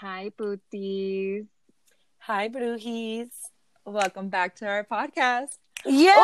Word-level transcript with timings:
Hi, 0.00 0.30
booties. 0.36 1.46
Hi, 2.20 2.48
Brujies. 2.48 3.30
Welcome 3.84 4.28
back 4.28 4.56
to 4.56 4.66
our 4.66 4.84
podcast. 4.84 5.58
Yeah! 5.84 6.14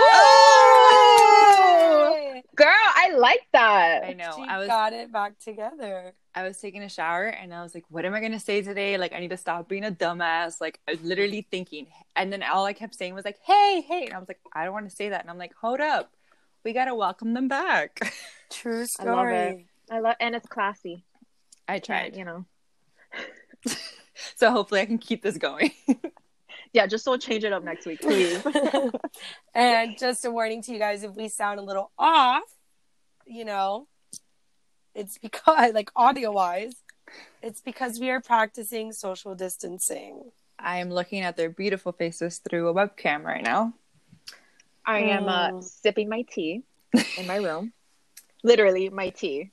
Girl, 2.55 2.67
I 2.69 3.13
like 3.17 3.47
that. 3.53 4.05
I 4.05 4.13
know. 4.13 4.33
She 4.37 4.43
I 4.43 4.59
was 4.59 4.69
got 4.69 4.93
it 4.93 5.13
back 5.13 5.39
together. 5.39 6.13
I 6.35 6.43
was 6.43 6.59
taking 6.59 6.83
a 6.83 6.89
shower 6.89 7.27
and 7.27 7.53
I 7.53 7.63
was 7.63 7.75
like, 7.75 7.85
what 7.89 8.05
am 8.05 8.15
I 8.15 8.21
gonna 8.21 8.41
say 8.41 8.63
today? 8.63 8.97
Like 8.99 9.13
I 9.13 9.21
need 9.21 9.31
to 9.31 9.37
stop 9.37 9.69
being 9.69 9.85
a 9.85 9.91
dumbass. 9.91 10.61
Like 10.61 10.79
I 10.87 10.93
was 10.93 11.03
literally 11.03 11.47
thinking 11.51 11.87
and 12.15 12.33
then 12.33 12.43
all 12.43 12.65
I 12.65 12.73
kept 12.73 12.95
saying 12.95 13.15
was 13.15 13.25
like, 13.25 13.39
hey, 13.43 13.83
hey. 13.87 14.07
And 14.07 14.15
I 14.15 14.19
was 14.19 14.29
like, 14.29 14.41
I 14.55 14.65
don't 14.65 14.73
want 14.75 14.89
to 14.89 14.95
say 14.97 15.09
that. 15.11 15.21
And 15.23 15.31
I'm 15.31 15.39
like, 15.39 15.55
hold 15.55 15.81
up. 15.81 16.13
We 16.65 16.73
gotta 16.73 16.95
welcome 16.95 17.35
them 17.35 17.49
back. 17.49 18.01
True 18.51 18.83
I 18.83 18.87
story. 18.87 19.09
love 19.15 19.29
it. 19.59 19.67
I 19.91 20.01
love, 20.01 20.17
and 20.21 20.35
it's 20.35 20.49
classy. 20.49 21.05
I 21.69 21.75
Yeah, 21.75 21.81
tried. 21.81 22.17
you 22.17 22.25
know. 22.25 22.45
So 24.35 24.51
hopefully 24.51 24.81
I 24.81 24.87
can 24.87 24.99
keep 24.99 25.23
this 25.23 25.37
going. 25.39 25.73
Yeah, 26.73 26.87
just 26.87 27.05
don't 27.05 27.23
change 27.23 27.45
it 27.45 27.53
up 27.53 27.65
next 27.65 27.87
week, 27.87 28.01
please. 28.03 28.43
and 29.55 29.97
just 29.99 30.25
a 30.25 30.31
warning 30.31 30.63
to 30.63 30.73
you 30.73 30.79
guys 30.79 31.03
if 31.05 31.15
we 31.15 31.29
sound 31.29 31.59
a 31.59 31.63
little 31.63 31.91
off, 31.99 32.43
you 33.27 33.45
know, 33.47 33.87
it's 34.95 35.17
because, 35.19 35.73
like, 35.75 35.91
audio 35.97 36.33
wise, 36.33 36.75
it's 37.43 37.61
because 37.63 37.99
we 38.01 38.11
are 38.11 38.21
practicing 38.21 38.93
social 38.93 39.35
distancing. 39.35 40.31
I 40.59 40.79
am 40.79 40.91
looking 40.91 41.21
at 41.23 41.37
their 41.37 41.51
beautiful 41.51 41.93
faces 41.93 42.39
through 42.39 42.69
a 42.69 42.75
webcam 42.75 43.23
right 43.23 43.43
now. 43.45 43.73
I 44.85 45.01
am 45.01 45.29
uh, 45.29 45.51
Mm. 45.51 45.65
sipping 45.65 46.09
my 46.09 46.23
tea 46.23 46.63
in 47.17 47.27
my 47.27 47.37
room. 47.37 47.73
Literally, 48.43 48.89
my 48.91 49.11
tea. 49.11 49.51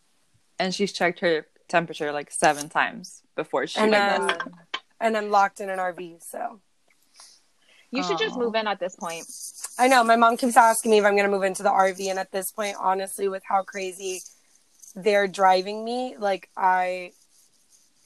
And 0.59 0.73
she's 0.73 0.91
checked 0.93 1.19
her 1.19 1.47
temperature 1.73 2.11
like 2.11 2.29
seven 2.31 2.69
times 2.69 3.23
before 3.35 3.65
she 3.65 3.79
And, 3.79 3.91
did 3.91 3.99
um, 3.99 4.27
this. 4.27 4.37
And 5.01 5.17
I'm 5.17 5.29
locked 5.31 5.59
in 5.59 5.69
an 5.69 5.79
RV, 5.79 6.21
so. 6.21 6.59
You 7.89 8.03
should 8.03 8.17
just 8.17 8.37
move 8.37 8.55
in 8.55 8.65
at 8.67 8.79
this 8.79 8.95
point. 8.95 9.25
I 9.77 9.87
know 9.87 10.03
my 10.03 10.15
mom 10.15 10.37
keeps 10.37 10.57
asking 10.57 10.91
me 10.91 10.97
if 10.97 11.05
I'm 11.05 11.15
going 11.15 11.29
to 11.29 11.31
move 11.31 11.43
into 11.43 11.61
the 11.61 11.69
RV, 11.69 11.99
and 12.09 12.17
at 12.17 12.31
this 12.31 12.51
point, 12.51 12.75
honestly, 12.79 13.27
with 13.27 13.43
how 13.43 13.61
crazy 13.63 14.21
they're 14.95 15.27
driving 15.27 15.83
me, 15.85 16.15
like 16.17 16.49
I, 16.57 17.11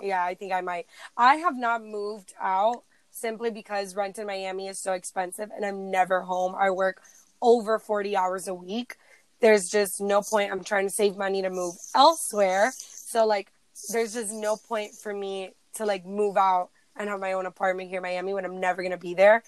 yeah, 0.02 0.24
I 0.24 0.34
think 0.36 0.52
I 0.52 0.62
might. 0.62 0.88
I 1.16 1.36
have 1.36 1.58
not 1.58 1.84
moved 1.84 2.34
out 2.40 2.84
simply 3.12 3.50
because 3.50 3.96
rent 3.96 4.18
in 4.20 4.28
Miami 4.28 4.68
is 4.68 4.80
so 4.80 4.94
expensive, 4.94 5.50
and 5.56 5.66
I'm 5.66 5.90
never 5.90 6.22
home. 6.22 6.54
I 6.56 6.70
work 6.72 7.02
over 7.42 7.80
40 7.80 8.16
hours 8.18 8.48
a 8.48 8.54
week. 8.54 8.96
There's 9.40 9.70
just 9.70 10.02
no 10.02 10.22
point. 10.22 10.52
I'm 10.52 10.64
trying 10.64 10.88
to 10.88 10.94
save 10.94 11.16
money 11.16 11.42
to 11.42 11.50
move 11.50 11.76
elsewhere, 11.96 12.74
so 12.76 13.26
like, 13.26 13.52
there's 13.90 14.14
just 14.14 14.32
no 14.32 14.56
point 14.56 14.94
for 14.94 15.14
me 15.14 15.52
to 15.76 15.86
like 15.86 16.06
move 16.06 16.38
out 16.38 16.70
and 16.96 17.10
have 17.10 17.20
my 17.20 17.34
own 17.34 17.46
apartment 17.46 17.90
here 17.90 17.98
in 17.98 18.04
Miami 18.04 18.34
when 18.34 18.46
I'm 18.46 18.60
never 18.60 18.82
going 18.82 18.92
to 18.92 18.98
be 18.98 19.14
there. 19.14 19.44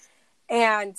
And 0.49 0.95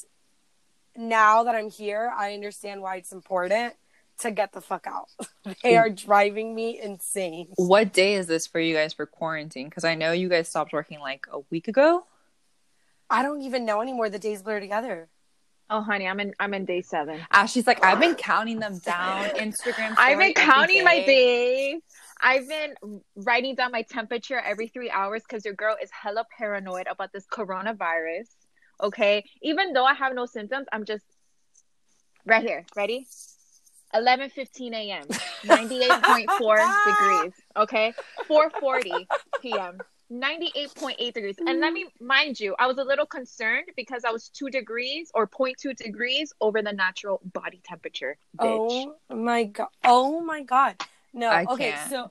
now 0.96 1.44
that 1.44 1.54
I'm 1.54 1.70
here, 1.70 2.12
I 2.16 2.34
understand 2.34 2.82
why 2.82 2.96
it's 2.96 3.12
important 3.12 3.74
to 4.18 4.30
get 4.30 4.52
the 4.52 4.60
fuck 4.60 4.86
out. 4.86 5.08
they 5.62 5.76
are 5.76 5.90
driving 5.90 6.54
me 6.54 6.80
insane. 6.80 7.48
What 7.56 7.92
day 7.92 8.14
is 8.14 8.26
this 8.26 8.46
for 8.46 8.60
you 8.60 8.74
guys 8.74 8.92
for 8.92 9.06
quarantine? 9.06 9.68
Because 9.68 9.84
I 9.84 9.94
know 9.94 10.12
you 10.12 10.28
guys 10.28 10.48
stopped 10.48 10.72
working 10.72 11.00
like 11.00 11.26
a 11.32 11.40
week 11.50 11.68
ago. 11.68 12.04
I 13.08 13.22
don't 13.22 13.42
even 13.42 13.64
know 13.64 13.80
anymore. 13.80 14.08
The 14.08 14.18
days 14.18 14.42
blur 14.42 14.60
together. 14.60 15.08
Oh, 15.68 15.80
honey, 15.80 16.06
I'm 16.06 16.18
in. 16.18 16.34
I'm 16.40 16.52
in 16.54 16.64
day 16.64 16.82
seven. 16.82 17.20
Ah, 17.30 17.42
Ashley's 17.42 17.66
like, 17.66 17.84
I've 17.84 18.00
been 18.00 18.16
counting 18.16 18.58
them 18.58 18.78
down. 18.78 19.26
Instagram. 19.30 19.94
I've 19.96 20.18
been 20.18 20.34
counting 20.34 20.78
every 20.78 20.84
my 20.84 21.06
days. 21.06 21.82
I've 22.22 22.48
been 22.48 22.74
writing 23.16 23.54
down 23.54 23.72
my 23.72 23.82
temperature 23.82 24.38
every 24.38 24.68
three 24.68 24.90
hours 24.90 25.22
because 25.22 25.44
your 25.44 25.54
girl 25.54 25.76
is 25.82 25.90
hella 25.90 26.24
paranoid 26.36 26.86
about 26.90 27.12
this 27.12 27.26
coronavirus. 27.26 28.28
Okay, 28.82 29.24
even 29.42 29.72
though 29.72 29.84
I 29.84 29.94
have 29.94 30.14
no 30.14 30.26
symptoms, 30.26 30.66
I'm 30.72 30.84
just 30.84 31.04
right 32.26 32.42
here. 32.42 32.64
Ready? 32.76 33.06
11:15 33.94 34.72
a.m. 34.72 35.06
98.4 35.44 36.84
degrees. 36.86 37.32
Okay, 37.56 37.92
4:40 38.28 39.06
p.m. 39.42 39.78
98.8 40.12 41.14
degrees. 41.14 41.36
And 41.38 41.60
let 41.60 41.72
me 41.72 41.84
mm-hmm. 41.84 42.06
mind 42.06 42.40
you, 42.40 42.56
I 42.58 42.66
was 42.66 42.78
a 42.78 42.84
little 42.84 43.06
concerned 43.06 43.68
because 43.76 44.04
I 44.04 44.10
was 44.10 44.28
two 44.28 44.50
degrees 44.50 45.10
or 45.14 45.28
0.2 45.28 45.76
degrees 45.76 46.32
over 46.40 46.62
the 46.62 46.72
natural 46.72 47.20
body 47.32 47.60
temperature. 47.64 48.16
Bitch. 48.36 48.92
Oh 49.10 49.14
my 49.14 49.44
god. 49.44 49.68
Oh 49.84 50.20
my 50.20 50.42
god. 50.42 50.76
No. 51.12 51.28
I 51.28 51.44
okay, 51.44 51.72
can't. 51.72 51.90
so 51.90 52.10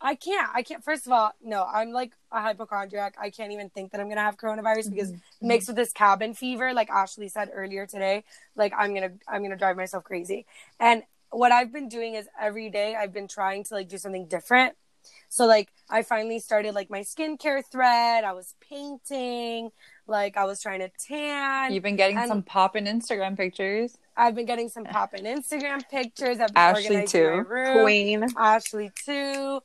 I 0.00 0.14
can't. 0.14 0.48
I 0.54 0.62
can't. 0.62 0.82
First 0.82 1.06
of 1.06 1.12
all, 1.12 1.32
no. 1.42 1.64
I'm 1.64 1.92
like 1.92 2.12
a 2.32 2.40
hypochondriac. 2.40 3.16
I 3.20 3.30
can't 3.30 3.52
even 3.52 3.68
think 3.70 3.92
that 3.92 4.00
I'm 4.00 4.08
gonna 4.08 4.22
have 4.22 4.36
coronavirus 4.36 4.90
because 4.90 5.12
mm-hmm. 5.12 5.48
mixed 5.48 5.68
with 5.68 5.76
this 5.76 5.92
cabin 5.92 6.34
fever, 6.34 6.72
like 6.72 6.90
Ashley 6.90 7.28
said 7.28 7.50
earlier 7.52 7.86
today, 7.86 8.24
like 8.56 8.72
I'm 8.76 8.94
gonna 8.94 9.12
I'm 9.28 9.42
gonna 9.42 9.56
drive 9.56 9.76
myself 9.76 10.04
crazy. 10.04 10.46
And 10.78 11.02
what 11.30 11.52
I've 11.52 11.72
been 11.72 11.88
doing 11.88 12.14
is 12.14 12.26
every 12.40 12.70
day 12.70 12.96
I've 12.96 13.12
been 13.12 13.28
trying 13.28 13.64
to 13.64 13.74
like 13.74 13.88
do 13.88 13.98
something 13.98 14.26
different. 14.26 14.74
So 15.28 15.46
like 15.46 15.68
I 15.88 16.02
finally 16.02 16.38
started 16.38 16.74
like 16.74 16.90
my 16.90 17.00
skincare 17.00 17.62
thread. 17.64 18.24
I 18.24 18.32
was 18.32 18.54
painting, 18.60 19.70
like 20.06 20.36
I 20.36 20.44
was 20.44 20.60
trying 20.60 20.80
to 20.80 20.90
tan. 20.98 21.72
You've 21.72 21.82
been 21.82 21.96
getting 21.96 22.18
And- 22.18 22.28
some 22.28 22.42
pop 22.42 22.74
in 22.76 22.84
Instagram 22.86 23.36
pictures. 23.36 23.96
I've 24.20 24.34
been 24.34 24.44
getting 24.44 24.68
some 24.68 24.84
pop 24.84 25.14
in 25.14 25.24
Instagram 25.24 25.82
pictures. 25.88 26.40
I've 26.40 26.48
been 26.48 26.56
Ashley, 26.56 26.84
organizing 26.84 27.06
too. 27.08 27.30
my 27.30 27.36
room. 27.38 27.82
Queen. 27.82 28.26
Ashley 28.36 28.92
too. 29.06 29.60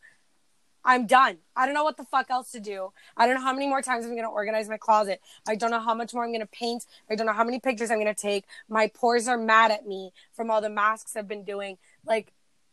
I'm 0.86 1.08
done. 1.08 1.40
I 1.58 1.66
don't 1.66 1.76
know 1.76 1.84
what 1.84 1.98
the 1.98 2.06
fuck 2.06 2.30
else 2.30 2.52
to 2.52 2.62
do. 2.62 2.94
I 3.18 3.26
don't 3.26 3.36
know 3.36 3.42
how 3.42 3.52
many 3.52 3.68
more 3.68 3.82
times 3.82 4.06
I'm 4.06 4.12
going 4.12 4.24
to 4.24 4.30
organize 4.30 4.70
my 4.70 4.78
closet. 4.78 5.20
I 5.46 5.56
don't 5.56 5.72
know 5.72 5.80
how 5.80 5.94
much 5.94 6.14
more 6.14 6.24
I'm 6.24 6.30
going 6.30 6.40
to 6.40 6.48
paint. 6.48 6.86
I 7.10 7.16
don't 7.16 7.26
know 7.26 7.34
how 7.34 7.44
many 7.44 7.60
pictures 7.60 7.92
I'm 7.92 8.00
going 8.00 8.14
to 8.14 8.22
take. 8.22 8.46
My 8.70 8.88
pores 8.88 9.28
are 9.28 9.38
mad 9.38 9.72
at 9.72 9.86
me 9.86 10.12
from 10.34 10.50
all 10.50 10.62
the 10.62 10.70
masks 10.70 11.18
I've 11.18 11.28
been 11.28 11.44
doing. 11.44 11.78
Like, 12.06 12.32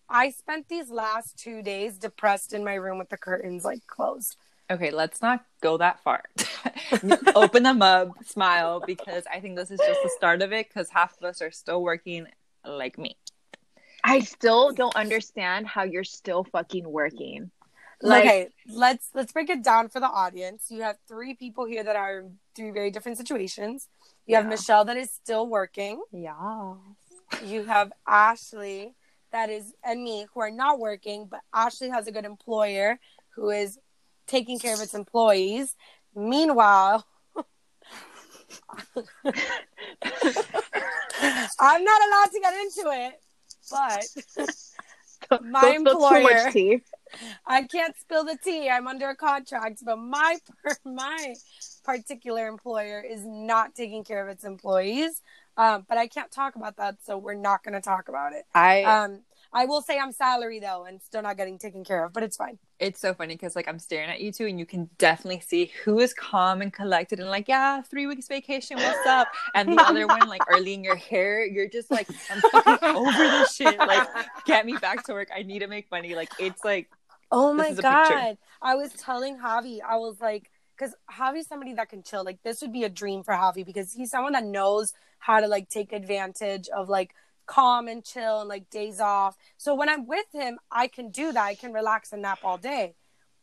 I 0.09 0.31
spent 0.31 0.69
these 0.69 0.91
last 0.91 1.37
two 1.37 1.63
days 1.63 1.99
depressed 1.99 2.53
in 2.53 2.63
my 2.63 2.75
room 2.75 2.99
with 2.99 3.09
the 3.09 3.17
curtains 3.17 3.65
like 3.65 3.87
closed. 3.87 4.37
Okay, 4.71 4.91
let's 4.91 5.21
not 5.21 5.45
go 5.61 5.77
that 5.79 6.01
far. 6.01 6.23
Open 7.35 7.63
them 7.63 7.83
up, 7.83 8.11
smile, 8.25 8.83
because 8.87 9.25
I 9.33 9.41
think 9.41 9.57
this 9.57 9.71
is 9.71 9.81
just 9.87 10.03
the 10.03 10.11
start 10.17 10.43
of 10.43 10.53
it. 10.53 10.69
Because 10.69 10.89
half 10.91 11.17
of 11.19 11.25
us 11.25 11.43
are 11.43 11.51
still 11.51 11.83
working 11.83 12.27
like 12.65 12.99
me. 12.99 13.17
I 14.05 14.21
still 14.21 14.73
don't 14.73 14.97
understand 14.97 15.67
how 15.67 15.85
you're 15.85 16.05
still 16.05 16.45
fucking 16.45 16.91
working. 16.91 17.51
Like, 18.01 18.25
okay, 18.25 18.49
let's 18.69 19.11
let's 19.15 19.33
break 19.33 19.49
it 19.49 19.63
down 19.63 19.89
for 19.89 20.01
the 20.01 20.09
audience. 20.09 20.67
You 20.71 20.83
have 20.83 20.97
three 21.07 21.35
people 21.35 21.67
here 21.67 21.85
that 21.85 21.95
are 21.95 22.21
in 22.21 22.39
three 22.57 22.73
very 22.73 22.91
different 22.91 23.17
situations. 23.17 23.89
You 24.27 24.37
have 24.37 24.47
Michelle 24.47 24.85
that 24.87 24.97
is 24.97 25.11
still 25.11 25.47
working. 25.47 26.03
Yeah. 26.13 26.75
you 27.45 27.65
have 27.65 27.93
Ashley 28.07 28.95
that 29.31 29.51
is 29.51 29.73
and 29.85 30.03
me 30.03 30.27
who 30.33 30.41
are 30.41 30.51
not 30.51 30.79
working, 30.79 31.27
but 31.31 31.41
Ashley 31.55 31.91
has 31.91 32.07
a 32.07 32.13
good 32.13 32.25
employer 32.25 32.99
who 33.31 33.51
is 33.51 33.79
taking 34.27 34.59
care 34.59 34.75
of 34.75 34.81
its 34.81 34.95
employees. 34.95 35.75
Meanwhile, 36.15 37.07
I'm 41.61 41.85
not 41.85 42.03
allowed 42.09 42.31
to 42.33 42.41
get 42.41 42.55
into 42.55 42.91
it, 42.93 43.21
but 43.71 45.43
my 45.45 45.61
don't 45.61 45.81
spill 45.89 45.99
too 46.11 46.17
employer- 46.17 46.51
I 47.47 47.63
can't 47.65 47.95
spill 47.99 48.25
the 48.25 48.39
tea. 48.43 48.69
I'm 48.71 48.89
under 48.89 49.11
a 49.11 49.17
contract, 49.17 49.83
but 49.85 49.97
my 49.97 50.39
my 50.85 51.35
particular 51.85 52.47
employer 52.49 53.01
is 53.01 53.23
not 53.25 53.75
taking 53.75 54.03
care 54.05 54.23
of 54.27 54.31
its 54.31 54.45
employees. 54.45 55.21
Um, 55.57 55.85
but 55.87 55.99
I 55.99 56.07
can't 56.07 56.31
talk 56.31 56.57
about 56.57 56.77
that, 56.79 56.97
so 57.05 57.19
we're 57.19 57.35
not 57.35 57.63
going 57.63 57.75
to 57.75 57.83
talk 57.83 58.09
about 58.09 58.33
it. 58.33 58.45
I. 58.55 58.83
Um, 58.85 59.21
I 59.55 59.67
will 59.67 59.83
say 59.83 59.99
I'm 59.99 60.13
salary 60.13 60.61
though, 60.61 60.85
and 60.85 61.03
still 61.03 61.23
not 61.23 61.37
getting 61.37 61.59
taken 61.59 61.85
care 61.85 62.05
of, 62.05 62.13
but 62.13 62.23
it's 62.23 62.37
fine. 62.37 62.59
it's 62.79 63.01
so 63.01 63.15
funny 63.15 63.35
because 63.35 63.55
like 63.55 63.69
I'm 63.69 63.79
staring 63.79 64.09
at 64.11 64.21
you 64.21 64.33
two, 64.33 64.47
and 64.47 64.59
you 64.59 64.67
can 64.67 64.89
definitely 64.99 65.41
see 65.41 65.71
who 65.85 65.99
is 66.01 66.15
calm 66.15 66.63
and 66.63 66.73
collected, 66.73 67.21
and 67.21 67.29
like, 67.29 67.49
yeah, 67.49 67.83
three 67.83 68.07
weeks 68.07 68.29
vacation, 68.29 68.77
what's 68.79 69.07
up? 69.07 69.29
And 69.55 69.73
the 69.73 69.83
other 69.83 70.07
one, 70.07 70.27
like 70.29 70.43
early 70.51 70.75
in 70.75 70.83
your 70.85 70.97
hair, 70.97 71.45
you're 71.45 71.69
just 71.69 71.91
like, 71.91 72.09
I'm 72.31 72.41
fucking 72.41 72.97
over 72.97 73.13
this 73.19 73.55
shit. 73.55 73.79
Like, 73.79 74.09
get 74.47 74.65
me 74.67 74.77
back 74.81 75.05
to 75.05 75.13
work. 75.13 75.29
I 75.35 75.43
need 75.43 75.61
to 75.61 75.67
make 75.69 75.91
money. 75.91 76.15
Like, 76.15 76.31
it's 76.39 76.65
like 76.65 76.89
Oh 77.31 77.53
my 77.55 77.73
god! 77.73 78.37
I 78.61 78.75
was 78.75 78.93
telling 78.93 79.39
Javi, 79.39 79.79
I 79.87 79.97
was 79.97 80.21
like, 80.21 80.51
because 80.77 80.95
Javi's 81.11 81.47
somebody 81.49 81.73
that 81.75 81.89
can 81.89 82.03
chill. 82.03 82.25
Like 82.25 82.43
this 82.43 82.61
would 82.61 82.73
be 82.73 82.85
a 82.85 82.89
dream 82.89 83.23
for 83.23 83.35
Javi 83.35 83.65
because 83.65 83.93
he's 83.93 84.11
someone 84.11 84.33
that 84.33 84.45
knows 84.45 84.93
how 85.19 85.41
to 85.41 85.47
like 85.47 85.69
take 85.69 85.93
advantage 85.93 86.69
of 86.69 86.89
like 86.89 87.15
calm 87.53 87.87
and 87.87 88.03
chill 88.03 88.41
and 88.41 88.49
like 88.49 88.71
days 88.71 88.99
off. 88.99 89.37
So 89.59 89.75
when 89.75 89.91
I'm 89.91 90.07
with 90.07 90.25
him, 90.33 90.59
I 90.71 90.87
can 90.87 91.11
do 91.11 91.33
that. 91.33 91.45
I 91.45 91.55
can 91.55 91.73
relax 91.73 92.13
and 92.13 92.23
nap 92.23 92.39
all 92.43 92.57
day. 92.57 92.95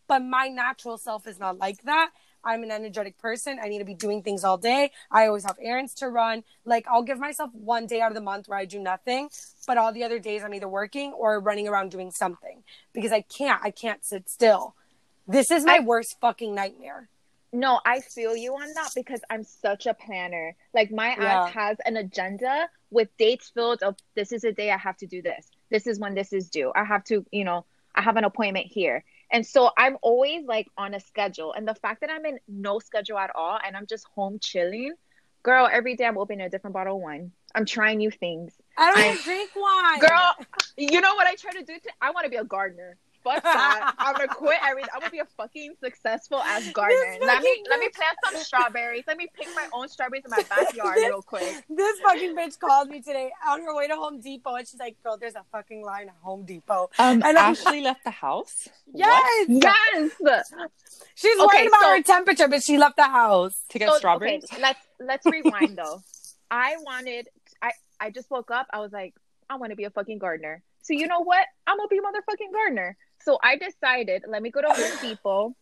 But 0.07 0.23
my 0.23 0.47
natural 0.47 0.97
self 0.97 1.27
is 1.27 1.39
not 1.39 1.59
like 1.59 1.83
that. 1.83 2.09
I'm 2.43 2.63
an 2.63 2.71
energetic 2.71 3.19
person. 3.19 3.59
I 3.61 3.67
need 3.67 3.79
to 3.79 3.85
be 3.85 3.93
doing 3.93 4.23
things 4.23 4.43
all 4.43 4.57
day. 4.57 4.91
I 5.11 5.27
always 5.27 5.43
have 5.43 5.57
errands 5.61 5.93
to 5.95 6.09
run. 6.09 6.43
Like 6.65 6.87
I'll 6.87 7.03
give 7.03 7.19
myself 7.19 7.51
one 7.53 7.85
day 7.85 8.01
out 8.01 8.09
of 8.09 8.15
the 8.15 8.21
month 8.21 8.47
where 8.47 8.57
I 8.57 8.65
do 8.65 8.79
nothing, 8.79 9.29
but 9.67 9.77
all 9.77 9.93
the 9.93 10.03
other 10.03 10.17
days 10.17 10.43
I'm 10.43 10.55
either 10.55 10.67
working 10.67 11.13
or 11.13 11.39
running 11.39 11.67
around 11.67 11.91
doing 11.91 12.09
something 12.09 12.63
because 12.93 13.11
I 13.11 13.21
can't. 13.21 13.61
I 13.63 13.69
can't 13.69 14.03
sit 14.03 14.27
still. 14.27 14.73
This 15.27 15.51
is 15.51 15.63
my 15.65 15.75
I- 15.75 15.81
worst 15.81 16.19
fucking 16.19 16.55
nightmare. 16.55 17.09
No, 17.51 17.79
I 17.85 17.99
feel 18.01 18.35
you 18.35 18.53
on 18.53 18.71
that 18.75 18.91
because 18.95 19.21
I'm 19.29 19.43
such 19.43 19.87
a 19.87 19.93
planner. 19.93 20.55
Like 20.73 20.91
my 20.91 21.15
Yeah. 21.15 21.41
ass 21.45 21.53
has 21.53 21.77
an 21.85 21.97
agenda 21.97 22.69
with 22.91 23.09
dates 23.17 23.49
filled 23.49 23.81
of 23.81 23.95
this 24.15 24.31
is 24.31 24.43
a 24.43 24.51
day 24.51 24.71
I 24.71 24.77
have 24.77 24.97
to 24.97 25.07
do 25.07 25.21
this. 25.21 25.49
This 25.71 25.87
is 25.87 25.99
when 25.99 26.13
this 26.13 26.31
is 26.31 26.49
due. 26.49 26.71
I 26.75 26.83
have 26.83 27.03
to, 27.05 27.25
you 27.31 27.43
know, 27.43 27.65
I 27.95 28.01
have 28.01 28.17
an 28.17 28.23
appointment 28.23 28.67
here. 28.67 29.03
And 29.31 29.45
so 29.45 29.71
I'm 29.77 29.97
always 30.01 30.45
like 30.45 30.67
on 30.77 30.93
a 30.93 30.99
schedule. 30.99 31.53
And 31.53 31.67
the 31.67 31.75
fact 31.75 32.01
that 32.01 32.09
I'm 32.11 32.25
in 32.25 32.39
no 32.47 32.79
schedule 32.79 33.17
at 33.17 33.31
all 33.35 33.59
and 33.65 33.75
I'm 33.75 33.87
just 33.87 34.05
home 34.15 34.39
chilling, 34.39 34.93
girl, 35.43 35.67
every 35.71 35.95
day 35.95 36.05
I'm 36.05 36.17
opening 36.17 36.45
a 36.45 36.49
different 36.49 36.73
bottle 36.75 36.97
of 36.97 37.01
wine. 37.01 37.31
I'm 37.55 37.65
trying 37.65 37.97
new 37.97 38.11
things. 38.11 38.53
I 38.77 38.91
don't 38.91 38.99
I- 38.99 39.09
even 39.11 39.23
drink 39.23 39.51
wine. 39.55 39.99
Girl, 39.99 40.35
you 40.77 41.01
know 41.01 41.15
what 41.15 41.25
I 41.27 41.35
try 41.35 41.51
to 41.53 41.63
do? 41.63 41.73
To, 41.79 41.89
I 42.01 42.11
want 42.11 42.25
to 42.25 42.29
be 42.29 42.37
a 42.37 42.43
gardener. 42.43 42.97
Fuck 43.23 43.43
that. 43.43 43.93
I'm 43.97 44.13
gonna 44.15 44.27
quit 44.27 44.57
everything. 44.65 44.89
I'm 44.93 44.99
gonna 45.01 45.11
be 45.11 45.19
a 45.19 45.25
fucking 45.37 45.75
successful 45.83 46.39
ass 46.39 46.69
gardener. 46.71 46.99
Let 47.21 47.41
me 47.43 47.49
fucking 47.49 47.63
let 47.69 47.79
me 47.79 47.89
plant 47.89 48.17
some 48.25 48.35
strawberries. 48.41 49.03
Let 49.07 49.17
me 49.17 49.27
pick 49.33 49.47
my 49.55 49.67
own 49.73 49.87
strawberries 49.89 50.23
in 50.25 50.31
my 50.31 50.43
backyard 50.49 50.95
This- 50.97 51.05
real 51.07 51.21
quick. 51.21 51.63
This 51.69 51.99
fucking 51.99 52.35
bitch 52.35 52.57
called 52.59 52.89
me 52.89 53.01
today 53.01 53.31
on 53.47 53.61
her 53.61 53.75
way 53.75 53.87
to 53.87 53.95
Home 53.95 54.21
Depot, 54.21 54.55
and 54.55 54.67
she's 54.67 54.79
like, 54.79 55.01
"Girl, 55.03 55.17
there's 55.17 55.35
a 55.35 55.43
fucking 55.51 55.83
line 55.83 56.07
at 56.07 56.15
Home 56.21 56.45
Depot." 56.45 56.89
Um, 56.99 57.21
And 57.23 57.37
I'm- 57.37 57.51
Ashley 57.51 57.81
left 57.81 58.03
the 58.03 58.11
house. 58.11 58.67
Yes, 58.93 59.45
Yes. 59.49 60.11
she's 61.15 61.39
Okay, 61.39 61.45
worried 61.45 61.67
about 61.67 61.81
so- 61.81 61.89
her 61.97 62.01
temperature, 62.03 62.47
but 62.47 62.63
she 62.63 62.77
left 62.77 62.95
the 62.97 63.03
house. 63.03 63.59
to 63.69 63.79
get 63.79 63.89
So, 63.89 63.97
strawberries. 63.97 64.43
Okay, 64.45 64.61
let's 64.61 64.79
let's 64.99 65.25
rewind 65.35 65.77
though. 65.77 66.01
I 66.51 66.77
wanted. 66.79 67.27
I 67.61 67.71
I 67.99 68.09
just 68.11 68.31
woke 68.31 68.49
up. 68.51 68.67
I 68.71 68.79
was 68.79 68.91
like, 68.91 69.13
I 69.49 69.55
want 69.57 69.71
to 69.71 69.75
be 69.75 69.83
a 69.83 69.89
fucking 69.89 70.19
gardener. 70.19 70.63
So 70.81 70.93
you 70.93 71.07
know 71.07 71.19
what? 71.19 71.45
I'm 71.67 71.77
gonna 71.77 71.87
be 71.89 71.97
a 71.97 72.01
motherfucking 72.01 72.51
gardener. 72.53 72.97
So 73.21 73.37
I 73.43 73.57
decided, 73.57 74.23
let 74.27 74.41
me 74.41 74.49
go 74.49 74.61
to 74.61 74.69
Home 74.69 74.97
Depot 75.01 75.55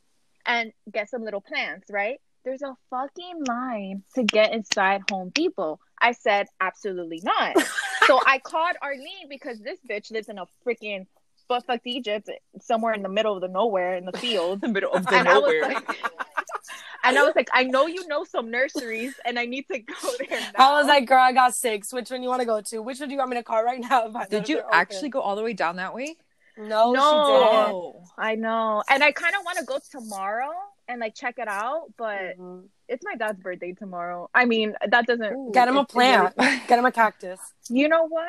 and 0.45 0.71
get 0.92 1.09
some 1.09 1.24
little 1.24 1.42
plants. 1.42 1.88
Right? 1.89 2.19
There's 2.44 2.62
a 2.62 2.75
fucking 2.89 3.44
line 3.45 4.04
to 4.15 4.24
get 4.24 4.54
inside 4.54 5.01
Home 5.12 5.30
Depot. 5.30 5.80
I 6.00 6.13
said, 6.13 6.48
absolutely 6.62 7.21
not. 7.24 7.57
so 8.06 8.21
I 8.25 8.39
called 8.39 8.75
Arlene 8.81 9.27
because 9.30 9.59
this 9.59 9.80
bitch 9.89 10.12
lives 10.12 10.30
in 10.30 10.38
a 10.38 10.45
freaking 10.65 11.07
buttfuck 11.50 11.81
Egypt, 11.86 12.30
somewhere 12.62 12.94
in 12.94 13.01
the 13.01 13.09
middle 13.09 13.36
of 13.36 13.42
the 13.42 13.48
nowhere 13.48 13.95
in 13.95 14.06
the 14.06 14.18
field 14.18 14.62
the 14.62 14.68
middle 14.68 14.94
of 14.94 15.06
the 15.06 15.15
and 15.15 15.27
I 15.27 15.38
was 15.38 15.44
nowhere. 15.44 15.74
like, 15.74 15.89
and 17.04 17.18
I 17.18 17.24
was 17.24 17.36
like, 17.36 17.50
I 17.54 17.63
know 17.63 17.88
you 17.88 18.07
know 18.07 18.24
some 18.24 18.51
nurseries, 18.51 19.13
and 19.25 19.39
I 19.39 19.45
need 19.45 19.65
to 19.71 19.80
go 19.80 19.94
there 20.19 20.39
now. 20.57 20.71
I 20.71 20.80
was 20.80 20.88
like, 20.88 21.06
"Girl, 21.06 21.19
I 21.19 21.31
got 21.31 21.54
six. 21.54 21.94
Which 21.94 22.09
one 22.12 22.21
you 22.21 22.30
want 22.30 22.42
to 22.42 22.45
go 22.45 22.62
to? 22.62 22.81
Which 22.81 23.00
one 23.00 23.09
do 23.09 23.13
you 23.13 23.19
want 23.19 23.31
me 23.31 23.38
to 23.38 23.44
call 23.44 23.63
right 23.63 23.80
now?" 23.80 24.07
If 24.07 24.15
I 24.15 24.19
know 24.19 24.25
Did 24.30 24.50
you 24.50 24.56
they're 24.57 24.65
open?" 24.65 24.80
actually 24.80 25.09
go 25.09 25.21
all 25.21 25.36
the 25.36 25.44
way 25.44 25.54
down 25.54 25.77
that 25.77 25.94
way? 25.94 26.18
No, 26.57 26.92
No. 26.94 28.01
she. 28.06 28.12
I 28.18 28.36
know, 28.36 28.83
and 28.89 29.04
I 29.04 29.12
kind 29.12 29.36
of 29.36 29.45
want 29.45 29.57
to 29.59 29.65
go 29.65 29.80
tomorrow 29.92 30.51
and 30.88 31.00
like 31.01 31.15
check 31.15 31.36
it 31.38 31.48
out, 31.48 31.94
but 31.98 32.18
didn't. 32.19 32.39
Mhm. 32.39 32.68
it's 32.88 33.04
my 33.04 33.15
dad's 33.15 33.39
birthday 33.42 33.74
tomorrow. 33.74 34.30
I 34.33 34.45
mean, 34.45 34.75
that 34.88 35.06
doesn't 35.06 35.51
Get 35.51 35.68
him 35.68 35.77
a 35.77 35.81
it- 35.81 35.89
it 35.89 35.95
really- 35.95 36.30
plant. 36.31 36.36
Get 36.68 36.80
him 36.80 36.86
a 36.86 36.92
cactus. 36.92 37.39
you 37.69 37.88
know 37.89 38.07
what? 38.07 38.27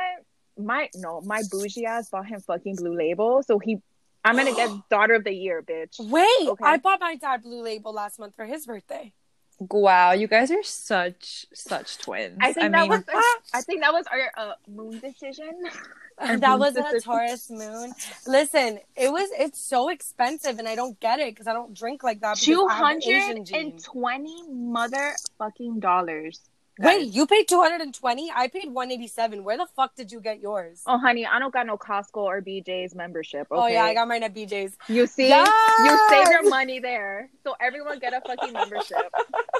My 0.56 0.88
no, 0.96 1.20
my 1.20 1.42
bougie 1.50 1.86
ass 1.86 2.10
bought 2.10 2.26
him 2.26 2.40
fucking 2.40 2.76
blue 2.76 2.96
label, 2.96 3.42
so 3.42 3.58
he. 3.58 3.80
I'm 4.24 4.36
gonna 4.36 4.54
get 4.54 4.68
daughter 4.90 5.14
of 5.14 5.22
the 5.24 5.32
year, 5.32 5.62
bitch. 5.62 5.98
Wait, 6.00 6.48
Okay. 6.48 6.64
I 6.64 6.76
bought 6.78 7.00
my 7.00 7.14
dad 7.14 7.42
Blue 7.42 7.62
Label 7.62 7.92
last 7.92 8.18
month 8.18 8.34
for 8.34 8.44
his 8.44 8.66
birthday. 8.66 9.12
Wow, 9.60 10.12
you 10.12 10.28
guys 10.28 10.50
are 10.52 10.62
such 10.62 11.46
such 11.52 11.98
twins. 11.98 12.38
I 12.40 12.52
think 12.52 12.72
that 12.72 12.82
mean, 12.82 12.90
was 12.90 13.04
I 13.52 13.60
think 13.62 13.80
that 13.80 13.92
was 13.92 14.06
our 14.06 14.30
uh, 14.36 14.54
moon 14.68 15.00
decision. 15.00 15.52
Our 16.20 16.36
that 16.36 16.50
moon 16.50 16.58
was 16.58 16.76
a. 16.76 17.00
Taurus 17.00 17.48
moon. 17.48 17.92
Listen, 18.26 18.80
it 18.96 19.12
was 19.12 19.28
it's 19.38 19.60
so 19.60 19.88
expensive, 19.88 20.58
and 20.58 20.66
I 20.66 20.74
don't 20.74 20.98
get 20.98 21.20
it 21.20 21.32
because 21.32 21.46
I 21.46 21.52
don't 21.52 21.72
drink 21.74 22.02
like 22.02 22.20
that. 22.22 22.38
Two 22.38 22.66
hundred 22.66 22.66
and 22.66 22.66
twenty 22.66 22.66
Two 22.66 22.68
I 22.68 22.74
have 22.74 22.84
hundred 22.84 23.16
Asian 23.16 23.36
and 23.36 23.46
genes. 23.46 23.84
twenty 23.84 24.42
motherfucking 24.48 25.78
dollars. 25.78 26.40
Wait, 26.78 27.06
guys. 27.06 27.16
you 27.16 27.26
paid 27.26 27.48
two 27.48 27.60
hundred 27.60 27.80
and 27.80 27.92
twenty? 27.94 28.30
I 28.34 28.48
paid 28.48 28.70
one 28.70 28.90
eighty 28.90 29.08
seven. 29.08 29.42
Where 29.42 29.56
the 29.56 29.66
fuck 29.74 29.96
did 29.96 30.12
you 30.12 30.20
get 30.20 30.40
yours? 30.40 30.82
Oh, 30.86 30.98
honey, 30.98 31.26
I 31.26 31.38
don't 31.38 31.52
got 31.52 31.66
no 31.66 31.76
Costco 31.76 32.18
or 32.18 32.40
BJ's 32.40 32.94
membership. 32.94 33.48
Okay? 33.50 33.60
Oh 33.60 33.66
yeah, 33.66 33.84
I 33.84 33.94
got 33.94 34.06
mine 34.06 34.22
at 34.22 34.34
BJ's. 34.34 34.76
You 34.88 35.06
see, 35.06 35.28
Yes! 35.28 35.48
you 35.84 35.98
save 36.08 36.28
your 36.28 36.48
money 36.48 36.78
there. 36.78 37.30
So 37.42 37.56
everyone 37.60 37.98
get 37.98 38.12
a 38.12 38.20
fucking 38.20 38.52
membership. 38.52 39.12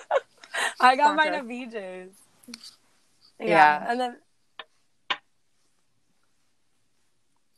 I 0.81 0.97
got 0.97 1.17
mine 1.17 1.35
at 1.35 1.45
BJ's. 1.45 2.15
Yeah, 3.41 3.47
Yeah. 3.47 3.87
and 3.91 4.01
then. 4.01 4.17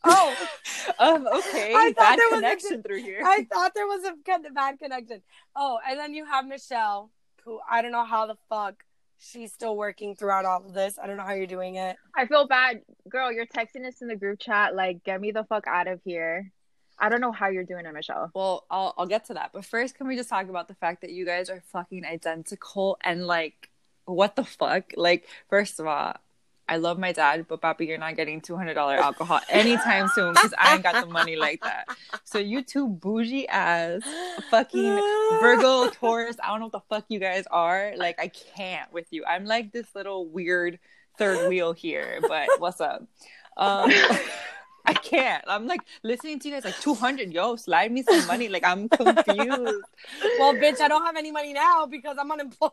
Oh, 0.03 0.35
um, 0.99 1.27
okay, 1.27 1.75
I 1.77 1.93
thought 1.93 1.97
bad 1.97 2.19
there 2.19 2.29
was 2.31 2.33
a 2.33 2.35
connection 2.37 2.83
through 2.83 3.03
here. 3.03 3.21
I 3.23 3.47
thought 3.53 3.75
there 3.75 3.87
was 3.87 4.05
a 4.05 4.51
bad 4.55 4.79
connection. 4.79 5.21
Oh, 5.55 5.79
and 5.87 5.99
then 5.99 6.15
you 6.15 6.25
have 6.25 6.47
Michelle, 6.47 7.11
who 7.45 7.61
I 7.71 7.83
don't 7.83 7.93
know 7.93 8.07
how 8.07 8.27
the 8.27 8.37
fuck 8.49 8.83
she's 9.21 9.53
still 9.53 9.77
working 9.77 10.17
throughout 10.17 10.45
all 10.45 10.65
of 10.67 10.75
this. 10.75 10.99
I 11.01 11.07
don't 11.07 11.17
know 11.17 11.23
how 11.23 11.35
you're 11.35 11.47
doing 11.47 11.77
it. 11.77 11.97
I 12.17 12.27
feel 12.27 12.47
bad, 12.47 12.83
girl. 13.09 13.31
You're 13.31 13.47
texting 13.47 13.87
us 13.87 14.03
in 14.03 14.09
the 14.09 14.17
group 14.17 14.41
chat 14.41 14.75
like, 14.75 15.05
get 15.05 15.21
me 15.21 15.31
the 15.31 15.45
fuck 15.45 15.67
out 15.67 15.87
of 15.87 16.01
here. 16.05 16.51
I 16.99 17.09
don't 17.09 17.21
know 17.21 17.33
how 17.33 17.49
you're 17.49 17.65
doing 17.65 17.87
it, 17.87 17.95
Michelle. 17.95 18.31
Well, 18.35 18.67
I'll 18.71 18.95
I'll 18.99 19.07
get 19.07 19.27
to 19.27 19.35
that. 19.35 19.51
But 19.55 19.65
first, 19.65 19.95
can 19.95 20.07
we 20.07 20.17
just 20.17 20.29
talk 20.29 20.49
about 20.49 20.69
the 20.69 20.75
fact 20.75 21.01
that 21.01 21.11
you 21.11 21.25
guys 21.25 21.49
are 21.49 21.63
fucking 21.73 22.05
identical 22.05 22.99
and 23.03 23.27
like 23.27 23.71
what 24.05 24.37
the 24.37 24.45
fuck? 24.45 24.93
Like, 24.97 25.27
first 25.49 25.81
of 25.81 25.87
all, 25.87 26.17
I 26.71 26.77
love 26.77 27.01
my 27.01 27.11
dad, 27.11 27.47
but 27.49 27.61
Papi, 27.61 27.89
you're 27.89 27.99
not 27.99 28.15
getting 28.15 28.41
two 28.41 28.57
hundred 28.57 28.75
dollar 28.75 28.95
alcohol 28.95 29.41
anytime 29.49 30.07
soon 30.15 30.33
because 30.35 30.55
I 30.57 30.75
ain't 30.75 30.85
got 30.85 31.05
the 31.05 31.11
money 31.11 31.35
like 31.35 31.61
that. 31.63 31.89
So 32.23 32.39
you 32.39 32.63
two 32.63 32.87
bougie 32.89 33.49
ass 33.49 34.03
fucking 34.51 35.01
Virgo, 35.41 35.91
Taurus, 36.01 36.37
I 36.43 36.47
don't 36.49 36.61
know 36.61 36.67
what 36.67 36.73
the 36.73 36.95
fuck 36.95 37.07
you 37.09 37.19
guys 37.19 37.45
are. 37.51 37.93
Like, 37.97 38.21
I 38.21 38.29
can't 38.29 38.93
with 38.93 39.07
you. 39.11 39.25
I'm 39.25 39.47
like 39.47 39.73
this 39.73 39.93
little 39.97 40.27
weird 40.29 40.79
third 41.19 41.49
wheel 41.49 41.73
here, 41.73 42.21
but 42.23 42.49
what's 42.59 42.81
up? 42.81 43.03
Um, 43.57 43.91
I 44.87 44.95
can't. 44.95 45.45
I'm 45.49 45.67
like 45.67 45.81
listening 46.05 46.39
to 46.39 46.49
you 46.49 46.55
guys 46.55 46.65
like 46.65 46.79
200, 46.81 47.33
yo, 47.33 47.57
slide 47.57 47.91
me 47.93 48.03
some 48.05 48.27
money. 48.29 48.49
Like, 48.49 48.65
I'm 48.65 48.89
confused. 48.89 49.85
Well, 50.39 50.55
bitch, 50.55 50.81
I 50.81 50.87
don't 50.89 51.05
have 51.05 51.17
any 51.17 51.33
money 51.33 51.53
now 51.53 51.87
because 51.87 52.17
I'm 52.19 52.31
unemployed. 52.31 52.71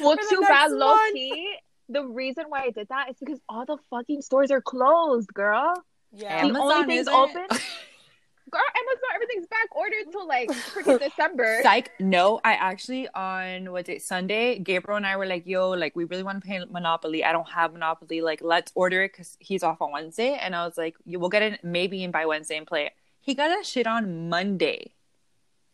Well, 0.00 0.16
For 0.16 0.24
the 0.24 0.28
too 0.30 0.40
bad, 0.48 0.70
low 0.72 0.94
month. 0.94 1.14
key. 1.14 1.54
The 1.92 2.06
reason 2.06 2.44
why 2.48 2.62
I 2.62 2.70
did 2.70 2.88
that 2.88 3.10
is 3.10 3.16
because 3.20 3.40
all 3.48 3.66
the 3.66 3.76
fucking 3.90 4.22
stores 4.22 4.50
are 4.50 4.62
closed, 4.62 5.32
girl. 5.34 5.74
Yeah. 6.12 6.42
The 6.42 6.48
Amazon 6.48 6.62
only 6.62 6.86
things 6.86 7.00
isn't? 7.02 7.14
open, 7.14 7.46
girl, 8.50 8.62
Amazon, 8.76 9.10
everything's 9.14 9.46
back 9.46 9.74
ordered 9.74 10.10
till 10.10 10.26
like 10.26 10.50
freaking 10.50 10.98
December. 11.08 11.60
Psych. 11.62 11.90
No, 12.00 12.40
I 12.44 12.54
actually 12.54 13.08
on 13.14 13.72
what 13.72 13.86
day 13.86 13.98
Sunday, 13.98 14.58
Gabriel 14.58 14.96
and 14.96 15.06
I 15.06 15.16
were 15.16 15.26
like, 15.26 15.46
"Yo, 15.46 15.70
like 15.70 15.96
we 15.96 16.04
really 16.04 16.22
want 16.22 16.42
to 16.42 16.46
play 16.46 16.64
Monopoly. 16.70 17.24
I 17.24 17.32
don't 17.32 17.48
have 17.50 17.72
Monopoly. 17.72 18.20
Like, 18.20 18.40
let's 18.42 18.72
order 18.74 19.02
it 19.04 19.12
because 19.12 19.36
he's 19.40 19.62
off 19.62 19.80
on 19.82 19.90
Wednesday." 19.92 20.38
And 20.40 20.54
I 20.54 20.66
was 20.66 20.78
like, 20.78 20.96
"You 21.04 21.18
will 21.18 21.30
get 21.30 21.42
it 21.42 21.64
maybe 21.64 22.02
in 22.02 22.10
by 22.10 22.26
Wednesday 22.26 22.56
and 22.56 22.66
play 22.66 22.86
it." 22.86 22.92
He 23.20 23.34
got 23.34 23.48
that 23.48 23.66
shit 23.66 23.86
on 23.86 24.28
Monday. 24.28 24.94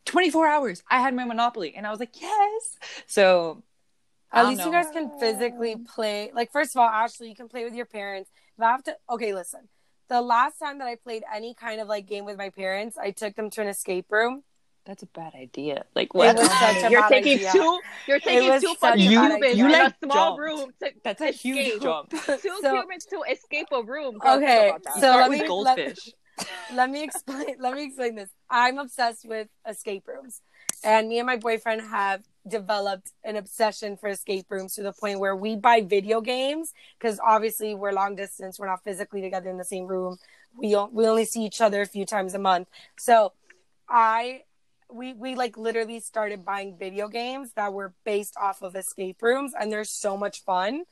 Twenty 0.04 0.30
four 0.30 0.46
hours. 0.46 0.82
I 0.90 1.00
had 1.00 1.14
my 1.14 1.24
Monopoly, 1.24 1.74
and 1.76 1.86
I 1.86 1.90
was 1.90 2.00
like, 2.00 2.20
"Yes." 2.20 2.78
So 3.06 3.62
I 3.62 3.67
At 4.32 4.42
don't 4.42 4.50
least 4.52 4.64
you 4.66 4.72
guys 4.72 4.86
can 4.92 5.10
physically 5.18 5.76
play. 5.76 6.30
Like, 6.34 6.52
first 6.52 6.74
of 6.76 6.80
all, 6.80 6.88
Ashley, 6.88 7.28
you 7.28 7.34
can 7.34 7.48
play 7.48 7.64
with 7.64 7.74
your 7.74 7.86
parents. 7.86 8.30
If 8.56 8.62
I 8.62 8.70
have 8.70 8.82
to, 8.84 8.96
okay, 9.10 9.32
listen. 9.34 9.68
The 10.08 10.20
last 10.22 10.58
time 10.58 10.78
that 10.78 10.86
I 10.88 10.96
played 10.96 11.22
any 11.34 11.54
kind 11.54 11.80
of 11.80 11.88
like 11.88 12.06
game 12.06 12.24
with 12.24 12.38
my 12.38 12.50
parents, 12.50 12.96
I 12.96 13.10
took 13.10 13.34
them 13.36 13.50
to 13.50 13.60
an 13.62 13.68
escape 13.68 14.06
room. 14.10 14.42
that's 14.86 15.02
a 15.02 15.06
bad 15.06 15.34
idea. 15.34 15.84
Like, 15.94 16.14
what? 16.14 16.38
such 16.38 16.82
a 16.84 16.90
you're 16.90 17.02
bad 17.02 17.08
taking 17.10 17.38
idea. 17.38 17.52
two. 17.52 17.80
You're 18.06 18.20
taking 18.20 18.48
was 18.48 18.62
two 18.62 18.74
fucking 18.76 19.00
a 19.02 19.04
bad 19.04 19.10
humans 19.10 19.34
idea. 19.34 19.50
in 19.50 19.58
You, 19.58 19.66
a 19.66 19.70
like, 19.84 19.94
small 20.02 20.36
jumped. 20.36 20.40
room 20.40 20.70
to 20.82 20.90
That's 21.04 21.20
a 21.20 21.30
huge 21.30 21.66
escape. 21.66 21.82
jump. 21.82 22.10
two 22.10 22.38
So- 22.62 22.74
humans 22.74 23.04
to 23.06 23.22
escape 23.30 23.66
a 23.72 23.82
room. 23.82 24.16
Girl, 24.18 24.36
Okay, 24.36 24.72
so 24.94 24.98
Start 24.98 25.20
let 25.20 25.30
with 25.30 25.40
me- 25.42 25.46
goldfish. 25.46 26.10
let 26.72 26.88
me 26.88 27.02
explain 27.02 27.56
let 27.58 27.74
me 27.74 27.82
explain 27.86 28.14
this 28.14 28.30
i'm 28.48 28.78
obsessed 28.78 29.26
with 29.26 29.48
escape 29.68 30.06
rooms 30.06 30.40
and 30.84 31.08
me 31.08 31.18
and 31.18 31.26
my 31.26 31.36
boyfriend 31.36 31.82
have 31.82 32.22
developed 32.46 33.12
an 33.24 33.36
obsession 33.36 33.96
for 33.96 34.08
escape 34.08 34.46
rooms 34.48 34.74
to 34.74 34.82
the 34.82 34.92
point 34.92 35.20
where 35.20 35.36
we 35.36 35.56
buy 35.56 35.82
video 35.82 36.20
games 36.20 36.72
because 36.98 37.20
obviously 37.24 37.74
we're 37.74 37.92
long 37.92 38.16
distance 38.16 38.58
we're 38.58 38.66
not 38.66 38.82
physically 38.82 39.20
together 39.20 39.50
in 39.50 39.58
the 39.58 39.64
same 39.64 39.86
room. 39.86 40.18
We 40.56 40.68
we 40.90 41.06
only 41.06 41.24
see 41.24 41.44
each 41.44 41.60
other 41.60 41.82
a 41.82 41.86
few 41.86 42.06
times 42.06 42.34
a 42.34 42.38
month. 42.38 42.68
So 42.98 43.32
i 43.88 44.42
we 44.90 45.12
we 45.12 45.34
like 45.34 45.56
literally 45.56 46.00
started 46.00 46.44
buying 46.44 46.76
video 46.78 47.08
games 47.08 47.52
that 47.54 47.72
were 47.72 47.92
based 48.04 48.36
off 48.40 48.62
of 48.62 48.74
escape 48.74 49.22
rooms 49.22 49.52
and 49.58 49.70
they're 49.70 49.84
so 49.84 50.16
much 50.16 50.42
fun. 50.44 50.84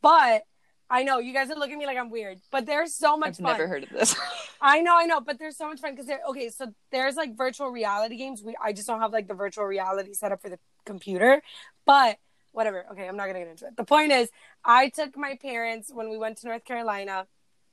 But 0.00 0.44
I 0.88 1.02
know 1.02 1.18
you 1.18 1.32
guys 1.32 1.50
are 1.50 1.56
looking 1.56 1.74
at 1.74 1.78
me 1.78 1.86
like 1.86 1.98
I'm 1.98 2.10
weird, 2.10 2.40
but 2.50 2.64
they're 2.64 2.86
so 2.86 3.16
much 3.16 3.38
fun. 3.38 3.46
I've 3.46 3.52
fun. 3.52 3.58
never 3.58 3.68
heard 3.68 3.82
of 3.84 3.90
this. 3.90 4.14
I 4.60 4.80
know, 4.80 4.96
I 4.96 5.06
know, 5.06 5.20
but 5.20 5.38
there's 5.38 5.56
so 5.56 5.68
much 5.68 5.80
fun 5.80 5.92
because 5.92 6.06
they're 6.06 6.20
okay. 6.28 6.48
So 6.50 6.72
there's 6.92 7.16
like 7.16 7.36
virtual 7.36 7.68
reality 7.70 8.16
games. 8.16 8.42
We 8.42 8.56
I 8.62 8.72
just 8.72 8.86
don't 8.86 9.00
have 9.00 9.12
like 9.12 9.26
the 9.28 9.34
virtual 9.34 9.64
reality 9.64 10.12
set 10.12 10.32
up 10.32 10.40
for 10.40 10.48
the 10.48 10.58
computer, 10.84 11.42
but 11.84 12.18
whatever. 12.52 12.86
Okay, 12.92 13.06
I'm 13.08 13.16
not 13.16 13.26
gonna 13.26 13.40
get 13.40 13.48
into 13.48 13.66
it. 13.66 13.76
The 13.76 13.84
point 13.84 14.12
is, 14.12 14.30
I 14.64 14.88
took 14.88 15.16
my 15.16 15.36
parents 15.40 15.90
when 15.92 16.08
we 16.08 16.16
went 16.16 16.38
to 16.38 16.46
North 16.46 16.64
Carolina 16.64 17.26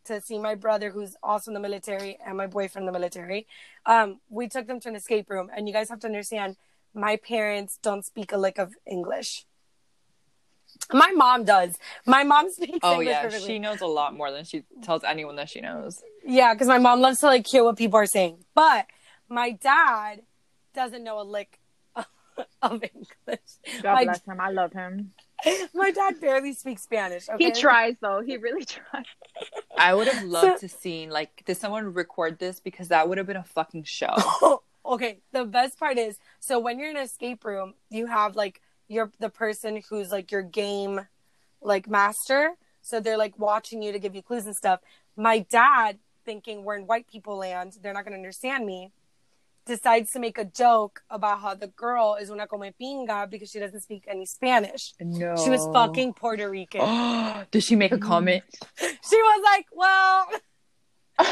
to 0.05 0.19
see 0.19 0.39
my 0.39 0.55
brother, 0.55 0.89
who's 0.89 1.15
also 1.23 1.51
in 1.51 1.53
the 1.53 1.59
military, 1.59 2.17
and 2.25 2.35
my 2.35 2.47
boyfriend 2.47 2.87
in 2.87 2.93
the 2.93 2.99
military. 2.99 3.47
Um, 3.85 4.19
we 4.29 4.47
took 4.47 4.67
them 4.67 4.79
to 4.81 4.89
an 4.89 4.95
escape 4.95 5.29
room, 5.29 5.49
and 5.55 5.67
you 5.67 5.73
guys 5.73 5.89
have 5.89 5.99
to 6.01 6.07
understand 6.07 6.57
my 6.93 7.15
parents 7.15 7.79
don't 7.81 8.03
speak 8.05 8.31
a 8.31 8.37
lick 8.37 8.57
of 8.57 8.73
English. 8.85 9.45
My 10.91 11.11
mom 11.11 11.43
does. 11.43 11.77
My 12.05 12.23
mom 12.23 12.49
speaks 12.51 12.79
Oh 12.83 12.93
English 12.93 13.07
yeah, 13.07 13.21
perfectly. 13.23 13.47
she 13.47 13.59
knows 13.59 13.81
a 13.81 13.87
lot 13.87 14.15
more 14.15 14.31
than 14.31 14.45
she 14.45 14.63
tells 14.81 15.03
anyone 15.03 15.35
that 15.37 15.49
she 15.49 15.61
knows. 15.61 16.01
Yeah, 16.25 16.53
because 16.53 16.67
my 16.67 16.79
mom 16.79 17.01
loves 17.01 17.19
to 17.19 17.27
like 17.27 17.47
hear 17.47 17.63
what 17.63 17.77
people 17.77 17.99
are 17.99 18.05
saying. 18.05 18.43
But 18.53 18.87
my 19.29 19.51
dad 19.51 20.21
doesn't 20.73 21.03
know 21.03 21.19
a 21.19 21.23
lick 21.23 21.59
of 22.61 22.83
English. 22.83 23.39
God 23.81 23.93
My, 23.93 24.03
bless 24.05 24.23
him. 24.23 24.39
I 24.39 24.49
love 24.49 24.73
him. 24.73 25.13
my 25.73 25.91
dad 25.91 26.19
barely 26.19 26.53
speaks 26.53 26.83
Spanish. 26.83 27.29
Okay? 27.29 27.45
He 27.45 27.51
tries 27.51 27.95
though. 28.01 28.21
He 28.21 28.37
really 28.37 28.65
tries. 28.65 29.05
I 29.77 29.93
would 29.93 30.07
have 30.07 30.23
loved 30.23 30.59
to 30.61 30.69
seen 30.69 31.09
like 31.09 31.43
did 31.45 31.57
someone 31.57 31.93
record 31.93 32.39
this 32.39 32.59
because 32.59 32.89
that 32.89 33.09
would 33.09 33.17
have 33.17 33.27
been 33.27 33.37
a 33.37 33.43
fucking 33.43 33.83
show. 33.83 34.61
okay, 34.85 35.19
the 35.31 35.45
best 35.45 35.79
part 35.79 35.97
is 35.97 36.17
so 36.39 36.59
when 36.59 36.79
you're 36.79 36.89
in 36.89 36.97
an 36.97 37.03
escape 37.03 37.43
room, 37.45 37.73
you 37.89 38.07
have 38.07 38.35
like 38.35 38.61
you're 38.93 39.11
the 39.19 39.29
person 39.29 39.81
who's 39.89 40.11
like 40.11 40.31
your 40.31 40.43
game 40.43 41.07
like 41.61 41.89
master. 41.89 42.51
So 42.81 42.99
they're 42.99 43.17
like 43.17 43.37
watching 43.39 43.81
you 43.81 43.91
to 43.91 43.99
give 43.99 44.15
you 44.15 44.21
clues 44.21 44.45
and 44.45 44.55
stuff. 44.55 44.81
My 45.15 45.39
dad, 45.39 45.99
thinking 46.25 46.63
we're 46.63 46.75
in 46.75 46.85
white 46.85 47.07
people 47.07 47.37
land, 47.37 47.77
they're 47.81 47.93
not 47.93 48.03
gonna 48.03 48.17
understand 48.17 48.65
me, 48.65 48.91
decides 49.65 50.11
to 50.11 50.19
make 50.19 50.37
a 50.37 50.45
joke 50.45 51.01
about 51.09 51.41
how 51.41 51.55
the 51.55 51.67
girl 51.67 52.17
is 52.19 52.29
una 52.29 52.47
come 52.47 52.71
pinga 52.79 53.29
because 53.29 53.49
she 53.49 53.59
doesn't 53.59 53.81
speak 53.81 54.03
any 54.07 54.25
Spanish. 54.25 54.93
No. 54.99 55.35
She 55.37 55.49
was 55.49 55.67
fucking 55.73 56.13
Puerto 56.13 56.49
Rican. 56.49 57.45
Did 57.51 57.63
she 57.63 57.75
make 57.75 57.91
a 57.91 57.97
comment? 57.97 58.43
she 58.79 59.15
was 59.15 59.43
like, 59.45 59.65
well, 59.71 60.27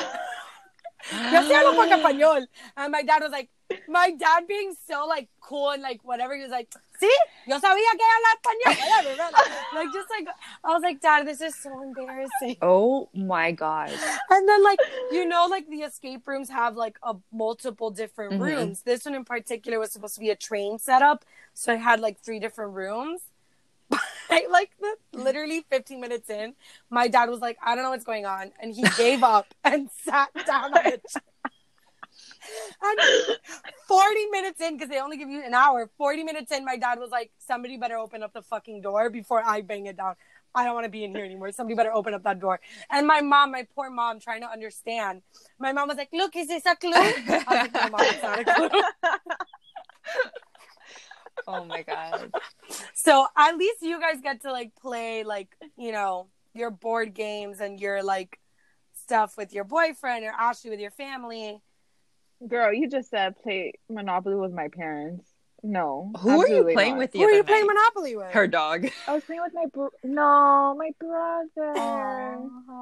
yo 1.10 1.42
sí 1.44 1.54
hablo 1.54 1.74
poco 1.76 1.96
español. 1.96 2.48
And 2.78 2.92
my 2.92 3.04
dad 3.04 3.22
was 3.22 3.32
like, 3.32 3.50
my 3.88 4.12
dad 4.12 4.48
being 4.48 4.76
so 4.88 5.06
like 5.08 5.30
cool 5.40 5.72
and 5.72 5.82
like 5.82 6.02
whatever, 6.04 6.36
he 6.36 6.42
was 6.42 6.52
like, 6.52 6.70
sí, 7.02 7.10
yo 7.48 7.56
sabía 7.60 7.92
que 7.98 8.06
habla 8.14 8.30
español. 8.38 8.78
Whatever. 8.78 9.38
Like 9.74 9.94
just 9.94 10.10
like, 10.10 10.28
I 10.66 10.70
was 10.74 10.82
like, 10.82 11.00
dad, 11.00 11.26
this 11.26 11.40
is 11.42 11.56
so 11.56 11.70
embarrassing. 11.82 12.58
Oh 12.62 13.10
my 13.14 13.52
god. 13.52 13.92
And 14.30 14.48
then 14.50 14.64
like, 14.64 14.80
you 15.12 15.26
know, 15.26 15.48
like 15.50 15.68
the 15.70 15.84
escape 15.84 16.28
rooms 16.28 16.50
have 16.50 16.76
like 16.76 16.98
a 17.04 17.16
multiple 17.32 17.90
different 17.90 18.34
Mhm. 18.34 18.40
rooms. 18.42 18.82
This 18.84 19.06
one 19.06 19.16
in 19.16 19.24
particular 19.26 19.80
was 19.80 19.92
supposed 19.92 20.16
to 20.16 20.20
be 20.20 20.30
a 20.30 20.36
train 20.36 20.78
setup. 20.78 21.24
So 21.54 21.74
it 21.74 21.80
had 21.80 22.00
like 22.02 22.20
three 22.20 22.40
different 22.40 22.74
rooms. 22.74 23.22
I, 24.32 24.48
like 24.50 24.72
the, 24.80 24.96
literally 25.14 25.66
15 25.70 26.00
minutes 26.00 26.30
in, 26.30 26.56
my 26.90 27.08
dad 27.08 27.30
was 27.30 27.40
like, 27.40 27.58
I 27.64 27.76
don't 27.76 27.84
know 27.84 27.92
what's 27.92 28.06
going 28.06 28.26
on. 28.26 28.52
And 28.62 28.74
he 28.74 28.84
gave 28.98 29.24
up 29.24 29.54
and 29.64 29.90
sat 30.04 30.30
down 30.46 30.74
on 30.74 30.84
the. 30.84 31.02
And 32.82 33.00
40 33.88 34.26
minutes 34.32 34.60
in, 34.62 34.76
because 34.76 34.90
they 34.90 35.00
only 35.00 35.16
give 35.16 35.30
you 35.30 35.44
an 35.44 35.54
hour, 35.54 35.90
40 35.98 36.24
minutes 36.24 36.52
in, 36.52 36.66
my 36.66 36.76
dad 36.76 37.00
was 37.00 37.10
like, 37.10 37.32
somebody 37.38 37.78
better 37.78 37.98
open 37.98 38.24
up 38.24 38.34
the 38.34 38.42
fucking 38.42 38.82
door 38.82 39.10
before 39.10 39.44
I 39.46 39.62
bang 39.62 39.86
it 39.86 39.98
down. 39.98 40.16
I 40.54 40.66
don't 40.66 40.74
want 40.74 40.86
to 40.86 40.90
be 40.90 41.04
in 41.04 41.16
here 41.16 41.24
anymore. 41.24 41.52
Somebody 41.52 41.76
better 41.76 41.94
open 41.94 42.14
up 42.14 42.24
that 42.24 42.40
door. 42.40 42.60
And 42.90 43.08
my 43.08 43.22
mom, 43.22 43.52
my 43.52 43.68
poor 43.76 43.90
mom, 43.90 44.20
trying 44.20 44.42
to 44.42 44.50
understand. 44.50 45.22
My 45.60 45.72
mom 45.72 45.88
was 45.88 45.98
like, 45.98 46.10
look, 46.12 46.36
is 46.36 46.48
this 46.48 46.66
a 46.66 46.76
clue? 46.76 46.92
I 46.94 47.24
was 47.28 47.46
like, 47.48 47.74
no, 47.74 47.90
mom, 47.90 48.02
it's 48.02 48.24
not 48.24 48.40
a 48.40 48.44
clue. 48.44 48.82
Oh 51.48 51.66
my 51.66 51.82
god. 51.84 52.32
So 52.94 53.28
at 53.38 53.58
least 53.58 53.82
you 53.82 54.00
guys 54.00 54.22
get 54.22 54.42
to 54.44 54.52
like 54.52 54.74
play 54.76 55.24
like, 55.24 55.50
you 55.78 55.92
know, 55.92 56.28
your 56.54 56.72
board 56.72 57.14
games 57.14 57.60
and 57.60 57.80
your 57.80 58.04
like 58.04 58.40
stuff 58.94 59.38
with 59.38 59.54
your 59.54 59.64
boyfriend 59.64 60.24
or 60.26 60.32
Ashley 60.38 60.70
with 60.70 60.80
your 60.80 60.92
family. 60.92 61.62
Girl, 62.48 62.74
you 62.74 62.90
just 62.90 63.10
said 63.10 63.36
play 63.42 63.74
Monopoly 63.90 64.36
with 64.36 64.52
my 64.52 64.68
parents. 64.70 65.30
No. 65.64 66.12
Who 66.20 66.42
are 66.42 66.48
you 66.48 66.64
playing 66.74 66.94
not. 66.94 67.00
with 67.00 67.12
the 67.12 67.20
Who 67.20 67.26
are 67.26 67.28
other 67.28 67.38
you 67.38 67.44
playing? 67.44 67.68
Monopoly 67.68 68.16
with? 68.16 68.32
Her 68.32 68.48
dog. 68.48 68.88
I 69.08 69.14
was 69.14 69.24
playing 69.24 69.42
with 69.44 69.54
my 69.54 69.66
bro. 69.72 69.90
No, 70.04 70.76
my 70.76 70.90
brother. 71.00 71.74
Aw. 71.78 72.38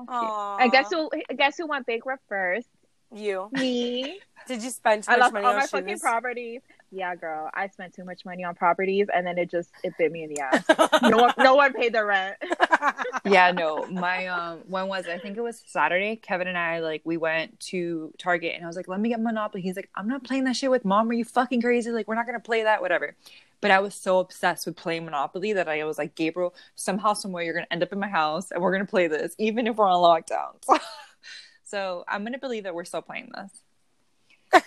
Aw. 0.07 0.57
I 0.57 0.67
guess 0.69 0.89
who? 0.89 1.09
I 1.29 1.33
guess 1.33 1.57
who 1.57 1.67
went 1.67 1.85
bankrupt 1.85 2.23
first? 2.29 2.67
you. 3.13 3.49
Me. 3.51 4.19
Did 4.47 4.63
you 4.63 4.69
spend 4.69 5.03
too 5.03 5.11
I 5.11 5.15
much 5.15 5.21
lost 5.21 5.33
money 5.33 5.45
all 5.45 5.51
on 5.51 5.57
my 5.57 5.61
shoes? 5.63 5.71
fucking 5.71 5.99
properties. 5.99 6.61
Yeah, 6.91 7.15
girl. 7.15 7.51
I 7.53 7.67
spent 7.67 7.93
too 7.93 8.03
much 8.03 8.25
money 8.25 8.43
on 8.43 8.55
properties, 8.55 9.07
and 9.13 9.25
then 9.25 9.37
it 9.37 9.51
just 9.51 9.69
it 9.83 9.93
bit 9.99 10.11
me 10.11 10.23
in 10.23 10.33
the 10.33 10.39
ass. 10.39 11.01
no 11.03 11.17
one, 11.17 11.33
no 11.37 11.55
one 11.55 11.73
paid 11.73 11.93
the 11.93 12.03
rent. 12.03 12.37
yeah, 13.25 13.51
no. 13.51 13.85
My 13.87 14.25
um 14.27 14.61
when 14.67 14.87
was 14.87 15.05
it? 15.05 15.11
I 15.11 15.19
think 15.19 15.37
it 15.37 15.41
was 15.41 15.61
Saturday. 15.67 16.15
Kevin 16.15 16.47
and 16.47 16.57
I 16.57 16.79
like 16.79 17.01
we 17.05 17.17
went 17.17 17.59
to 17.61 18.11
Target 18.17 18.53
and 18.55 18.63
I 18.63 18.67
was 18.67 18.75
like, 18.75 18.87
"Let 18.87 18.99
me 18.99 19.09
get 19.09 19.21
Monopoly." 19.21 19.61
He's 19.61 19.75
like, 19.75 19.89
"I'm 19.95 20.07
not 20.07 20.23
playing 20.23 20.45
that 20.45 20.55
shit 20.55 20.71
with 20.71 20.83
mom. 20.83 21.09
Are 21.09 21.13
you 21.13 21.25
fucking 21.25 21.61
crazy? 21.61 21.91
Like, 21.91 22.07
we're 22.07 22.15
not 22.15 22.25
going 22.25 22.39
to 22.39 22.43
play 22.43 22.63
that 22.63 22.81
whatever." 22.81 23.15
But 23.61 23.71
I 23.71 23.79
was 23.79 23.93
so 23.93 24.19
obsessed 24.19 24.65
with 24.65 24.77
playing 24.77 25.05
Monopoly 25.05 25.53
that 25.53 25.67
I 25.67 25.83
was 25.83 25.99
like, 25.99 26.15
"Gabriel, 26.15 26.55
somehow 26.73 27.13
somewhere 27.13 27.43
you're 27.43 27.53
going 27.53 27.65
to 27.65 27.73
end 27.73 27.83
up 27.83 27.93
in 27.93 27.99
my 27.99 28.07
house 28.07 28.49
and 28.49 28.63
we're 28.63 28.71
going 28.71 28.85
to 28.85 28.89
play 28.89 29.07
this 29.07 29.35
even 29.37 29.67
if 29.67 29.75
we're 29.75 29.87
on 29.87 30.01
lockdown." 30.01 30.53
so, 31.65 32.03
I'm 32.07 32.21
going 32.21 32.33
to 32.33 32.39
believe 32.39 32.63
that 32.63 32.73
we're 32.73 32.85
still 32.85 33.03
playing 33.03 33.31
this. 33.35 34.63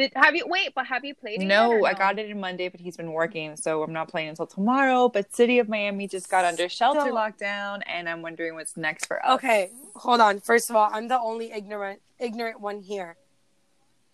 Did 0.00 0.12
have 0.16 0.34
you 0.34 0.44
wait? 0.46 0.70
But 0.74 0.86
have 0.86 1.04
you 1.04 1.14
played 1.14 1.36
it? 1.40 1.42
yet 1.42 1.48
No, 1.48 1.84
I 1.84 1.92
got 1.94 2.18
it 2.18 2.30
in 2.30 2.40
Monday, 2.40 2.68
but 2.68 2.80
he's 2.80 2.96
been 2.96 3.12
working, 3.12 3.54
so 3.56 3.82
I'm 3.82 3.92
not 3.92 4.08
playing 4.08 4.30
until 4.30 4.46
tomorrow. 4.46 5.08
But 5.10 5.34
City 5.34 5.58
of 5.58 5.68
Miami 5.68 6.08
just 6.08 6.30
got 6.30 6.44
under 6.46 6.68
shelter 6.70 7.00
So- 7.00 7.14
lockdown, 7.14 7.82
and 7.86 8.08
I'm 8.08 8.22
wondering 8.22 8.54
what's 8.54 8.76
next 8.76 9.04
for 9.06 9.24
us. 9.24 9.32
Okay, 9.36 9.70
hold 9.96 10.20
on. 10.20 10.40
First 10.40 10.70
of 10.70 10.76
all, 10.76 10.88
I'm 10.90 11.08
the 11.08 11.20
only 11.20 11.52
ignorant 11.52 12.00
ignorant 12.18 12.60
one 12.60 12.80
here. 12.80 13.16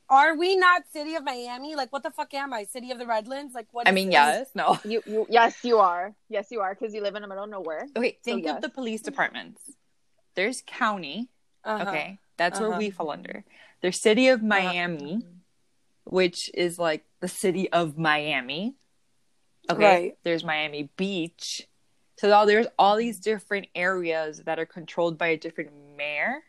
Are 0.09 0.37
we 0.37 0.57
not 0.57 0.83
City 0.93 1.15
of 1.17 1.25
Miami? 1.25 1.75
Like, 1.75 1.93
what 1.93 2.03
the 2.05 2.11
fuck 2.13 2.33
am 2.35 2.53
I? 2.53 2.65
City 2.65 2.91
of 2.93 2.99
the 2.99 3.07
Redlands? 3.07 3.55
Like, 3.55 3.67
what? 3.73 3.89
I 3.89 3.93
mean, 3.93 4.07
this? 4.09 4.15
yes, 4.15 4.51
no. 4.55 4.79
You, 4.85 5.03
you, 5.07 5.27
yes, 5.29 5.57
you 5.65 5.79
are. 5.79 6.15
Yes, 6.29 6.49
you 6.51 6.61
are, 6.61 6.75
because 6.75 6.95
you 6.95 7.03
live 7.03 7.15
in 7.17 7.23
the 7.23 7.29
middle 7.29 7.45
of 7.45 7.51
nowhere. 7.51 7.87
Okay, 7.97 8.19
think 8.25 8.45
yes. 8.45 8.57
of 8.57 8.63
the 8.63 8.69
police 8.69 9.03
departments. 9.03 9.61
There's 10.37 10.63
county, 10.67 11.29
Uh-huh. 11.65 11.85
okay, 11.89 12.19
that's 12.37 12.59
where 12.61 12.71
Uh-huh. 12.71 12.79
we 12.79 12.91
fall 12.91 13.11
under. 13.11 13.45
There's 13.83 14.01
city 14.01 14.29
of 14.29 14.43
Miami, 14.43 15.23
which 16.07 16.51
is 16.55 16.79
like 16.79 17.05
the 17.21 17.29
city 17.29 17.71
of 17.73 17.99
Miami. 17.99 18.77
Okay, 19.69 19.83
Right. 19.85 20.19
there's 20.23 20.45
Miami 20.45 20.91
Beach. 20.97 21.69
So 22.19 22.33
all, 22.33 22.47
there's 22.47 22.67
all 22.79 22.97
these 22.97 23.19
different 23.21 23.67
areas 23.75 24.43
that 24.47 24.59
are 24.59 24.67
controlled 24.67 25.19
by 25.19 25.29
a 25.29 25.37
different 25.37 25.71
mayor. 25.97 26.43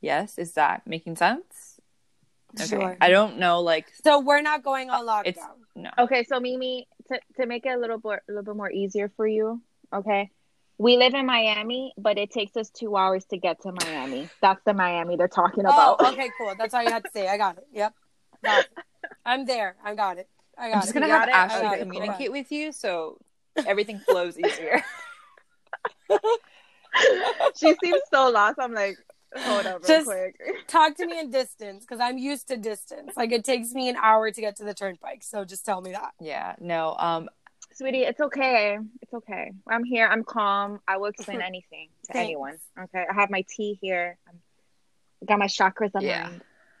Yes, 0.00 0.38
is 0.38 0.52
that 0.54 0.86
making 0.86 1.16
sense? 1.16 1.80
Okay. 2.58 2.66
Sure. 2.66 2.96
I 3.00 3.10
don't 3.10 3.38
know, 3.38 3.60
like 3.60 3.86
So 4.02 4.20
we're 4.20 4.40
not 4.40 4.62
going 4.62 4.88
on 4.90 5.06
lockdown. 5.06 5.22
it's 5.26 5.40
no. 5.74 5.90
Okay, 5.98 6.24
so 6.24 6.40
Mimi, 6.40 6.88
to, 7.08 7.20
to 7.38 7.46
make 7.46 7.66
it 7.66 7.70
a 7.70 7.78
little 7.78 7.98
bit 7.98 8.20
a 8.28 8.32
little 8.32 8.44
bit 8.44 8.56
more 8.56 8.70
easier 8.70 9.12
for 9.16 9.26
you, 9.26 9.60
okay. 9.94 10.30
We 10.78 10.96
live 10.96 11.14
in 11.14 11.26
Miami, 11.26 11.94
but 11.96 12.18
it 12.18 12.30
takes 12.30 12.56
us 12.56 12.70
two 12.70 12.96
hours 12.96 13.24
to 13.26 13.38
get 13.38 13.62
to 13.62 13.72
Miami. 13.72 14.28
That's 14.42 14.62
the 14.64 14.74
Miami 14.74 15.16
they're 15.16 15.28
talking 15.28 15.64
oh, 15.66 15.70
about. 15.70 15.96
Oh, 16.00 16.12
okay, 16.12 16.30
cool. 16.38 16.54
That's 16.58 16.74
all 16.74 16.82
you 16.82 16.90
had 16.90 17.04
to 17.04 17.10
say. 17.12 17.28
I 17.28 17.38
got 17.38 17.56
it. 17.58 17.66
Yep. 17.72 17.94
Got 18.44 18.64
it. 18.64 18.70
I'm 19.24 19.46
there. 19.46 19.76
I 19.84 19.94
got 19.94 20.18
it. 20.18 20.28
I 20.58 20.68
got 20.68 20.76
I'm 20.76 20.80
just 20.82 20.90
it. 20.90 20.94
gonna 20.94 21.08
have 21.08 21.28
got 21.28 21.28
it? 21.28 21.34
Ashley 21.34 21.66
Okay, 21.68 21.78
communicate 21.80 22.32
with 22.32 22.50
you 22.52 22.72
so 22.72 23.18
everything 23.66 23.98
flows 24.00 24.38
easier. 24.38 24.82
she 27.56 27.74
seems 27.82 28.00
so 28.12 28.30
lost. 28.30 28.58
I'm 28.60 28.72
like, 28.72 28.96
hold 29.36 29.66
up, 29.66 29.82
real 29.82 29.86
Just- 29.86 30.06
quick. 30.06 30.36
Talk 30.68 30.96
to 30.96 31.06
me 31.06 31.18
in 31.20 31.30
distance 31.30 31.84
because 31.84 32.00
I'm 32.00 32.18
used 32.18 32.48
to 32.48 32.56
distance. 32.56 33.12
Like 33.16 33.32
it 33.32 33.44
takes 33.44 33.72
me 33.72 33.88
an 33.88 33.96
hour 33.96 34.30
to 34.30 34.40
get 34.40 34.56
to 34.56 34.64
the 34.64 34.74
turnpike. 34.74 35.22
So 35.22 35.44
just 35.44 35.64
tell 35.64 35.80
me 35.80 35.92
that. 35.92 36.12
yeah, 36.20 36.54
no. 36.60 36.94
Um, 36.98 37.28
Sweetie, 37.74 38.04
it's 38.04 38.20
okay. 38.20 38.78
It's 39.02 39.12
okay. 39.12 39.52
I'm 39.68 39.84
here. 39.84 40.06
I'm 40.06 40.24
calm. 40.24 40.80
I 40.88 40.96
will 40.96 41.08
explain 41.08 41.42
anything 41.46 41.88
to 42.06 42.12
Thanks. 42.12 42.24
anyone. 42.24 42.56
Okay. 42.84 43.04
I 43.10 43.14
have 43.14 43.28
my 43.30 43.44
tea 43.48 43.78
here. 43.82 44.16
I'm, 44.26 44.40
got 45.26 45.38
my 45.38 45.46
chakras 45.46 45.90
aligned. 45.94 46.06
Yeah. 46.06 46.30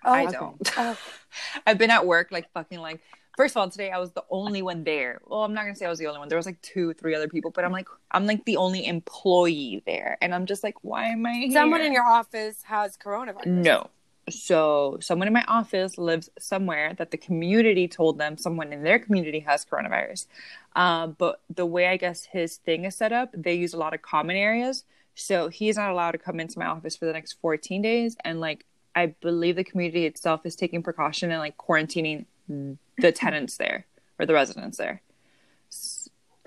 Oh, 0.04 0.12
I 0.12 0.26
don't. 0.26 0.72
Oh, 0.76 0.98
I've 1.66 1.78
been 1.78 1.90
at 1.90 2.06
work 2.06 2.28
like 2.30 2.50
fucking 2.52 2.80
like. 2.80 3.00
First 3.36 3.52
of 3.52 3.58
all, 3.58 3.68
today 3.68 3.90
I 3.90 3.98
was 3.98 4.12
the 4.12 4.24
only 4.30 4.62
one 4.62 4.82
there. 4.82 5.20
Well, 5.26 5.44
I'm 5.44 5.52
not 5.52 5.62
gonna 5.62 5.76
say 5.76 5.84
I 5.84 5.90
was 5.90 5.98
the 5.98 6.06
only 6.06 6.20
one. 6.20 6.28
There 6.28 6.38
was 6.38 6.46
like 6.46 6.60
two, 6.62 6.94
three 6.94 7.14
other 7.14 7.28
people, 7.28 7.50
but 7.50 7.64
I'm 7.64 7.72
like, 7.72 7.86
I'm 8.10 8.26
like 8.26 8.44
the 8.46 8.56
only 8.56 8.86
employee 8.86 9.82
there, 9.86 10.16
and 10.22 10.34
I'm 10.34 10.46
just 10.46 10.62
like, 10.62 10.76
why 10.82 11.08
am 11.08 11.26
I 11.26 11.32
here? 11.34 11.52
someone 11.52 11.82
in 11.82 11.92
your 11.92 12.06
office 12.06 12.62
has 12.62 12.96
coronavirus. 12.96 13.46
No. 13.46 13.90
So 14.28 14.98
someone 15.00 15.28
in 15.28 15.34
my 15.34 15.44
office 15.46 15.98
lives 15.98 16.30
somewhere 16.38 16.94
that 16.94 17.10
the 17.10 17.16
community 17.16 17.86
told 17.86 18.18
them 18.18 18.36
someone 18.36 18.72
in 18.72 18.82
their 18.82 18.98
community 18.98 19.40
has 19.40 19.64
coronavirus. 19.64 20.26
Um, 20.74 21.14
but 21.16 21.40
the 21.54 21.66
way 21.66 21.86
I 21.86 21.96
guess 21.96 22.24
his 22.24 22.56
thing 22.56 22.84
is 22.84 22.96
set 22.96 23.12
up, 23.12 23.30
they 23.32 23.54
use 23.54 23.72
a 23.72 23.78
lot 23.78 23.94
of 23.94 24.02
common 24.02 24.36
areas. 24.36 24.84
So 25.14 25.48
he's 25.48 25.76
not 25.76 25.90
allowed 25.90 26.12
to 26.12 26.18
come 26.18 26.40
into 26.40 26.58
my 26.58 26.66
office 26.66 26.96
for 26.96 27.06
the 27.06 27.12
next 27.12 27.34
14 27.40 27.80
days. 27.80 28.16
And 28.24 28.40
like, 28.40 28.66
I 28.96 29.14
believe 29.20 29.56
the 29.56 29.64
community 29.64 30.06
itself 30.06 30.46
is 30.46 30.56
taking 30.56 30.82
precaution 30.82 31.30
and 31.30 31.38
like 31.38 31.58
quarantining 31.58 32.24
mm. 32.50 32.78
the 32.96 33.12
tenants 33.12 33.58
there 33.58 33.84
or 34.18 34.24
the 34.24 34.32
residents 34.32 34.78
there. 34.78 35.02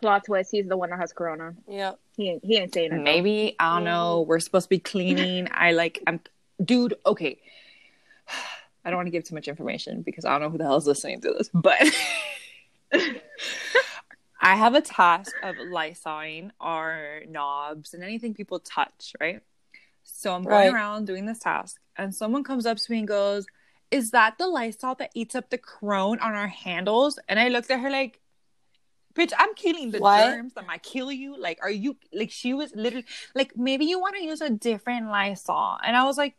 Plot 0.02 0.26
twist, 0.26 0.50
he's 0.52 0.68
the 0.68 0.76
one 0.76 0.90
that 0.90 1.00
has 1.00 1.14
corona. 1.14 1.54
Yeah. 1.68 1.94
He 2.18 2.32
ain't, 2.32 2.44
he 2.44 2.58
ain't 2.58 2.74
saying 2.74 2.92
it. 2.92 3.02
Maybe 3.02 3.56
I 3.60 3.76
don't 3.76 3.84
know. 3.84 4.22
Mm-hmm. 4.22 4.30
We're 4.30 4.40
supposed 4.40 4.66
to 4.66 4.70
be 4.70 4.80
cleaning. 4.80 5.48
I 5.54 5.74
like 5.74 6.02
I'm 6.08 6.20
dude, 6.64 6.96
okay. 7.06 7.38
I 8.84 8.90
don't 8.90 8.98
want 8.98 9.08
to 9.08 9.12
give 9.12 9.26
too 9.26 9.36
much 9.36 9.48
information 9.48 10.02
because 10.02 10.26
I 10.26 10.32
don't 10.32 10.42
know 10.42 10.50
who 10.50 10.58
the 10.58 10.64
hell 10.64 10.78
is 10.78 10.88
listening 10.88 11.22
to 11.22 11.34
this, 11.38 11.50
but 11.54 11.84
I 14.42 14.56
have 14.56 14.74
a 14.74 14.82
task 14.82 15.36
of 15.44 15.56
lysoling 15.56 16.50
our 16.60 17.22
knobs 17.28 17.94
and 17.94 18.04
anything 18.04 18.34
people 18.34 18.60
touch, 18.60 19.14
right? 19.20 19.42
So 20.14 20.34
I'm 20.34 20.46
going 20.46 20.68
Right. 20.68 20.74
around 20.74 21.06
doing 21.08 21.26
this 21.26 21.40
task, 21.40 21.80
and 21.98 22.14
someone 22.14 22.44
comes 22.44 22.66
up 22.66 22.78
to 22.78 22.92
me 22.92 23.00
and 23.00 23.08
goes, 23.08 23.46
Is 23.92 24.12
that 24.12 24.38
the 24.38 24.48
Lysol 24.48 24.96
that 24.96 25.12
eats 25.16 25.36
up 25.36 25.50
the 25.50 25.58
crone 25.58 26.20
on 26.20 26.36
our 26.36 26.48
handles? 26.48 27.20
And 27.28 27.40
I 27.40 27.48
looked 27.50 27.72
at 27.72 27.80
her 27.80 27.90
like, 27.90 28.20
Bitch, 29.16 29.34
I'm 29.38 29.54
killing 29.56 29.92
the 29.92 30.00
What? 30.00 30.24
germs 30.24 30.54
that 30.54 30.68
might 30.68 30.84
kill 30.84 31.12
you. 31.12 31.36
Like, 31.40 31.60
are 31.62 31.72
you 31.72 31.98
like 32.14 32.32
she 32.32 32.54
was 32.54 32.74
literally 32.76 33.06
like, 33.36 33.58
maybe 33.58 33.86
you 33.86 34.00
want 34.00 34.16
to 34.16 34.24
use 34.24 34.42
a 34.42 34.50
different 34.50 35.08
Lysol. 35.08 35.78
And 35.84 35.96
I 35.98 36.04
was 36.06 36.18
like, 36.18 36.36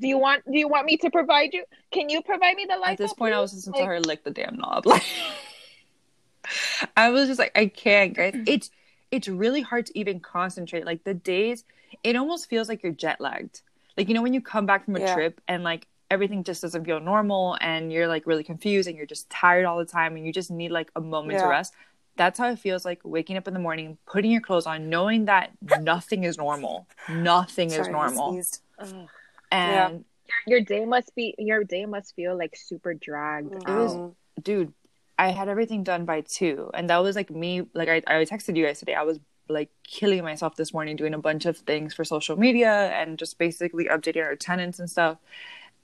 Do 0.00 0.08
you 0.08 0.16
want 0.18 0.44
do 0.50 0.58
you 0.58 0.66
want 0.68 0.86
me 0.86 0.96
to 0.96 1.10
provide 1.10 1.52
you? 1.52 1.64
Can 1.92 2.08
you 2.08 2.22
provide 2.22 2.56
me 2.56 2.64
the 2.68 2.76
Lysol? 2.76 2.92
at 2.92 2.98
this 2.98 3.12
point, 3.12 3.34
I 3.34 3.40
was 3.40 3.52
listening 3.52 3.74
Like, 3.74 3.82
to 3.82 3.86
her 3.86 4.00
lick 4.00 4.24
the 4.24 4.30
damn 4.30 4.56
knob. 4.56 4.86
Like, 4.86 5.02
I 6.96 7.10
was 7.10 7.28
just 7.28 7.38
like, 7.38 7.52
I 7.56 7.66
can't, 7.66 8.14
guys. 8.14 8.34
It's 8.46 8.70
it's 9.10 9.28
really 9.28 9.60
hard 9.60 9.86
to 9.86 9.98
even 9.98 10.20
concentrate. 10.20 10.84
Like 10.86 11.04
the 11.04 11.14
days, 11.14 11.64
it 12.04 12.16
almost 12.16 12.48
feels 12.48 12.68
like 12.68 12.82
you're 12.82 12.92
jet 12.92 13.20
lagged. 13.20 13.62
Like 13.96 14.08
you 14.08 14.14
know 14.14 14.22
when 14.22 14.34
you 14.34 14.40
come 14.40 14.66
back 14.66 14.84
from 14.84 14.96
a 14.96 15.00
Yeah. 15.00 15.14
trip 15.14 15.40
and 15.48 15.62
like 15.64 15.86
everything 16.10 16.42
just 16.42 16.62
doesn't 16.62 16.84
feel 16.84 17.00
normal 17.00 17.56
and 17.60 17.92
you're 17.92 18.08
like 18.08 18.26
really 18.26 18.42
confused 18.44 18.88
and 18.88 18.96
you're 18.96 19.06
just 19.06 19.28
tired 19.30 19.64
all 19.64 19.78
the 19.78 19.84
time 19.84 20.16
and 20.16 20.26
you 20.26 20.32
just 20.32 20.50
need 20.50 20.70
like 20.70 20.90
a 20.96 21.00
moment 21.00 21.38
to 21.38 21.44
Yeah. 21.44 21.50
rest. 21.50 21.74
That's 22.16 22.38
how 22.38 22.50
it 22.50 22.58
feels 22.58 22.84
like 22.84 23.00
waking 23.04 23.36
up 23.36 23.46
in 23.48 23.54
the 23.54 23.60
morning, 23.60 23.96
putting 24.06 24.30
your 24.30 24.40
clothes 24.40 24.66
on, 24.66 24.88
knowing 24.90 25.26
that 25.26 25.50
nothing 25.80 26.24
is 26.24 26.36
normal. 26.38 26.86
Nothing 27.08 27.68
is 27.68 27.74
Sorry, 27.76 27.88
I 27.88 27.92
normal. 27.92 28.32
sneezed. 28.32 28.62
ugh. 28.78 29.08
And 29.52 30.04
your 30.46 30.60
day 30.60 30.84
must 30.84 31.14
be 31.14 31.34
your 31.38 31.64
day 31.64 31.86
must 31.86 32.14
feel 32.14 32.36
like 32.36 32.54
super 32.56 32.94
dragged 32.94 33.50
mm. 33.52 33.68
It 33.68 33.76
was- 33.76 34.14
dude, 34.42 34.72
I 35.20 35.30
had 35.30 35.48
everything 35.50 35.84
done 35.84 36.06
by 36.06 36.22
two, 36.22 36.70
and 36.74 36.90
that 36.90 36.98
was 36.98 37.16
like 37.16 37.30
me. 37.30 37.68
Like 37.74 37.90
I, 37.90 37.98
I 38.08 38.26
texted 38.26 38.56
you 38.56 38.66
guys 38.66 38.80
today. 38.80 38.96
I 38.96 39.04
was 39.04 39.20
like 39.48 39.70
killing 39.84 40.24
myself 40.24 40.56
this 40.56 40.74
morning 40.74 40.96
doing 40.96 41.14
a 41.14 41.18
bunch 41.20 41.46
of 41.46 41.58
things 41.58 41.94
for 41.94 42.04
social 42.04 42.38
media 42.38 42.90
and 42.94 43.18
just 43.18 43.38
basically 43.38 43.86
updating 43.86 44.24
our 44.24 44.36
tenants 44.36 44.80
and 44.80 44.90
stuff. 44.90 45.18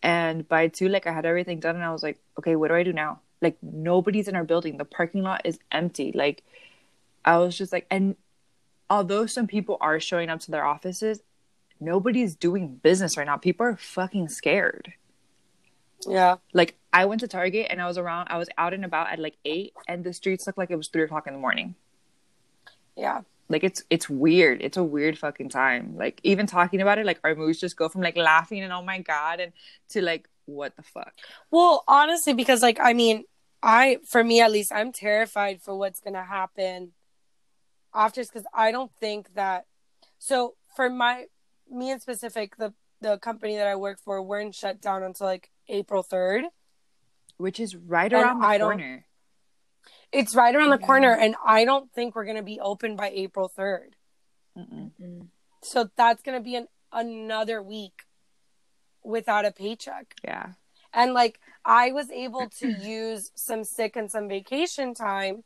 And 0.02 0.48
by 0.48 0.68
two, 0.68 0.88
like 0.88 1.06
I 1.08 1.12
had 1.14 1.26
everything 1.26 1.60
done, 1.60 1.76
and 1.76 1.84
I 1.84 1.92
was 1.92 2.04
like, 2.04 2.20
okay, 2.38 2.56
what 2.56 2.68
do 2.70 2.76
I 2.76 2.84
do 2.84 2.94
now? 2.94 3.22
Like 3.42 3.58
nobody's 3.62 4.28
in 4.28 4.36
our 4.36 4.44
building. 4.44 4.78
The 4.78 4.86
parking 4.86 5.22
lot 5.24 5.42
is 5.46 5.60
empty. 5.72 6.12
Like 6.14 6.44
I 7.24 7.38
was 7.38 7.58
just 7.58 7.72
like, 7.72 7.86
and 7.90 8.16
although 8.90 9.26
some 9.26 9.48
people 9.48 9.78
are 9.82 10.00
showing 10.00 10.30
up 10.30 10.40
to 10.42 10.52
their 10.52 10.66
offices, 10.66 11.22
nobody's 11.80 12.36
doing 12.36 12.76
business 12.76 13.18
right 13.18 13.26
now. 13.26 13.38
People 13.38 13.66
are 13.66 13.76
fucking 13.78 14.30
scared 14.30 14.94
Yeah. 16.06 16.38
like 16.52 16.76
I 16.96 17.04
went 17.04 17.20
to 17.20 17.28
Target 17.28 17.66
and 17.68 17.82
I 17.82 17.86
was 17.86 17.98
around 17.98 18.28
I 18.30 18.38
was 18.38 18.48
out 18.56 18.72
and 18.72 18.82
about 18.82 19.10
at 19.12 19.18
like 19.18 19.36
eight 19.44 19.74
and 19.86 20.02
the 20.02 20.14
streets 20.14 20.46
looked 20.46 20.56
like 20.56 20.70
it 20.70 20.76
was 20.76 20.88
three 20.88 21.02
o'clock 21.02 21.26
in 21.26 21.34
the 21.34 21.38
morning. 21.38 21.74
Yeah. 22.96 23.20
Like 23.50 23.64
it's 23.64 23.84
it's 23.90 24.08
weird. 24.08 24.62
It's 24.62 24.78
a 24.78 24.82
weird 24.82 25.18
fucking 25.18 25.50
time. 25.50 25.94
Like 25.98 26.22
even 26.22 26.46
talking 26.46 26.80
about 26.80 26.96
it, 26.96 27.04
like 27.04 27.20
our 27.22 27.34
moods 27.34 27.60
just 27.60 27.76
go 27.76 27.90
from 27.90 28.00
like 28.00 28.16
laughing 28.16 28.60
and 28.62 28.72
oh 28.72 28.80
my 28.80 29.00
god 29.00 29.40
and 29.40 29.52
to 29.90 30.00
like 30.00 30.26
what 30.46 30.74
the 30.76 30.82
fuck. 30.82 31.12
Well, 31.50 31.84
honestly, 31.86 32.32
because 32.32 32.62
like 32.62 32.78
I 32.80 32.94
mean, 32.94 33.24
I 33.62 33.98
for 34.06 34.24
me 34.24 34.40
at 34.40 34.50
least, 34.50 34.72
I'm 34.72 34.90
terrified 34.90 35.60
for 35.60 35.76
what's 35.76 36.00
gonna 36.00 36.24
happen 36.24 36.92
after 37.94 38.22
because 38.22 38.46
I 38.54 38.72
don't 38.72 38.90
think 38.98 39.34
that. 39.34 39.66
So 40.18 40.54
for 40.74 40.88
my 40.88 41.26
me 41.70 41.90
in 41.90 42.00
specific, 42.00 42.56
the 42.56 42.72
the 43.02 43.18
company 43.18 43.56
that 43.56 43.66
I 43.66 43.76
work 43.76 43.98
for, 44.00 44.22
we're 44.22 44.40
in 44.40 44.52
shutdown 44.52 45.02
until 45.02 45.26
like 45.26 45.50
April 45.68 46.02
third. 46.02 46.44
Which 47.38 47.60
is 47.60 47.76
right 47.76 48.12
And 48.12 48.22
around 48.22 48.40
the 48.40 48.46
I 48.46 48.58
corner. 48.58 49.06
It's 50.12 50.34
right 50.34 50.54
around 50.54 50.70
the 50.70 50.78
Yeah. 50.80 50.86
corner, 50.86 51.12
and 51.14 51.36
I 51.44 51.64
don't 51.64 51.92
think 51.92 52.14
we're 52.14 52.24
gonna 52.24 52.42
be 52.42 52.60
open 52.60 52.96
by 52.96 53.10
April 53.10 53.48
third. 53.48 53.96
Mm-mm. 54.56 54.92
Mm. 55.00 55.28
So 55.62 55.90
that's 55.96 56.22
gonna 56.22 56.40
be 56.40 56.56
an 56.56 56.68
another 56.92 57.62
week 57.62 58.04
without 59.02 59.44
a 59.44 59.52
paycheck. 59.52 60.14
Yeah. 60.24 60.52
And 60.92 61.12
like 61.12 61.38
I 61.64 61.92
was 61.92 62.10
able 62.10 62.48
to 62.60 62.68
use 62.80 63.30
some 63.34 63.64
sick 63.64 63.96
and 63.96 64.10
some 64.10 64.28
vacation 64.28 64.94
time, 64.94 65.44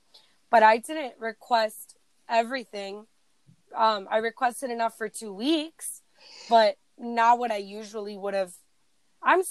but 0.50 0.62
I 0.62 0.76
didn't 0.78 1.14
request 1.18 1.96
everything. 2.28 3.06
Um, 3.74 4.06
I 4.10 4.18
requested 4.18 4.70
enough 4.70 4.96
for 4.96 5.08
two 5.08 5.32
weeks, 5.32 6.02
but 6.48 6.76
not 6.98 7.38
what 7.38 7.50
I 7.50 7.56
usually 7.56 8.16
would 8.16 8.34
have. 8.34 8.52
I'm, 9.22 9.42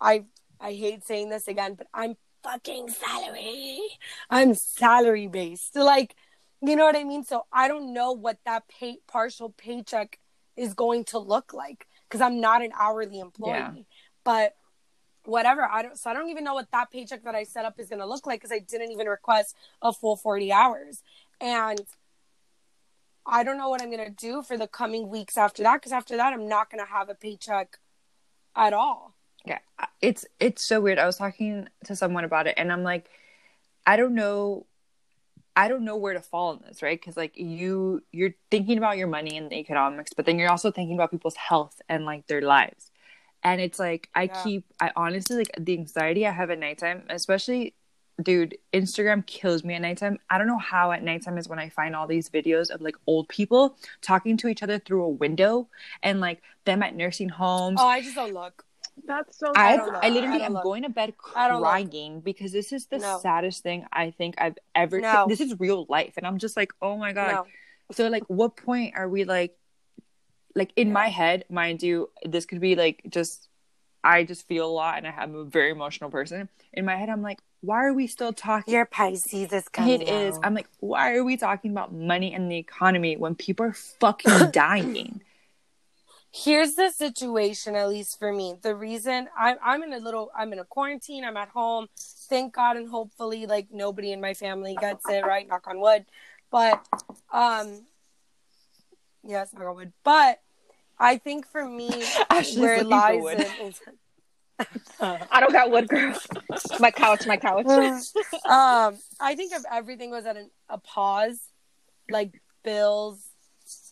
I, 0.00 0.24
I 0.60 0.72
hate 0.72 1.04
saying 1.04 1.30
this 1.30 1.48
again, 1.48 1.74
but 1.74 1.86
I'm 1.92 2.16
fucking 2.42 2.88
salary. 2.90 3.80
I'm 4.30 4.54
salary 4.54 5.26
based. 5.26 5.76
Like, 5.76 6.14
you 6.62 6.76
know 6.76 6.84
what 6.84 6.96
I 6.96 7.04
mean? 7.04 7.24
So 7.24 7.46
I 7.52 7.68
don't 7.68 7.92
know 7.92 8.12
what 8.12 8.38
that 8.46 8.68
pay 8.68 8.98
partial 9.06 9.50
paycheck 9.50 10.18
is 10.56 10.74
going 10.74 11.04
to 11.04 11.18
look 11.18 11.52
like 11.52 11.86
because 12.08 12.20
I'm 12.20 12.40
not 12.40 12.62
an 12.62 12.72
hourly 12.78 13.20
employee. 13.20 13.50
Yeah. 13.50 13.72
But 14.24 14.56
whatever, 15.24 15.62
I 15.62 15.82
don't. 15.82 15.98
So 15.98 16.10
I 16.10 16.14
don't 16.14 16.30
even 16.30 16.44
know 16.44 16.54
what 16.54 16.70
that 16.72 16.90
paycheck 16.90 17.24
that 17.24 17.34
I 17.34 17.44
set 17.44 17.64
up 17.64 17.78
is 17.78 17.88
going 17.88 18.00
to 18.00 18.06
look 18.06 18.26
like 18.26 18.40
because 18.40 18.52
I 18.52 18.60
didn't 18.60 18.92
even 18.92 19.06
request 19.06 19.56
a 19.82 19.92
full 19.92 20.16
40 20.16 20.52
hours, 20.52 21.02
and 21.40 21.80
I 23.26 23.42
don't 23.42 23.58
know 23.58 23.68
what 23.68 23.82
I'm 23.82 23.90
going 23.90 24.04
to 24.04 24.10
do 24.10 24.42
for 24.42 24.56
the 24.56 24.68
coming 24.68 25.08
weeks 25.08 25.36
after 25.36 25.64
that 25.64 25.74
because 25.74 25.92
after 25.92 26.16
that 26.16 26.32
I'm 26.32 26.48
not 26.48 26.70
going 26.70 26.84
to 26.84 26.90
have 26.90 27.08
a 27.08 27.14
paycheck 27.14 27.78
at 28.54 28.72
all. 28.72 29.15
Yeah, 29.46 29.58
it's 30.00 30.26
it's 30.40 30.66
so 30.66 30.80
weird. 30.80 30.98
I 30.98 31.06
was 31.06 31.16
talking 31.16 31.68
to 31.84 31.96
someone 31.96 32.24
about 32.24 32.46
it, 32.46 32.54
and 32.56 32.72
I'm 32.72 32.82
like, 32.82 33.08
I 33.86 33.96
don't 33.96 34.14
know, 34.14 34.66
I 35.54 35.68
don't 35.68 35.84
know 35.84 35.96
where 35.96 36.14
to 36.14 36.20
fall 36.20 36.52
in 36.54 36.60
this, 36.66 36.82
right? 36.82 37.00
Because 37.00 37.16
like 37.16 37.36
you, 37.36 38.02
you're 38.12 38.34
thinking 38.50 38.78
about 38.78 38.98
your 38.98 39.06
money 39.08 39.36
and 39.36 39.50
the 39.50 39.56
economics, 39.56 40.12
but 40.14 40.26
then 40.26 40.38
you're 40.38 40.50
also 40.50 40.70
thinking 40.70 40.96
about 40.96 41.10
people's 41.12 41.36
health 41.36 41.80
and 41.88 42.04
like 42.04 42.26
their 42.26 42.42
lives, 42.42 42.90
and 43.42 43.60
it's 43.60 43.78
like 43.78 44.08
I 44.14 44.24
Yeah. 44.24 44.42
keep, 44.42 44.64
I 44.80 44.90
honestly 44.96 45.36
like 45.38 45.52
the 45.58 45.74
anxiety 45.74 46.26
I 46.26 46.32
have 46.32 46.50
at 46.50 46.58
nighttime, 46.58 47.04
especially. 47.08 47.74
Dude, 48.22 48.56
Instagram 48.72 49.26
kills 49.26 49.62
me 49.62 49.74
at 49.74 49.82
nighttime. 49.82 50.18
I 50.30 50.38
don't 50.38 50.46
know 50.46 50.56
how 50.56 50.90
at 50.90 51.02
nighttime 51.02 51.36
is 51.36 51.48
when 51.48 51.58
I 51.58 51.68
find 51.68 51.94
all 51.94 52.06
these 52.06 52.30
videos 52.30 52.70
of 52.70 52.80
like 52.80 52.96
old 53.06 53.28
people 53.28 53.76
talking 54.00 54.38
to 54.38 54.48
each 54.48 54.62
other 54.62 54.78
through 54.78 55.04
a 55.04 55.08
window 55.10 55.68
and 56.02 56.18
like 56.18 56.40
them 56.64 56.82
at 56.82 56.96
nursing 56.96 57.28
homes 57.28 57.78
Oh, 57.78 57.86
I 57.86 58.00
just 58.00 58.14
don't 58.14 58.32
look. 58.32 58.64
That's 59.04 59.38
so 59.38 59.52
I, 59.54 59.76
don't. 59.76 59.94
I 59.96 60.08
literally 60.08 60.42
I 60.42 60.46
am 60.46 60.54
look. 60.54 60.62
going 60.64 60.82
to 60.82 60.88
bed 60.88 61.14
I 61.34 61.48
don't 61.48 61.60
look. 61.60 61.68
crying 61.70 62.20
because 62.20 62.52
this 62.52 62.72
is 62.72 62.86
the 62.86 62.98
No. 62.98 63.18
saddest 63.20 63.62
thing 63.62 63.86
I 63.92 64.10
think 64.10 64.34
I've 64.38 64.58
ever. 64.74 65.00
No. 65.00 65.26
This 65.28 65.40
is 65.40 65.58
real 65.60 65.86
life, 65.88 66.14
and 66.16 66.26
I'm 66.26 66.38
just 66.38 66.56
like, 66.56 66.72
oh 66.80 66.96
my 66.96 67.12
god. 67.12 67.32
No. 67.32 67.46
So 67.92 68.08
like, 68.08 68.24
what 68.28 68.56
point 68.56 68.94
are 68.96 69.08
we 69.08 69.24
like, 69.24 69.56
like 70.54 70.72
in 70.76 70.92
my 70.92 71.08
head, 71.08 71.44
mind 71.50 71.82
you, 71.82 72.10
this 72.24 72.46
could 72.46 72.60
be 72.60 72.74
like 72.74 73.02
just, 73.08 73.48
I 74.02 74.24
just 74.24 74.48
feel 74.48 74.66
a 74.66 74.72
lot, 74.72 74.98
and 74.98 75.06
I 75.06 75.22
am 75.22 75.34
a 75.34 75.44
very 75.44 75.70
emotional 75.70 76.10
person. 76.10 76.48
In 76.72 76.84
my 76.84 76.96
head, 76.96 77.08
I'm 77.08 77.22
like, 77.22 77.38
why 77.60 77.84
are 77.84 77.92
we 77.92 78.06
still 78.06 78.32
talking? 78.32 78.72
Your 78.74 78.86
Pisces 78.86 79.52
is 79.52 79.68
coming. 79.68 80.00
It 80.02 80.08
is. 80.08 80.36
out. 80.36 80.40
I'm 80.46 80.54
like, 80.54 80.68
why 80.80 81.14
are 81.14 81.24
we 81.24 81.36
talking 81.36 81.70
about 81.70 81.92
money 81.92 82.32
and 82.34 82.50
the 82.50 82.56
economy 82.56 83.16
when 83.16 83.34
people 83.34 83.66
are 83.66 83.72
fucking 83.72 84.50
dying? 84.52 85.20
Here's 86.44 86.74
the 86.74 86.90
situation 86.90 87.74
at 87.74 87.88
least 87.88 88.18
for 88.18 88.32
me. 88.32 88.56
The 88.60 88.74
reason 88.74 89.28
I'm, 89.36 89.56
I'm 89.64 89.82
in 89.82 89.92
a 89.92 89.98
little 89.98 90.30
i'm 90.36 90.52
in 90.52 90.58
a 90.58 90.64
quarantine 90.64 91.24
i'm 91.24 91.36
at 91.36 91.48
home. 91.48 91.86
Thank 92.28 92.54
god 92.54 92.76
and 92.76 92.88
hopefully 92.88 93.46
like 93.46 93.68
nobody 93.72 94.12
in 94.12 94.20
my 94.20 94.34
family 94.34 94.76
gets 94.78 95.08
it 95.08 95.24
right? 95.24 95.48
Knock 95.48 95.66
on 95.66 95.80
wood. 95.80 96.04
But 96.50 96.86
um 97.32 97.86
yes 99.24 99.52
knock 99.54 99.64
on 99.64 99.76
wood. 99.76 99.92
But 100.04 100.40
i 100.98 101.16
think 101.18 101.46
for 101.46 101.64
me 101.64 102.04
Ashley's 102.30 102.58
where 102.58 102.76
it 102.76 102.86
lies 102.86 103.24
in 103.24 103.74
I 105.00 105.40
don't 105.40 105.52
got 105.52 105.70
wood, 105.70 105.86
girl. 105.86 106.18
my 106.80 106.90
couch, 106.90 107.26
my 107.26 107.36
couch. 107.36 107.66
um 107.66 108.98
i 109.20 109.34
think 109.34 109.52
if 109.52 109.62
everything 109.70 110.10
was 110.10 110.24
at 110.26 110.36
an, 110.36 110.50
a 110.68 110.78
pause 110.78 111.38
like 112.10 112.40
bills 112.62 113.22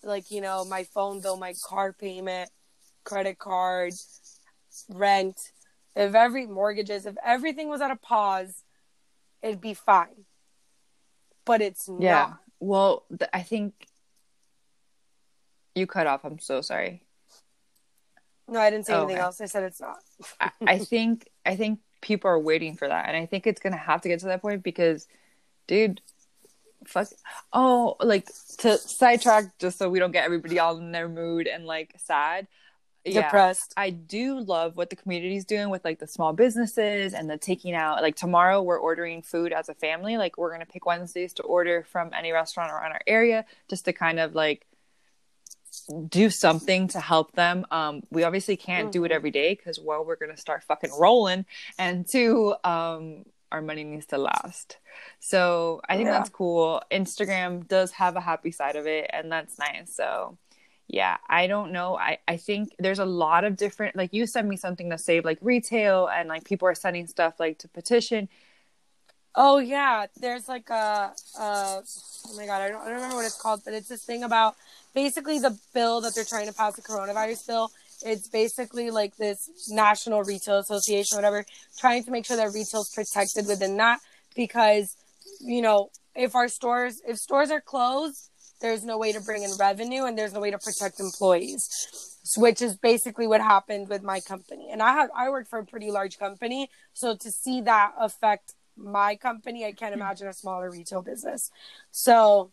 like 0.04 0.30
you 0.30 0.40
know 0.40 0.64
my 0.64 0.84
phone 0.84 1.20
bill 1.20 1.36
my 1.36 1.54
car 1.64 1.92
payment 1.92 2.50
credit 3.04 3.38
card 3.38 3.92
rent 4.88 5.52
if 5.96 6.14
every 6.14 6.46
mortgages 6.46 7.06
if 7.06 7.16
everything 7.24 7.68
was 7.68 7.80
at 7.80 7.90
a 7.90 7.96
pause 7.96 8.62
it'd 9.42 9.60
be 9.60 9.74
fine 9.74 10.24
but 11.44 11.60
it's 11.60 11.88
Yeah. 11.88 12.26
not 12.26 12.38
Well, 12.60 13.04
th- 13.10 13.30
I 13.32 13.42
think 13.42 13.86
you 15.74 15.86
cut 15.86 16.06
off. 16.06 16.24
I'm 16.24 16.38
so 16.38 16.60
sorry. 16.60 17.02
no 18.48 18.60
i 18.60 18.70
didn't 18.70 18.86
say 18.86 18.94
Oh, 18.94 18.98
anything 18.98 19.16
okay. 19.16 19.22
else 19.22 19.40
i 19.40 19.46
said 19.46 19.62
it's 19.64 19.80
not 19.80 19.98
I, 20.40 20.50
I 20.66 20.78
think 20.78 21.28
I 21.44 21.56
think 21.56 21.80
people 22.00 22.30
are 22.30 22.38
waiting 22.38 22.76
for 22.76 22.86
that, 22.88 23.08
and 23.08 23.16
I 23.16 23.26
think 23.26 23.46
it's 23.46 23.60
gonna 23.60 23.76
have 23.76 24.02
to 24.02 24.08
get 24.08 24.20
to 24.20 24.26
that 24.26 24.42
point 24.42 24.62
because, 24.62 25.06
dude, 25.66 26.00
fuck. 26.88 27.08
Oh, 27.52 27.96
like 28.00 28.28
to 28.58 28.78
sidetrack, 28.78 29.58
just 29.58 29.78
so 29.78 29.88
we 29.88 29.98
don't 29.98 30.12
get 30.12 30.24
everybody 30.24 30.58
all 30.58 30.76
in 30.78 30.92
their 30.92 31.08
mood 31.08 31.46
and 31.46 31.64
like 31.66 31.94
sad. 31.98 32.46
yeah, 33.04 33.22
depressed. 33.22 33.74
I 33.76 33.90
do 33.90 34.40
love 34.40 34.76
what 34.76 34.88
the 34.90 34.96
community's 34.96 35.44
doing 35.44 35.68
with 35.68 35.84
like 35.84 35.98
the 35.98 36.06
small 36.06 36.32
businesses 36.32 37.12
and 37.12 37.28
the 37.28 37.36
taking 37.36 37.74
out. 37.74 38.00
Like 38.00 38.16
tomorrow, 38.16 38.62
we're 38.62 38.78
ordering 38.78 39.20
food 39.22 39.52
as 39.52 39.68
a 39.68 39.74
family. 39.74 40.16
Like 40.16 40.38
we're 40.38 40.50
gonna 40.52 40.64
pick 40.66 40.86
Wednesdays 40.86 41.34
to 41.34 41.42
order 41.42 41.84
from 41.90 42.12
any 42.14 42.32
restaurant 42.32 42.72
around 42.72 42.92
our 42.92 43.02
area, 43.06 43.44
just 43.68 43.84
to 43.86 43.92
kind 43.92 44.18
of 44.18 44.34
like 44.34 44.66
do 46.08 46.30
something 46.30 46.88
to 46.88 47.00
help 47.00 47.32
them. 47.32 47.66
Um, 47.70 48.02
we 48.10 48.22
obviously 48.22 48.56
can't 48.56 48.92
do 48.92 49.04
it 49.04 49.10
Mhm. 49.10 49.14
every 49.16 49.30
day 49.32 49.54
because 49.54 49.78
well, 49.80 50.04
we're 50.04 50.16
gonna 50.16 50.36
start 50.36 50.62
fucking 50.62 50.92
rolling, 50.98 51.44
and 51.78 52.06
two, 52.08 52.54
um, 52.64 53.24
our 53.54 53.62
money 53.62 53.84
needs 53.84 54.06
to 54.06 54.18
last. 54.18 54.78
So 55.20 55.80
I 55.88 55.96
think 55.96 56.10
Yeah. 56.10 56.12
that's 56.12 56.30
cool. 56.30 56.82
Instagram 56.90 57.66
does 57.68 57.92
have 57.92 58.16
a 58.16 58.20
happy 58.20 58.50
side 58.52 58.76
of 58.76 58.86
it, 58.86 59.10
and 59.12 59.30
that's 59.32 59.58
nice. 59.58 59.94
So 59.94 60.38
yeah, 60.88 61.16
I 61.28 61.46
don't 61.46 61.72
know. 61.72 61.96
I 61.98 62.18
I 62.28 62.36
think 62.36 62.70
there's 62.78 62.98
a 63.00 63.06
lot 63.06 63.44
of 63.44 63.56
different. 63.56 63.96
Like 63.96 64.12
you 64.12 64.26
sent 64.26 64.48
me 64.48 64.56
something 64.56 64.90
to 64.90 64.98
save 64.98 65.24
like 65.24 65.38
retail, 65.42 66.08
and 66.08 66.28
like 66.28 66.44
people 66.44 66.68
are 66.68 66.74
sending 66.74 67.06
stuff 67.06 67.34
like 67.40 67.58
to 67.60 67.68
petition. 67.68 68.28
Oh 69.36 69.58
yeah, 69.58 70.06
there's 70.20 70.48
like 70.48 70.70
a, 70.70 71.12
uh, 71.38 71.82
oh 72.28 72.36
my 72.36 72.46
god, 72.46 72.62
I 72.62 72.68
don't, 72.68 72.80
I 72.82 72.84
don't 72.86 72.94
remember 72.94 73.16
what 73.16 73.26
it's 73.26 73.40
called, 73.40 73.62
but 73.64 73.74
it's 73.74 73.88
this 73.88 74.04
thing 74.04 74.22
about 74.22 74.54
basically 74.94 75.40
the 75.40 75.58
bill 75.74 76.00
that 76.02 76.14
they're 76.14 76.24
trying 76.24 76.46
to 76.46 76.52
pass, 76.52 76.76
the 76.76 76.82
coronavirus 76.82 77.46
bill. 77.46 77.72
It's 78.02 78.28
basically 78.28 78.90
like 78.90 79.16
this 79.16 79.48
National 79.68 80.22
Retail 80.22 80.58
Association, 80.58 81.16
whatever, 81.16 81.44
trying 81.78 82.04
to 82.04 82.10
make 82.10 82.26
sure 82.26 82.36
that 82.36 82.52
retail's 82.52 82.90
protected 82.94 83.46
within 83.46 83.76
that 83.76 84.00
because, 84.34 84.96
you 85.40 85.62
know, 85.62 85.90
if 86.14 86.34
our 86.34 86.48
stores, 86.48 87.00
if 87.06 87.18
stores 87.18 87.50
are 87.50 87.60
closed, 87.60 88.30
there's 88.60 88.84
no 88.84 88.98
way 88.98 89.12
to 89.12 89.20
bring 89.20 89.42
in 89.42 89.50
revenue 89.58 90.04
and 90.04 90.16
there's 90.16 90.32
no 90.32 90.40
way 90.40 90.50
to 90.50 90.58
protect 90.58 91.00
employees, 91.00 91.68
which 92.36 92.62
is 92.62 92.76
basically 92.76 93.26
what 93.26 93.40
happened 93.40 93.88
with 93.88 94.02
my 94.02 94.20
company. 94.20 94.68
And 94.70 94.82
I 94.82 94.92
have, 94.94 95.10
I 95.14 95.28
work 95.28 95.48
for 95.48 95.58
a 95.58 95.66
pretty 95.66 95.90
large 95.90 96.18
company, 96.18 96.70
so 96.92 97.16
to 97.16 97.30
see 97.30 97.60
that 97.62 97.92
affect 97.98 98.54
my 98.76 99.16
company, 99.16 99.64
I 99.64 99.72
can't 99.72 99.94
hmm. 99.94 100.00
imagine 100.00 100.28
a 100.28 100.32
smaller 100.32 100.70
retail 100.70 101.02
business. 101.02 101.50
So 101.90 102.50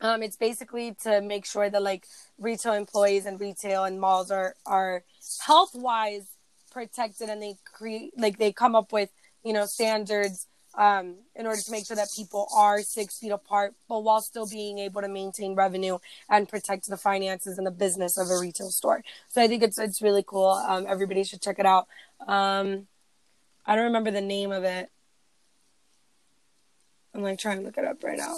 um, 0.00 0.22
it's 0.22 0.36
basically 0.36 0.96
to 1.02 1.20
make 1.20 1.44
sure 1.44 1.68
that 1.68 1.82
like 1.82 2.06
retail 2.38 2.72
employees 2.72 3.26
and 3.26 3.40
retail 3.40 3.84
and 3.84 4.00
malls 4.00 4.30
are 4.30 4.54
are 4.66 5.04
health 5.46 5.74
wise 5.74 6.26
protected 6.70 7.28
and 7.28 7.42
they 7.42 7.56
create 7.64 8.12
like 8.16 8.38
they 8.38 8.52
come 8.52 8.74
up 8.74 8.92
with 8.92 9.10
you 9.44 9.52
know 9.52 9.66
standards 9.66 10.46
um, 10.76 11.16
in 11.34 11.46
order 11.46 11.60
to 11.60 11.70
make 11.70 11.86
sure 11.86 11.96
that 11.96 12.08
people 12.14 12.48
are 12.54 12.80
six 12.82 13.18
feet 13.18 13.30
apart, 13.30 13.74
but 13.88 14.04
while 14.04 14.20
still 14.20 14.46
being 14.46 14.78
able 14.78 15.00
to 15.00 15.08
maintain 15.08 15.54
revenue 15.54 15.98
and 16.28 16.48
protect 16.48 16.88
the 16.88 16.96
finances 16.96 17.58
and 17.58 17.66
the 17.66 17.72
business 17.72 18.16
of 18.16 18.30
a 18.30 18.38
retail 18.38 18.70
store. 18.70 19.02
So 19.28 19.42
I 19.42 19.48
think 19.48 19.62
it's 19.62 19.78
it's 19.78 20.00
really 20.00 20.24
cool. 20.26 20.50
Um, 20.50 20.86
everybody 20.88 21.24
should 21.24 21.42
check 21.42 21.58
it 21.58 21.66
out. 21.66 21.88
Um, 22.26 22.86
I 23.66 23.74
don't 23.74 23.86
remember 23.86 24.10
the 24.10 24.20
name 24.20 24.52
of 24.52 24.64
it. 24.64 24.90
I'm 27.14 27.22
like 27.22 27.38
trying 27.38 27.58
to 27.58 27.64
look 27.64 27.76
it 27.76 27.84
up 27.84 28.02
right 28.04 28.18
now. 28.18 28.36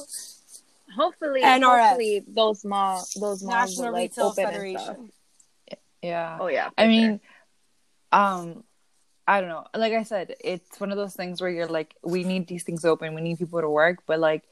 Hopefully, 0.95 1.43
NRF. 1.43 1.89
hopefully 1.89 2.25
those 2.27 2.65
mall 2.65 3.05
those 3.17 3.43
malls 3.43 3.71
National 3.79 3.87
will, 3.87 3.93
like, 3.93 4.11
Retail 4.11 4.25
open 4.27 4.45
and 4.45 4.55
stuff. 4.81 4.87
Federation. 4.87 5.13
Yeah. 6.03 6.39
Oh 6.41 6.47
yeah. 6.49 6.71
I 6.77 6.85
for 6.85 6.89
mean, 6.89 7.21
um, 8.11 8.65
I 9.27 9.41
don't 9.41 9.49
know. 9.49 9.67
Like 9.75 9.93
I 9.93 10.03
said, 10.03 10.35
it's 10.41 10.81
one 10.81 10.91
of 10.91 10.97
those 10.97 11.15
things 11.15 11.41
where 11.41 11.51
you're 11.51 11.67
like, 11.69 11.95
we 12.03 12.25
need 12.25 12.49
these 12.49 12.65
things 12.65 12.85
open, 12.85 13.15
we 13.15 13.21
need 13.21 13.39
people 13.39 13.61
to 13.61 13.71
work, 13.71 14.03
but 14.07 14.19
like, 14.19 14.43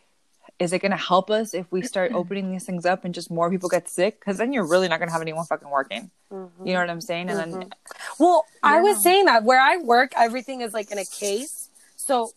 is 0.59 0.73
it 0.73 0.79
going 0.81 0.93
to 0.93 0.97
help 0.97 1.31
us 1.31 1.55
if 1.55 1.71
we 1.73 1.83
start 1.83 2.13
opening 2.15 2.53
these 2.53 2.65
things 2.65 2.87
up 2.87 3.05
and 3.05 3.13
just 3.15 3.31
more 3.31 3.51
people 3.51 3.69
get 3.69 3.89
sick? 3.89 4.21
Because 4.21 4.39
then 4.39 4.53
you're 4.53 4.67
really 4.67 4.89
not 4.89 4.99
going 4.99 5.09
to 5.09 5.13
have 5.13 5.23
anyone 5.23 5.45
fucking 5.45 5.69
working. 5.71 6.11
Mhm. 6.33 6.51
You 6.65 6.73
know 6.75 6.81
what 6.81 6.91
I'm 6.91 7.01
saying? 7.01 7.29
And 7.31 7.39
then, 7.39 7.53
Mhm. 7.53 7.73
Well, 8.19 8.47
I 8.63 8.77
Yeah. 8.77 8.83
was 8.83 9.03
saying 9.03 9.25
that 9.25 9.43
where 9.45 9.61
I 9.61 9.77
work, 9.79 10.13
everything 10.17 10.61
is 10.61 10.73
like 10.73 10.91
in 10.93 10.99
a 10.99 11.05
case. 11.05 11.69
So, 11.97 12.31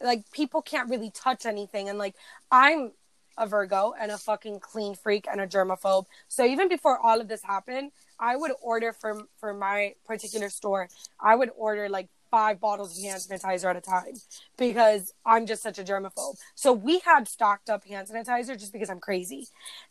like, 0.00 0.30
people 0.32 0.62
can't 0.62 0.88
really 0.90 1.10
touch 1.10 1.46
anything. 1.46 1.88
And, 1.88 1.98
like, 1.98 2.14
I'm 2.50 2.92
a 3.40 3.46
Virgo 3.46 3.94
and 3.98 4.12
a 4.12 4.18
fucking 4.18 4.60
clean 4.60 4.94
freak 4.94 5.26
and 5.30 5.40
a 5.40 5.46
germaphobe. 5.46 6.04
So, 6.28 6.44
even 6.44 6.68
before 6.68 6.98
all 6.98 7.20
of 7.20 7.26
this 7.26 7.42
happened, 7.42 7.90
I 8.20 8.36
would 8.36 8.52
order 8.62 8.92
for, 8.92 9.22
for 9.38 9.52
my 9.52 9.94
particular 10.06 10.50
store, 10.50 10.88
I 11.18 11.34
would 11.34 11.50
order 11.56 11.88
like 11.88 12.08
five 12.30 12.60
bottles 12.60 12.96
of 12.96 13.02
hand 13.02 13.20
sanitizer 13.20 13.70
at 13.70 13.76
a 13.76 13.80
time 13.80 14.14
because 14.56 15.12
I'm 15.26 15.46
just 15.46 15.62
such 15.62 15.78
a 15.78 15.82
germaphobe. 15.82 16.36
So, 16.54 16.72
we 16.72 17.00
had 17.00 17.26
stocked 17.26 17.70
up 17.70 17.84
hand 17.84 18.08
sanitizer 18.08 18.58
just 18.58 18.72
because 18.72 18.90
I'm 18.90 19.00
crazy. 19.00 19.46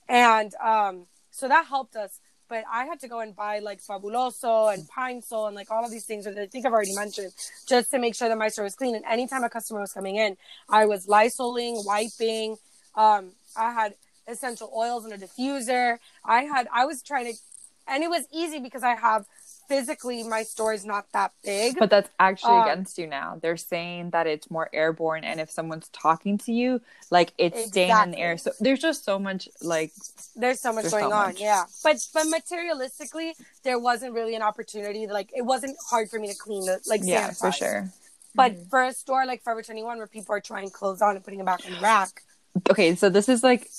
And 0.08 0.54
um, 0.64 1.08
so 1.32 1.48
that 1.48 1.66
helped 1.66 1.96
us 1.96 2.20
but 2.50 2.64
I 2.70 2.86
had 2.86 3.00
to 3.02 3.08
go 3.08 3.20
and 3.20 3.36
buy 3.36 3.60
like 3.60 3.80
Fabuloso 3.80 4.74
and 4.74 4.88
Pine 4.90 5.22
Sol 5.22 5.46
and 5.46 5.56
like 5.56 5.70
all 5.70 5.86
of 5.86 5.92
these 5.92 6.06
things 6.06 6.26
that 6.26 6.38
I 6.38 6.48
think 6.48 6.66
I've 6.66 6.74
already 6.74 6.96
mentioned 6.96 7.32
just 7.68 7.92
to 7.92 8.00
make 8.00 8.16
sure 8.16 8.28
that 8.28 8.38
my 8.38 8.50
store 8.50 8.64
was 8.64 8.76
clean. 8.76 8.96
And 8.96 9.06
anytime 9.06 9.44
a 9.44 9.50
customer 9.50 9.80
was 9.80 9.94
coming 9.94 10.16
in, 10.16 10.36
I 10.68 10.88
was 10.88 11.06
lysoling, 11.06 11.86
wiping. 11.86 12.58
Um, 12.96 13.32
I 13.56 13.72
had 13.74 13.96
essential 14.28 14.72
oils 14.76 15.06
and 15.06 15.14
a 15.14 15.18
diffuser. 15.18 15.98
I 16.24 16.44
had, 16.44 16.68
I 16.74 16.86
was 16.86 17.02
trying 17.02 17.32
to, 17.34 17.40
and 17.88 18.04
it 18.04 18.10
was 18.10 18.26
easy 18.32 18.60
because 18.60 18.84
I 18.84 18.96
have 18.96 19.26
physically 19.68 20.24
my 20.24 20.42
store 20.42 20.74
is 20.74 20.84
not 20.84 21.06
that 21.14 21.32
big. 21.44 21.78
but 21.78 21.92
that's 21.92 22.10
actually 22.20 22.54
Um, 22.58 22.64
against 22.64 22.98
you 22.98 23.06
now. 23.06 23.38
They're 23.42 23.58
saying 23.58 24.10
that 24.12 24.26
it's 24.26 24.50
more 24.50 24.68
airborne, 24.74 25.24
and 25.24 25.40
if 25.40 25.52
someone's 25.52 25.90
talking 25.90 26.38
to 26.40 26.52
you, 26.52 26.82
like 27.12 27.34
it's 27.38 27.66
staying 27.66 27.96
in 28.04 28.12
the 28.12 28.18
air. 28.18 28.38
So 28.38 28.52
there's 28.60 28.80
just 28.80 29.04
so 29.06 29.20
much 29.20 29.48
like 29.62 29.92
There's 30.36 30.60
so 30.60 30.74
much 30.74 30.84
There's 30.84 30.94
going 30.94 31.04
so 31.10 31.12
on, 31.12 31.28
much. 31.28 31.40
yeah. 31.40 31.66
But 31.84 31.98
but 32.14 32.26
materialistically, 32.28 33.34
there 33.64 33.80
wasn't 33.80 34.14
really 34.14 34.36
an 34.36 34.42
opportunity. 34.42 35.06
Like 35.08 35.30
it 35.36 35.44
wasn't 35.44 35.78
hard 35.90 36.10
for 36.10 36.20
me 36.20 36.28
to 36.30 36.36
clean 36.36 36.66
the 36.66 36.80
like 36.88 37.02
yeah, 37.04 37.32
for 37.32 37.52
sure. 37.52 37.90
But 38.36 38.54
Mm-hmm. 38.54 38.70
for 38.70 38.84
a 38.84 38.94
store 38.94 39.26
like 39.26 39.44
Forever 39.44 39.62
21 39.64 39.98
where 39.98 40.08
people 40.08 40.34
are 40.36 40.40
trying 40.42 40.70
clothes 40.70 41.02
on 41.02 41.16
and 41.16 41.24
putting 41.24 41.38
them 41.40 41.46
back 41.46 41.66
in 41.66 41.74
the 41.74 41.80
rack, 41.80 42.22
okay 42.70 42.96
so 42.96 43.10
this 43.10 43.30
is 43.30 43.44
like 43.44 43.70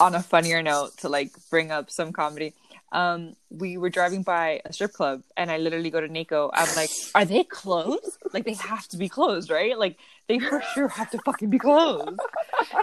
on 0.00 0.14
a 0.14 0.22
funnier 0.22 0.62
note 0.62 0.96
to 0.98 1.08
like 1.08 1.32
bring 1.50 1.70
up 1.70 1.90
some 1.90 2.12
comedy. 2.12 2.54
Um 2.92 3.36
we 3.50 3.78
were 3.78 3.90
driving 3.90 4.22
by 4.22 4.60
a 4.64 4.72
strip 4.72 4.92
club 4.92 5.22
and 5.36 5.50
i 5.50 5.56
literally 5.58 5.90
go 5.90 6.00
to 6.00 6.08
nico. 6.08 6.50
I'm 6.52 6.74
like 6.76 6.90
are 7.14 7.24
they 7.24 7.44
closed? 7.44 8.18
Like 8.32 8.44
they 8.44 8.54
have 8.54 8.86
to 8.88 8.96
be 8.96 9.08
closed 9.08 9.50
right? 9.50 9.78
Like 9.78 9.98
they 10.28 10.38
for 10.38 10.62
sure 10.74 10.88
have 10.88 11.10
to 11.10 11.18
fucking 11.24 11.50
be 11.50 11.58
closed 11.58 12.18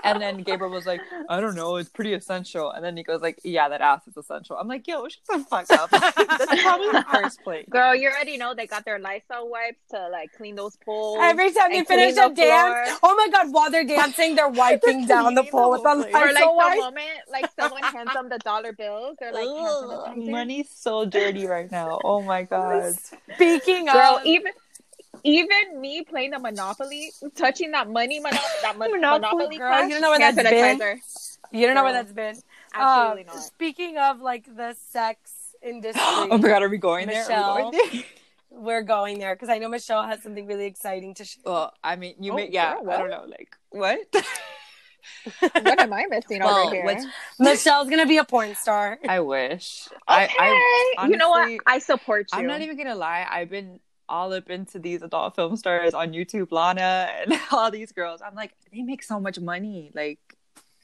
and 0.03 0.21
then 0.21 0.38
gabriel 0.43 0.71
was 0.71 0.86
like 0.86 1.01
i 1.29 1.39
don't 1.41 1.56
know 1.56 1.75
it's 1.75 1.89
pretty 1.89 2.13
essential 2.13 2.71
and 2.71 2.84
then 2.84 2.95
nico's 2.95 3.21
like 3.21 3.39
yeah 3.43 3.67
that 3.69 3.82
ass 3.82 4.01
is 4.08 4.15
essential 4.17 4.56
i'm 4.58 4.67
like 4.67 4.88
yo 4.88 5.08
shut 5.10 5.19
the 5.27 5.39
fuck 5.39 5.69
up 5.71 5.89
that's 5.91 6.62
probably 6.62 6.91
the 6.91 7.06
first 7.12 7.41
place 7.43 7.65
Girl, 7.69 7.95
you 7.95 8.10
already 8.10 8.38
know 8.38 8.53
they 8.53 8.67
got 8.67 8.86
their 8.86 8.99
Lysol 8.99 9.49
wipes 9.49 9.79
to 9.91 10.10
like 10.10 10.32
clean 10.38 10.56
those 10.56 10.75
pools. 10.77 11.17
every 11.21 11.51
time 11.51 11.71
they 11.71 11.79
and 11.79 11.88
finish 11.88 12.12
a 12.13 12.29
the 12.29 12.36
dance, 12.36 12.89
floor. 12.89 12.99
oh 13.03 13.15
my 13.15 13.27
god, 13.32 13.51
while 13.53 13.71
they're 13.71 13.84
dancing, 13.86 14.36
they're 14.36 14.49
wiping 14.49 15.06
down 15.08 15.34
the 15.36 15.41
clean 15.41 15.51
pole 15.51 15.71
with 15.71 15.84
the 15.84 15.89
whole 15.89 16.03
place. 16.03 16.13
or 16.13 16.34
like 16.34 16.43
Lysol 16.45 16.58
the 16.69 16.75
moment 16.75 17.08
like 17.32 17.45
someone 17.60 17.84
hands 17.84 18.13
them 18.13 18.29
the 18.29 18.39
dollar 18.39 18.73
bills, 18.73 19.17
they're 19.19 19.34
like, 19.34 19.45
Ugh, 19.47 20.17
sanitizer. 20.17 20.29
money's 20.29 20.69
so 20.69 21.06
dirty 21.06 21.45
right 21.45 21.71
now 21.71 21.99
oh 22.03 22.21
my 22.21 22.43
god 22.53 22.93
Speaking 23.36 23.86
Girl, 23.86 24.17
of, 24.17 24.25
even 24.25 24.51
even 25.23 25.79
me 25.81 26.03
playing 26.03 26.31
the 26.31 26.39
Monopoly, 26.39 27.12
touching 27.36 27.71
that 27.71 27.89
money, 27.89 28.19
mono- 28.19 28.38
that 28.62 28.77
mon- 28.77 28.91
Monopoly, 28.91 29.19
Monopoly, 29.21 29.57
girl, 29.57 29.71
cash, 29.71 29.83
you 29.88 29.89
don't 29.95 30.01
know 30.01 30.09
where 30.09 30.19
that's 30.19 30.36
been? 30.49 30.99
you 31.51 31.65
don't 31.65 31.75
know 31.75 31.83
where 31.83 31.93
that's 31.93 32.12
been. 32.12 32.36
Absolutely 32.73 33.21
Um, 33.21 33.27
not. 33.36 33.43
Speaking 33.43 33.97
of 33.97 34.19
like 34.21 34.45
the 34.55 34.75
sex 34.91 35.31
industry, 35.62 36.01
oh 36.05 36.27
my 36.38 36.38
god 36.38 36.63
are 36.63 36.69
we 36.69 36.77
going 36.77 37.07
there, 37.07 37.23
Are 37.23 37.27
we 37.27 37.33
Michelle. 37.36 37.71
going 37.71 37.71
there? 37.93 38.03
we're 38.49 38.81
going 38.83 39.17
there 39.19 39.33
because 39.36 39.49
I 39.49 39.57
know 39.59 39.69
Michelle 39.69 40.03
has 40.03 40.21
something 40.21 40.45
really 40.45 40.65
exciting 40.65 41.13
to 41.15 41.25
share. 41.25 41.41
Well, 41.45 41.73
I 41.83 41.95
mean, 41.95 42.15
you 42.19 42.33
Oh, 42.33 42.36
may, 42.36 42.49
yeah, 42.49 42.75
girl, 42.75 42.91
I 42.91 42.97
don't 42.97 43.09
know, 43.09 43.25
like 43.27 43.55
what? 43.69 43.99
What 45.41 45.79
am 45.79 45.91
I 45.91 46.05
missing 46.09 46.39
Well, 46.41 46.55
over 46.57 46.73
here? 46.75 46.86
what's- 46.86 47.05
Michelle's 47.39 47.89
gonna 47.89 48.05
be 48.05 48.17
a 48.17 48.23
porn 48.23 48.55
star. 48.55 48.97
I 49.07 49.19
wish. 49.19 49.88
Okay, 50.09 50.29
I, 50.39 50.93
I, 50.97 51.07
you 51.07 51.17
know 51.17 51.29
what? 51.29 51.59
I 51.65 51.79
support 51.79 52.27
you. 52.31 52.39
I'm 52.39 52.47
not 52.47 52.62
even 52.62 52.77
gonna 52.77 52.95
lie. 52.95 53.25
I've 53.29 53.49
been 53.49 53.79
all 54.13 54.32
up 54.32 54.49
into 54.52 54.78
these 54.78 55.02
adult 55.02 55.36
film 55.36 55.58
stars 55.58 55.93
on 55.95 56.12
YouTube, 56.13 56.52
Lana 56.52 57.10
and 57.19 57.34
all 57.52 57.71
these 57.71 57.91
girls. 57.91 58.21
I'm 58.21 58.36
like, 58.36 58.54
they 58.71 58.82
make 58.84 59.02
so 59.04 59.19
much 59.19 59.39
money. 59.39 59.91
Like, 59.95 60.19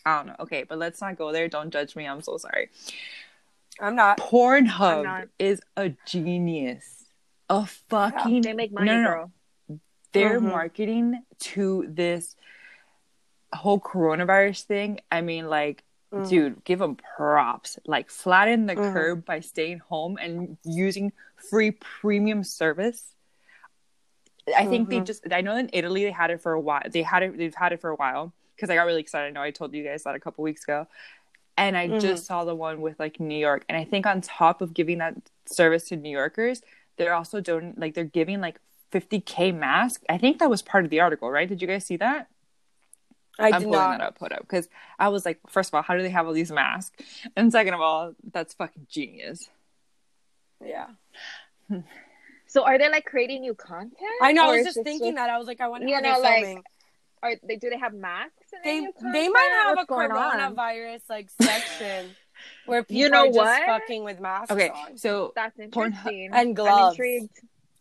I 0.05 0.17
don't 0.17 0.27
know. 0.27 0.35
Okay, 0.39 0.63
but 0.67 0.79
let's 0.79 0.99
not 0.99 1.15
go 1.17 1.31
there. 1.31 1.47
Don't 1.47 1.69
judge 1.71 1.95
me. 1.95 2.07
I'm 2.07 2.21
so 2.21 2.37
sorry. 2.37 2.69
I'm 3.79 3.95
not. 3.95 4.19
I'm 4.19 4.27
Pornhub 4.27 5.03
not. 5.03 5.27
is 5.37 5.61
a 5.77 5.91
genius. 6.07 7.05
A 7.49 7.65
fucking 7.65 8.41
They 8.41 8.53
make 8.53 8.71
money, 8.73 8.87
no, 8.87 8.95
no, 8.97 9.03
no. 9.03 9.09
girl. 9.09 9.31
They're 10.11 10.39
Mhm. 10.41 10.51
marketing 10.51 11.23
to 11.53 11.85
this 11.87 12.35
whole 13.53 13.79
coronavirus 13.79 14.63
thing. 14.63 14.99
I 15.11 15.21
mean, 15.21 15.47
like, 15.49 15.83
Mm. 16.11 16.27
dude, 16.27 16.63
give 16.63 16.79
them 16.79 16.95
props. 16.95 17.77
Like, 17.85 18.09
flatten 18.09 18.65
the 18.65 18.75
Mhm. 18.75 18.93
curb 18.93 19.25
by 19.25 19.41
staying 19.41 19.77
home 19.79 20.17
and 20.19 20.57
using 20.63 21.11
free 21.51 21.69
premium 21.69 22.43
service. 22.43 23.13
I 24.57 24.65
think 24.65 24.89
they 24.89 24.99
Mhm. 24.99 25.05
just. 25.05 25.31
I 25.31 25.41
know 25.41 25.55
in 25.57 25.69
Italy 25.73 26.03
they 26.03 26.11
had 26.11 26.31
it 26.31 26.41
for 26.41 26.53
a 26.53 26.59
while. 26.59 26.81
They 26.89 27.01
had 27.03 27.23
it. 27.23 27.37
They've 27.37 27.53
had 27.55 27.71
it 27.73 27.81
for 27.81 27.89
a 27.89 27.95
while 27.95 28.33
because 28.55 28.69
I 28.69 28.75
got 28.75 28.83
really 28.85 29.01
excited. 29.01 29.27
I 29.27 29.31
know 29.31 29.41
I 29.41 29.51
told 29.51 29.73
you 29.73 29.83
guys 29.83 30.03
that 30.03 30.15
a 30.15 30.19
couple 30.19 30.43
weeks 30.43 30.63
ago. 30.63 30.87
and 31.57 31.75
I 31.77 31.89
Mhm. 31.89 31.99
just 31.99 32.25
saw 32.25 32.45
the 32.45 32.55
one 32.55 32.79
with 32.79 32.97
like 33.01 33.19
New 33.19 33.37
York, 33.37 33.65
and 33.67 33.77
I 33.77 33.83
think 33.83 34.05
on 34.05 34.21
top 34.21 34.61
of 34.61 34.73
giving 34.73 34.99
that 34.99 35.15
service 35.45 35.89
to 35.89 35.97
New 35.97 36.09
Yorkers, 36.09 36.61
they're 36.95 37.13
also 37.13 37.41
doing 37.41 37.73
like 37.75 37.95
they're 37.95 38.05
giving 38.05 38.39
like 38.39 38.61
50k 38.93 39.51
masks. 39.51 40.01
I 40.07 40.17
think 40.17 40.39
that 40.39 40.49
was 40.49 40.61
part 40.61 40.85
of 40.85 40.89
the 40.89 41.01
article, 41.01 41.29
right? 41.29 41.49
Did 41.49 41.61
you 41.61 41.67
guys 41.67 41.85
see 41.85 41.97
that? 41.97 42.27
I 43.37 43.47
I'm 43.47 43.51
did 43.59 43.63
pulling 43.65 43.71
not. 43.79 43.97
that 43.99 44.01
up, 44.07 44.15
put 44.17 44.31
up 44.31 44.39
because 44.39 44.69
I 44.97 45.09
was 45.09 45.25
like, 45.25 45.39
first 45.49 45.69
of 45.69 45.73
all, 45.73 45.81
how 45.81 45.97
do 45.97 46.01
they 46.01 46.09
have 46.11 46.27
all 46.27 46.31
these 46.33 46.49
masks? 46.51 46.95
And 47.35 47.51
second 47.51 47.73
of 47.73 47.81
all, 47.81 48.13
that's 48.31 48.53
fucking 48.53 48.87
genius. 48.89 49.49
Yeah. 50.63 50.87
So 52.49 52.65
are 52.65 52.77
they 52.77 52.89
like 52.89 53.05
creating 53.05 53.41
new 53.41 53.53
content? 53.53 53.95
I 54.21 54.31
know. 54.33 54.45
I 54.51 54.57
was 54.57 54.65
just 54.65 54.75
this 54.75 54.83
thinking 54.83 55.15
that. 55.15 55.29
I 55.29 55.37
was 55.37 55.47
like, 55.47 55.61
I 55.61 55.67
wonder 55.67 55.87
You 55.87 55.95
how 55.95 56.01
know, 56.01 56.13
they're 56.13 56.21
like, 56.21 56.43
filming. 56.43 56.63
Are 57.21 57.33
they? 57.43 57.55
Do 57.57 57.69
they 57.69 57.77
have 57.77 57.93
masks? 57.93 58.33
in 58.53 58.61
They 58.63 59.11
they 59.11 59.29
might 59.29 59.49
have 59.63 59.75
What's 59.77 59.83
a 59.83 59.85
going 59.87 60.11
on? 60.11 60.55
coronavirus 60.55 61.01
like 61.09 61.29
section 61.41 62.11
where 62.65 62.83
people 62.83 62.95
You 63.01 63.09
know 63.09 63.21
are 63.23 63.27
just 63.27 63.37
what? 63.37 63.65
fucking 63.65 64.03
with 64.03 64.19
masks 64.19 64.51
Okay, 64.51 64.69
on. 64.69 64.97
so 64.97 65.31
That's 65.35 65.55
Pornhub- 65.57 65.63
interesting. 65.85 66.25
and 66.27 66.35
I'm 66.35 66.53
gloves. 66.53 66.95
intrigued. 66.95 67.29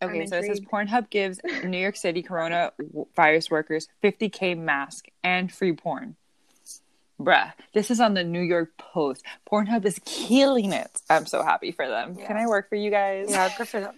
okay, 0.03 0.21
I'm 0.23 0.27
so 0.27 0.37
it 0.39 0.45
says. 0.45 0.61
Pornhub 0.61 1.09
gives 1.11 1.41
New 1.65 1.79
York 1.79 1.97
City 1.97 2.23
corona 2.23 2.73
w- 2.79 3.07
virus 3.17 3.51
workers 3.51 3.89
50k 4.05 4.59
mask 4.59 5.07
and 5.25 5.51
free 5.53 5.73
porn. 5.73 6.17
Bruh, 7.21 7.53
this 7.75 7.91
is 7.91 8.01
on 8.01 8.15
the 8.15 8.23
New 8.23 8.41
York 8.43 8.77
Post. 8.79 9.25
Pornhub 9.51 9.85
is 9.85 10.01
killing 10.05 10.73
it. 10.73 11.01
I'm 11.11 11.27
so 11.27 11.43
happy 11.43 11.73
for 11.73 11.89
them. 11.89 12.15
Can 12.17 12.37
I 12.37 12.47
work 12.47 12.69
for 12.69 12.77
you 12.77 12.91
guys? 12.91 13.27
Yeah, 13.31 13.49
good 13.57 13.67
for 13.69 13.81
them. 13.81 13.95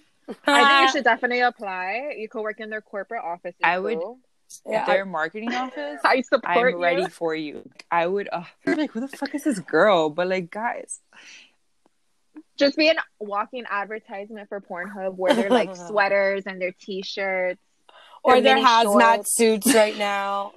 I 0.47 0.65
think 0.81 0.81
you 0.89 0.93
should 0.99 1.05
definitely 1.05 1.41
apply. 1.41 2.15
You 2.17 2.29
could 2.29 2.43
work 2.43 2.61
in 2.61 2.71
their 2.71 2.81
corporate 2.81 3.23
office. 3.25 3.55
I 3.63 3.79
would- 3.79 3.99
Yeah, 4.67 4.81
If 4.81 4.87
their 4.89 5.05
marketing 5.05 5.55
office, 5.55 6.01
I 6.05 6.23
support 6.23 6.43
I'm 6.45 6.69
you. 6.71 6.83
ready 6.83 7.07
for 7.07 7.35
you. 7.37 7.69
I 7.91 8.07
would. 8.09 8.29
Uh, 8.33 8.43
you're 8.67 8.75
like, 8.77 8.91
who 8.91 8.99
the 9.01 9.07
fuck 9.09 9.33
is 9.35 9.45
this 9.45 9.61
girl? 9.61 10.11
But 10.11 10.27
like, 10.27 10.51
guys, 10.51 10.99
Just 12.57 12.77
be 12.77 12.89
a 12.89 12.95
walking 13.21 13.65
advertisement 13.71 14.49
for 14.49 14.61
Pornhub 14.61 15.15
where 15.17 15.35
they're 15.35 15.51
like 15.51 15.75
sweaters 15.89 16.45
and 16.47 16.61
their 16.61 16.73
t-shirts. 16.73 17.61
or 18.25 18.35
their 18.35 18.43
their 18.43 18.55
mini 18.57 18.67
hazmat 18.67 19.25
suits 19.29 19.73
right 19.75 19.97
now. 19.97 20.53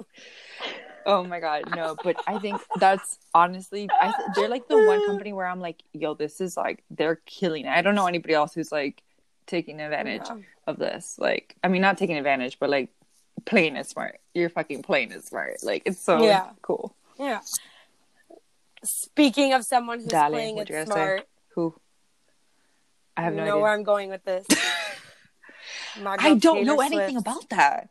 oh 1.06 1.24
my 1.24 1.40
god, 1.40 1.76
no. 1.76 1.96
But 2.04 2.16
I 2.28 2.40
think 2.40 2.60
that's 2.80 3.20
honestly, 3.34 3.88
I 4.02 4.06
th- 4.08 4.30
they're 4.36 4.50
like 4.50 4.68
the 4.68 4.84
one 4.86 5.06
company 5.08 5.34
where 5.34 5.46
I'm 5.48 5.60
like, 5.62 5.82
yo, 5.94 6.14
this 6.16 6.42
is 6.42 6.58
like 6.58 6.84
they're 6.90 7.22
killing 7.28 7.66
it. 7.66 7.70
I 7.70 7.82
don't 7.84 7.94
know 7.96 8.08
anybody 8.08 8.34
else 8.34 8.54
who's 8.54 8.72
like 8.72 9.02
taking 9.48 9.80
advantage 9.82 10.24
Yeah. 10.28 10.38
of 10.68 10.78
this. 10.80 11.16
Like, 11.20 11.56
I 11.64 11.68
mean, 11.68 11.82
not 11.82 11.98
taking 11.98 12.18
advantage, 12.18 12.60
but 12.60 12.70
like 12.70 12.90
playing 13.46 13.76
it 13.76 13.88
smart. 13.90 14.20
You're 14.34 14.50
fucking 14.50 14.84
playing 14.84 15.12
it 15.12 15.26
smart. 15.26 15.58
Like, 15.64 15.84
it's 15.86 16.00
so 16.00 16.24
Yeah. 16.24 16.50
cool. 16.62 16.96
Yeah. 17.20 17.42
Speaking 18.84 19.54
of 19.54 19.64
someone 19.64 20.00
who's 20.00 20.08
Dale, 20.08 20.30
playing 20.30 20.58
it 20.58 20.70
you 20.70 20.76
gotta 20.76 20.88
say? 20.88 20.92
smart, 20.94 21.28
Who? 21.56 21.76
I 23.16 23.22
have 23.22 23.34
you 23.34 23.40
no 23.42 23.46
know 23.46 23.52
idea. 23.54 23.62
where 23.64 23.72
I'm 23.74 23.84
going 23.84 24.10
with 24.10 24.24
this. 24.26 24.46
I 26.06 26.18
don't 26.36 26.42
Taylor 26.42 26.64
know 26.66 26.82
anything 26.82 27.12
Swift. 27.22 27.28
about 27.28 27.50
that. 27.50 27.90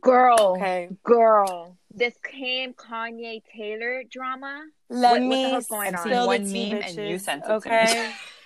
Girl, 0.00 0.54
Okay, 0.56 0.88
girl. 1.02 1.76
This 1.92 2.14
Kim 2.22 2.74
Kanye 2.74 3.42
Taylor 3.52 4.02
drama. 4.08 4.66
let 4.88 5.00
What- 5.00 5.10
what 5.10 5.20
the 5.20 5.28
me 5.28 5.42
hell's 5.50 5.66
going 5.66 5.88
I've 5.94 6.00
on? 6.00 6.04
seen 6.08 6.26
one 6.26 6.44
the 6.44 6.52
tea, 6.52 6.72
meme 6.72 6.82
and 6.82 6.94
you 6.96 7.02
bitches, 7.16 7.20
sent 7.22 7.42
it 7.44 7.46
to 7.46 7.50
me. 7.50 7.56
okay? 7.56 8.12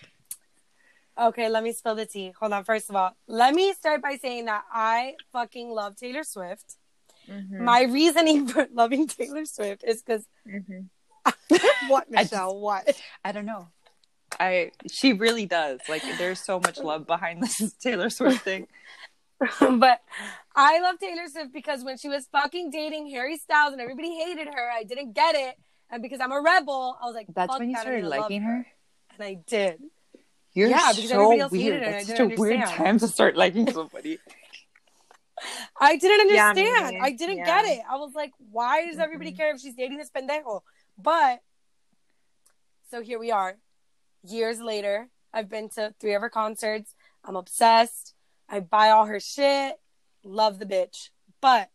okay, 1.18 1.48
let 1.48 1.62
me 1.62 1.72
spill 1.72 1.94
the 1.94 2.06
tea. 2.06 2.32
Hold 2.40 2.52
on. 2.52 2.64
First 2.64 2.90
of 2.90 2.96
all, 2.96 3.16
let 3.26 3.54
me 3.54 3.72
start 3.72 4.02
by 4.02 4.16
saying 4.20 4.46
that 4.46 4.64
I 4.72 5.14
fucking 5.32 5.70
love 5.70 5.96
Taylor 5.96 6.24
Swift. 6.24 6.76
Mhm, 7.28 7.60
My 7.60 7.82
reasoning 7.84 8.46
for 8.48 8.66
loving 8.72 9.06
Taylor 9.06 9.44
Swift 9.46 9.82
is 9.86 10.02
because 10.02 10.26
mhm. 10.46 10.88
what, 11.88 12.06
I 12.14 12.22
just- 12.22 12.32
Michelle? 12.32 12.58
what? 12.60 13.00
I 13.24 13.32
don't 13.32 13.46
know. 13.46 13.68
I 14.40 14.72
she 14.90 15.12
really 15.12 15.46
does. 15.46 15.80
Like 15.88 16.02
there's 16.18 16.40
so 16.40 16.58
much 16.58 16.78
love 16.78 17.06
behind 17.06 17.42
this 17.42 17.72
Taylor 17.80 18.10
Swift 18.10 18.42
thing. 18.42 18.66
but 19.60 20.00
I 20.56 20.80
love 20.80 20.98
Taylor 20.98 21.28
Swift 21.28 21.52
because 21.52 21.84
when 21.84 21.96
she 21.98 22.08
was 22.08 22.26
fucking 22.32 22.70
dating 22.70 23.08
Harry 23.10 23.36
Styles 23.36 23.72
and 23.72 23.80
everybody 23.80 24.14
hated 24.16 24.48
her, 24.48 24.70
I 24.70 24.82
didn't 24.84 25.12
get 25.12 25.34
it. 25.34 25.56
And 25.90 26.02
because 26.02 26.18
I'm 26.20 26.32
a 26.32 26.40
rebel, 26.40 26.98
I 27.00 27.06
was 27.06 27.14
like, 27.14 27.26
That's 27.34 27.56
when 27.58 27.70
you 27.70 27.76
started 27.76 28.04
liking 28.06 28.42
her. 28.42 28.66
And 29.16 29.22
I 29.22 29.34
did. 29.46 29.80
You're 30.54 30.68
Yeah, 30.68 30.92
because 30.94 31.10
so 31.10 31.16
everybody 31.16 31.40
else 31.40 31.52
weird. 31.52 31.64
hated 31.64 31.80
her 31.80 31.84
and 31.86 31.94
I 31.94 31.98
That's 31.98 32.06
such 32.08 32.20
a 32.20 32.28
didn't 32.28 32.38
weird 32.38 32.64
time 32.66 32.98
to 33.00 33.08
start 33.08 33.36
liking 33.36 33.70
somebody. 33.72 34.18
I 35.80 35.96
didn't 35.96 36.30
Yeah, 36.30 36.52
me 36.54 36.62
understand. 36.62 36.92
neither. 36.92 37.04
I 37.04 37.10
didn't 37.10 37.36
Yeah. 37.38 37.44
get 37.44 37.64
it. 37.66 37.82
I 37.90 37.96
was 37.96 38.14
like, 38.14 38.32
why 38.38 38.86
does 38.86 38.98
everybody 38.98 39.32
Mhm. 39.32 39.36
care 39.36 39.50
if 39.54 39.60
she's 39.60 39.74
dating 39.74 39.98
this 39.98 40.10
pendejo? 40.10 40.60
But 40.96 41.42
so 42.90 43.02
here 43.02 43.18
we 43.18 43.32
are. 43.32 43.58
Years 44.22 44.60
later, 44.60 45.10
I've 45.32 45.48
been 45.48 45.68
to 45.70 45.92
three 46.00 46.14
of 46.14 46.22
her 46.22 46.30
concerts. 46.30 46.94
I'm 47.24 47.34
obsessed. 47.36 48.14
I 48.48 48.60
buy 48.60 48.90
all 48.90 49.06
her 49.06 49.18
shit. 49.18 49.80
Love 50.22 50.60
the 50.60 50.66
bitch. 50.66 51.10
But 51.40 51.70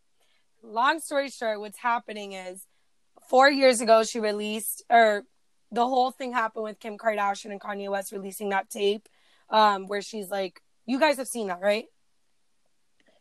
long 0.62 1.00
story 1.00 1.28
short, 1.28 1.60
what's 1.60 1.78
happening 1.78 2.32
is 2.32 2.66
four 3.28 3.50
years 3.50 3.80
ago 3.82 4.02
she 4.04 4.18
released 4.18 4.82
or 4.88 5.24
the 5.72 5.86
whole 5.86 6.10
thing 6.10 6.32
happened 6.32 6.64
with 6.64 6.80
Kim 6.80 6.98
Kardashian 6.98 7.50
and 7.52 7.60
Kanye 7.60 7.88
West 7.90 8.12
releasing 8.12 8.48
that 8.50 8.70
tape, 8.70 9.08
um, 9.50 9.86
where 9.86 10.02
she's 10.02 10.30
like, 10.30 10.60
you 10.86 10.98
guys 10.98 11.16
have 11.18 11.28
seen 11.28 11.48
that, 11.48 11.60
right? 11.60 11.86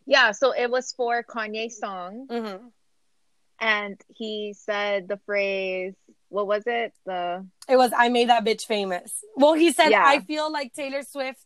Yeah, 0.05 0.31
so 0.31 0.51
it 0.51 0.71
was 0.71 0.91
for 0.93 1.23
Kanye's 1.23 1.77
song, 1.79 2.27
Mm-hmm. 2.29 2.67
and 3.59 4.01
he 4.07 4.53
said 4.57 5.07
the 5.07 5.17
phrase, 5.25 5.93
what 6.29 6.47
was 6.47 6.63
it? 6.65 6.93
The 7.05 7.45
It 7.67 7.75
was 7.77 7.91
I 7.95 8.09
made 8.09 8.29
that 8.29 8.45
bitch 8.45 8.65
famous. 8.65 9.23
Well, 9.35 9.53
he 9.53 9.71
said 9.71 9.89
Yeah. 9.89 10.03
I 10.05 10.19
feel 10.19 10.51
like 10.51 10.73
Taylor 10.73 11.03
Swift 11.03 11.45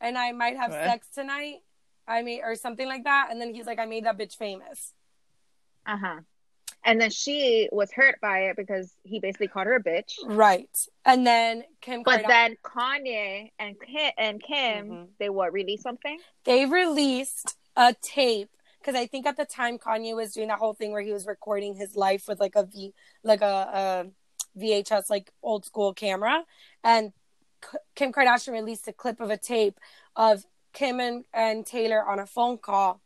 and 0.00 0.16
I 0.18 0.32
might 0.32 0.56
have 0.56 0.70
What? 0.70 0.84
sex 0.84 1.06
tonight. 1.14 1.56
I 2.06 2.22
mean 2.22 2.40
or 2.44 2.54
something 2.56 2.88
like 2.88 3.04
that 3.04 3.28
and 3.30 3.40
then 3.40 3.54
he's 3.54 3.66
like 3.66 3.78
I 3.78 3.86
made 3.86 4.04
that 4.04 4.18
bitch 4.18 4.36
famous. 4.36 4.92
uh 5.86 5.96
huh. 5.96 6.20
And 6.84 7.00
then 7.00 7.10
she 7.10 7.68
was 7.72 7.92
hurt 7.92 8.20
by 8.22 8.44
it 8.44 8.56
because 8.56 8.94
he 9.04 9.20
basically 9.20 9.48
called 9.48 9.66
her 9.66 9.74
a 9.74 9.82
bitch. 9.82 10.12
Right. 10.24 10.68
And 11.04 11.26
then 11.26 11.64
Kim 11.82 12.02
But 12.02 12.24
then 12.26 12.56
Kanye 12.64 13.50
and 13.58 13.76
Kim, 13.80 14.12
and 14.16 14.42
Kim 14.42 14.88
Mhm. 14.88 15.08
they 15.18 15.28
what 15.28 15.52
released 15.52 15.82
something? 15.82 16.18
they 16.44 16.64
released 16.66 17.56
a 17.76 17.94
tape 18.00 18.50
because 18.78 18.94
I 18.94 19.06
think 19.06 19.26
at 19.26 19.36
the 19.36 19.44
time 19.44 19.78
Kanye 19.78 20.16
was 20.16 20.32
doing 20.32 20.48
that 20.48 20.58
whole 20.58 20.72
thing 20.74 20.90
where 20.92 21.02
he 21.02 21.12
was 21.12 21.26
recording 21.26 21.74
his 21.74 21.94
life 21.96 22.26
with 22.26 22.40
like 22.40 22.56
a 22.56 22.64
V 22.64 22.94
like 23.22 23.42
a, 23.42 24.06
a 24.56 24.58
VHS 24.58 25.10
like 25.10 25.30
old 25.42 25.64
school 25.66 25.92
camera 25.94 26.44
and 26.82 27.12
K- 27.62 27.78
Kim 27.94 28.10
Kardashian 28.12 28.52
released 28.54 28.88
a 28.88 28.92
clip 28.92 29.20
of 29.20 29.28
a 29.30 29.36
tape 29.36 29.78
of 30.16 30.44
Kim 30.72 30.98
and, 30.98 31.24
and 31.34 31.66
Taylor 31.66 32.02
on 32.08 32.18
a 32.18 32.26
phone 32.26 32.56
call 32.58 33.00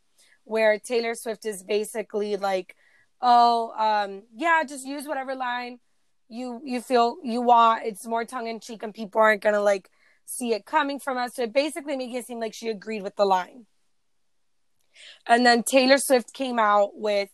where 0.45 0.79
Taylor 0.79 1.15
Swift 1.15 1.45
is 1.45 1.63
basically 1.65 2.37
like 2.37 2.77
oh 3.25 3.73
um 3.73 4.23
yeah 4.37 4.63
just 4.63 4.87
use 4.87 5.09
whatever 5.09 5.35
line 5.35 5.81
you 6.29 6.61
you 6.65 6.81
feel 6.81 7.17
you 7.23 7.41
want. 7.41 7.85
It's 7.85 8.07
more 8.07 8.25
tongue 8.25 8.47
in 8.47 8.61
cheek 8.61 8.83
and 8.83 8.95
people 8.95 9.21
aren't 9.21 9.43
gonna 9.43 9.61
like 9.61 9.91
see 10.25 10.53
it 10.53 10.67
coming 10.67 10.99
from 10.99 11.19
us. 11.19 11.35
So 11.35 11.43
it 11.45 11.53
basically 11.53 11.97
making 11.97 12.17
it 12.17 12.27
seem 12.27 12.41
like 12.41 12.55
she 12.55 12.69
agreed 12.69 13.03
with 13.03 13.17
the 13.17 13.25
line. 13.25 13.67
And 15.27 15.45
then 15.45 15.63
Taylor 15.63 15.99
Swift 15.99 16.33
came 16.33 16.59
out 16.59 16.91
with 16.95 17.31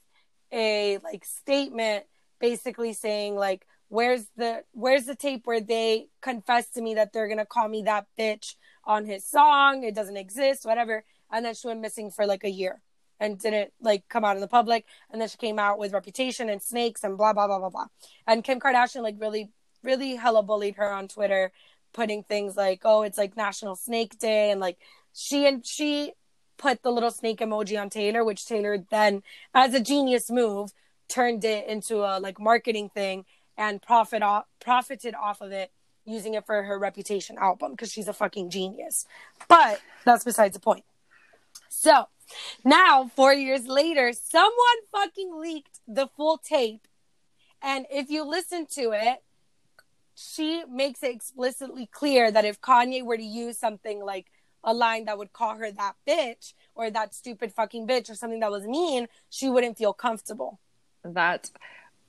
a 0.53 0.99
like 1.05 1.25
statement 1.25 2.05
basically 2.41 2.93
saying 2.93 3.37
like 3.37 3.67
where's 3.89 4.27
the 4.37 4.65
where's 4.73 5.05
the 5.05 5.15
tape 5.15 5.43
where 5.47 5.61
they 5.61 6.09
confess 6.21 6.69
to 6.71 6.83
me 6.83 6.95
that 6.95 7.13
they're 7.13 7.29
to 7.39 7.47
call 7.47 7.69
me 7.69 7.83
that 7.83 8.07
bitch 8.19 8.55
on 8.85 9.05
his 9.05 9.27
song? 9.27 9.85
It 9.85 9.95
doesn't 9.95 10.17
exist 10.17 10.65
whatever. 10.65 11.05
And 11.33 11.45
then 11.45 11.55
she 11.55 11.69
went 11.69 11.81
missing 11.81 12.11
for 12.11 12.27
like 12.27 12.45
a 12.45 12.51
year 12.51 12.83
and 13.21 13.39
didn't 13.39 13.73
like 13.81 14.09
come 14.09 14.25
out 14.25 14.37
in 14.37 14.41
the 14.41 14.49
public 14.49 14.85
and 15.11 15.21
then 15.21 15.29
she 15.29 15.37
came 15.37 15.59
out 15.59 15.79
with 15.79 15.93
reputation 15.93 16.49
and 16.49 16.63
snakes 16.63 17.05
and 17.05 17.17
blah 17.17 17.33
blah 17.33 17.47
blah 17.47 17.59
blah 17.59 17.71
blah 17.71 17.87
and 18.27 18.43
Kim 18.43 18.59
Kardashian 18.59 19.03
like 19.03 19.17
really 19.19 19.51
really 19.85 20.17
hella 20.17 20.43
bullied 20.43 20.77
her 20.77 20.91
on 20.91 21.07
Twitter 21.07 21.53
putting 21.93 22.23
things 22.23 22.57
like 22.57 22.81
oh 22.85 23.03
it's 23.03 23.19
like 23.19 23.37
National 23.37 23.77
Snake 23.77 24.19
Day 24.19 24.51
and 24.51 24.61
like 24.61 24.79
she 25.13 25.47
and 25.47 25.65
she 25.65 26.15
put 26.61 26.83
the 26.83 26.93
little 26.93 27.11
snake 27.11 27.39
emoji 27.39 27.81
on 27.81 27.89
Taylor, 27.89 28.23
which 28.23 28.45
Taylor 28.45 28.85
then, 28.91 29.23
as 29.55 29.73
a 29.73 29.81
genius 29.81 30.31
move, 30.31 30.73
turned 31.09 31.43
it 31.45 31.67
into 31.67 32.03
a 32.05 32.21
like 32.21 32.39
marketing 32.39 32.91
thing 32.91 33.25
and 33.57 33.81
profit 33.81 34.23
off 34.23 34.45
profited 34.61 35.15
off 35.15 35.41
of 35.41 35.53
it, 35.53 35.73
using 36.05 36.35
it 36.35 36.45
for 36.45 36.63
her 36.63 36.79
reputation 36.79 37.37
album 37.39 37.73
because 37.73 37.91
she's 37.91 38.09
a 38.09 38.13
fucking 38.13 38.51
genius. 38.51 39.07
But 39.49 39.81
that's 40.05 40.23
besides 40.23 40.55
the 40.55 40.61
point. 40.61 40.85
So 41.71 42.05
now, 42.65 43.11
four 43.15 43.33
years 43.33 43.67
later, 43.67 44.13
someone 44.13 44.53
fucking 44.93 45.41
leaked 45.41 45.81
the 45.87 46.09
full 46.17 46.39
tape, 46.39 46.87
and 47.63 47.87
if 47.91 48.11
you 48.11 48.25
listen 48.25 48.67
to 48.75 48.93
it, 48.93 49.23
she 50.15 50.65
makes 50.69 51.03
it 51.03 51.15
explicitly 51.15 51.89
clear 51.91 52.31
that 52.31 52.45
if 52.45 52.61
Kanye 52.61 53.03
were 53.03 53.17
to 53.17 53.23
use 53.23 53.59
something 53.59 54.05
like 54.05 54.27
a 54.63 54.75
line 54.75 55.07
that 55.07 55.17
would 55.17 55.33
call 55.33 55.57
her 55.57 55.71
that 55.73 55.95
bitch 56.07 56.53
or 56.75 56.91
that 56.91 57.15
stupid 57.15 57.53
fucking 57.53 57.87
bitch 57.87 58.11
or 58.11 58.15
something 58.15 58.41
that 58.41 58.51
was 58.51 58.67
mean, 58.67 59.09
she 59.31 59.49
wouldn't 59.49 59.79
feel 59.79 59.93
comfortable. 59.93 60.61
That 61.03 61.51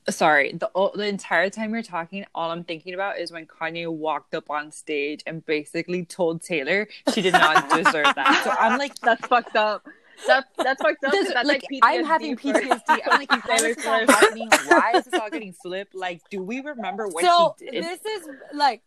Sorry, 0.10 0.54
the 0.54 0.70
the 0.96 1.06
entire 1.06 1.50
time 1.52 1.74
you're 1.74 1.84
talking, 1.84 2.26
all 2.34 2.50
I'm 2.50 2.64
thinking 2.64 2.96
about 2.96 3.20
is 3.20 3.32
when 3.32 3.46
Kanye 3.46 3.88
walked 3.88 4.34
up 4.34 4.50
on 4.50 4.72
stage 4.72 5.22
and 5.28 5.46
basically 5.46 6.06
told 6.06 6.42
Taylor 6.42 6.88
she 7.14 7.22
did 7.22 7.34
not 7.34 7.70
deserve 7.84 8.16
that. 8.16 8.42
So 8.44 8.50
I'm 8.50 8.80
like, 8.80 8.96
That's 9.00 9.26
fucked 9.28 9.56
up. 9.56 9.88
That's 10.28 10.48
that's 10.58 10.82
fucked 10.82 11.04
up. 11.04 11.12
'cause 11.12 11.24
This- 11.24 11.34
That's 11.34 11.48
like, 11.48 11.64
like, 11.64 11.72
PTSD 11.72 11.80
I'm 11.84 12.06
having 12.06 12.38
for- 12.38 12.54
PTSD. 12.54 13.00
I'm 13.06 13.20
like, 13.20 13.32
how 13.32 13.54
is 13.56 13.76
this 13.76 13.86
all 13.88 14.06
happening? 14.08 14.50
Why 14.68 14.92
is 14.96 15.06
this 15.06 15.20
all 15.20 15.30
getting 15.30 15.54
flipped? 15.54 15.96
Like, 15.96 16.22
do 16.30 16.42
we 16.42 16.62
remember 16.62 17.08
what 17.08 17.24
so 17.26 17.56
he 17.60 17.70
did? 17.72 17.84
this 17.84 18.00
is 18.06 18.28
like 18.54 18.82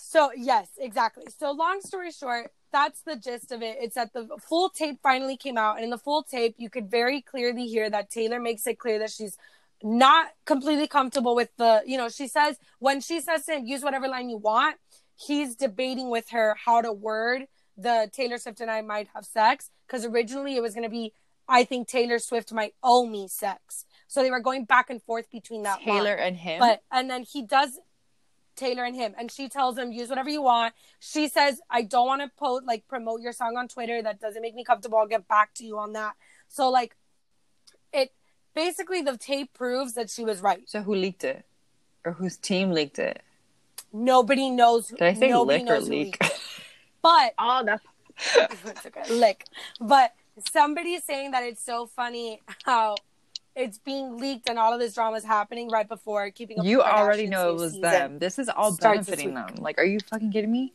so 0.00 0.30
yes 0.36 0.68
exactly 0.78 1.24
so 1.38 1.50
long 1.50 1.80
story 1.80 2.12
short 2.12 2.52
that's 2.70 3.00
the 3.02 3.16
gist 3.16 3.50
of 3.50 3.62
it 3.62 3.76
it's 3.80 3.96
that 3.96 4.12
the 4.12 4.28
full 4.48 4.68
tape 4.70 5.00
finally 5.02 5.36
came 5.36 5.58
out 5.58 5.74
and 5.74 5.82
in 5.82 5.90
the 5.90 5.98
full 5.98 6.22
tape 6.22 6.54
you 6.56 6.70
could 6.70 6.88
very 6.88 7.20
clearly 7.20 7.66
hear 7.66 7.90
that 7.90 8.08
taylor 8.08 8.38
makes 8.38 8.64
it 8.68 8.78
clear 8.78 9.00
that 9.00 9.10
she's 9.10 9.36
not 9.82 10.28
completely 10.44 10.86
comfortable 10.86 11.34
with 11.34 11.48
the 11.56 11.82
you 11.84 11.96
know 11.96 12.08
she 12.08 12.28
says 12.28 12.58
when 12.78 13.00
she 13.00 13.20
says 13.20 13.44
to 13.44 13.54
him 13.54 13.66
use 13.66 13.82
whatever 13.82 14.06
line 14.06 14.30
you 14.30 14.36
want 14.36 14.76
he's 15.16 15.56
debating 15.56 16.10
with 16.10 16.30
her 16.30 16.54
how 16.64 16.80
to 16.80 16.92
word 16.92 17.48
the 17.78 18.10
taylor 18.12 18.36
swift 18.36 18.60
and 18.60 18.70
i 18.70 18.82
might 18.82 19.08
have 19.14 19.24
sex 19.24 19.70
because 19.86 20.04
originally 20.04 20.56
it 20.56 20.60
was 20.60 20.74
going 20.74 20.84
to 20.84 20.90
be 20.90 21.12
i 21.48 21.64
think 21.64 21.88
taylor 21.88 22.18
swift 22.18 22.52
might 22.52 22.74
owe 22.82 23.06
me 23.06 23.26
sex 23.28 23.86
so 24.08 24.22
they 24.22 24.30
were 24.30 24.40
going 24.40 24.64
back 24.64 24.88
and 24.90 25.02
forth 25.02 25.30
between 25.30 25.62
that 25.62 25.86
line. 25.86 25.98
Taylor 25.98 26.14
and 26.14 26.36
him. 26.36 26.58
But 26.58 26.82
and 26.90 27.08
then 27.08 27.22
he 27.22 27.42
does 27.42 27.78
Taylor 28.56 28.82
and 28.82 28.96
him, 28.96 29.14
and 29.16 29.30
she 29.30 29.48
tells 29.48 29.78
him 29.78 29.92
use 29.92 30.08
whatever 30.08 30.30
you 30.30 30.42
want. 30.42 30.74
She 30.98 31.28
says 31.28 31.60
I 31.70 31.82
don't 31.82 32.06
want 32.06 32.22
to 32.22 32.30
post 32.36 32.64
like 32.66 32.88
promote 32.88 33.20
your 33.20 33.32
song 33.32 33.56
on 33.56 33.68
Twitter. 33.68 34.02
That 34.02 34.18
doesn't 34.18 34.42
make 34.42 34.54
me 34.54 34.64
comfortable. 34.64 34.98
I'll 34.98 35.06
get 35.06 35.28
back 35.28 35.54
to 35.54 35.64
you 35.64 35.78
on 35.78 35.92
that. 35.92 36.14
So 36.48 36.70
like, 36.70 36.96
it 37.92 38.12
basically 38.54 39.02
the 39.02 39.16
tape 39.16 39.52
proves 39.52 39.92
that 39.92 40.10
she 40.10 40.24
was 40.24 40.40
right. 40.40 40.62
so 40.66 40.82
who 40.82 40.94
leaked 40.94 41.22
it, 41.22 41.44
or 42.04 42.12
whose 42.12 42.36
team 42.36 42.72
leaked 42.72 42.98
it? 42.98 43.22
Nobody 43.92 44.50
knows. 44.50 44.88
Did 44.88 45.02
I 45.02 45.14
say 45.14 45.34
lick 45.34 45.68
or 45.68 45.80
leak? 45.80 46.18
Leaked 47.08 47.28
it. 47.28 47.34
But 47.36 47.44
Oh, 47.44 47.62
that's 47.64 47.84
it's 48.64 48.86
okay. 48.86 49.14
Lick. 49.14 49.44
But 49.80 50.14
somebody's 50.52 51.04
saying 51.04 51.32
that 51.32 51.44
it's 51.44 51.62
so 51.62 51.86
funny 51.86 52.40
how 52.64 52.96
it's 53.54 53.78
being 53.78 54.18
leaked 54.18 54.48
and 54.48 54.58
all 54.58 54.72
of 54.72 54.80
this 54.80 54.94
drama 54.94 55.16
is 55.16 55.24
happening 55.24 55.68
right 55.68 55.88
before 55.88 56.30
keeping 56.30 56.60
up. 56.60 56.64
You 56.64 56.78
with 56.78 56.86
already 56.86 57.26
know 57.26 57.50
it 57.50 57.56
was 57.56 57.78
them. 57.80 58.18
This 58.18 58.38
is 58.38 58.48
all 58.48 58.72
Starts 58.72 59.06
benefiting 59.06 59.34
them. 59.34 59.56
Like, 59.58 59.78
are 59.78 59.84
you 59.84 59.98
fucking 60.00 60.32
kidding 60.32 60.52
me? 60.52 60.72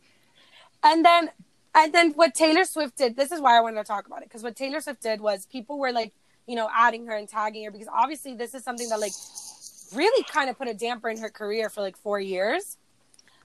And 0.82 1.04
then, 1.04 1.30
and 1.74 1.92
then 1.92 2.12
what 2.12 2.34
Taylor 2.34 2.64
Swift 2.64 2.98
did. 2.98 3.16
This 3.16 3.32
is 3.32 3.40
why 3.40 3.56
I 3.56 3.60
wanted 3.60 3.78
to 3.78 3.84
talk 3.84 4.06
about 4.06 4.20
it 4.20 4.28
because 4.28 4.42
what 4.42 4.54
Taylor 4.54 4.80
Swift 4.80 5.02
did 5.02 5.20
was 5.20 5.46
people 5.46 5.78
were 5.78 5.92
like, 5.92 6.12
you 6.46 6.56
know, 6.56 6.68
adding 6.74 7.06
her 7.06 7.16
and 7.16 7.26
tagging 7.26 7.64
her 7.64 7.70
because 7.70 7.88
obviously 7.90 8.34
this 8.34 8.54
is 8.54 8.62
something 8.62 8.88
that 8.90 9.00
like 9.00 9.12
really 9.94 10.24
kind 10.24 10.50
of 10.50 10.58
put 10.58 10.68
a 10.68 10.74
damper 10.74 11.08
in 11.08 11.18
her 11.18 11.30
career 11.30 11.70
for 11.70 11.80
like 11.80 11.96
four 11.96 12.20
years. 12.20 12.76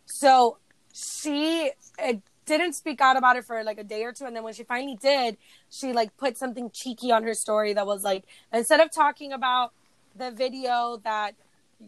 So 0.05 0.57
she 0.93 1.71
uh, 2.03 2.13
didn't 2.57 2.73
speak 2.73 2.99
out 3.01 3.17
about 3.17 3.35
it 3.37 3.45
for 3.45 3.63
like 3.63 3.77
a 3.77 3.83
day 3.83 4.03
or 4.03 4.11
two, 4.13 4.25
and 4.25 4.35
then 4.35 4.43
when 4.43 4.53
she 4.53 4.63
finally 4.63 4.95
did, 4.95 5.37
she 5.69 5.93
like 5.93 6.15
put 6.17 6.37
something 6.37 6.69
cheeky 6.71 7.11
on 7.11 7.23
her 7.23 7.33
story 7.33 7.73
that 7.73 7.85
was 7.85 8.03
like 8.03 8.23
instead 8.51 8.79
of 8.79 8.91
talking 8.91 9.31
about 9.31 9.73
the 10.15 10.31
video 10.31 10.99
that 11.03 11.35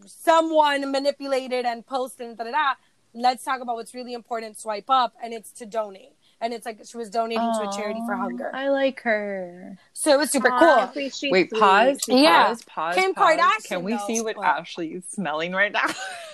someone 0.06 0.92
manipulated 0.92 1.66
and 1.66 1.86
posted 1.86 2.28
and 2.28 2.38
da 2.38 2.44
da 2.46 2.52
da. 2.52 2.74
Let's 3.14 3.44
talk 3.44 3.60
about 3.60 3.76
what's 3.76 3.94
really 3.94 4.14
important. 4.14 4.58
Swipe 4.58 4.90
up, 4.90 5.14
and 5.22 5.34
it's 5.34 5.52
to 5.54 5.66
donate. 5.66 6.14
And 6.40 6.54
it's 6.54 6.66
like 6.66 6.80
she 6.90 6.98
was 6.98 7.10
donating 7.10 7.44
to 7.44 7.70
a 7.70 7.72
charity 7.76 8.00
for 8.08 8.16
hunger. 8.16 8.50
I 8.56 8.70
like 8.70 9.02
her. 9.02 9.78
So 9.94 10.12
it 10.14 10.18
was 10.18 10.32
super 10.32 10.50
Aw, 10.50 10.60
cool. 10.86 10.94
sweet, 10.94 11.14
sweet, 11.14 11.32
Wait, 11.32 11.50
sweet. 11.50 11.60
pause. 11.60 12.00
Yeah. 12.08 12.46
Pause. 12.48 12.64
Pause. 12.64 12.96
Kim 12.96 13.14
pause. 13.14 13.38
Kardashian, 13.38 13.68
Can 13.68 13.84
we 13.84 13.92
though. 13.94 14.08
see 14.08 14.22
what 14.22 14.38
What? 14.38 14.48
Ashley 14.48 14.94
is 14.94 15.04
smelling 15.10 15.52
right 15.52 15.72
now? 15.74 15.86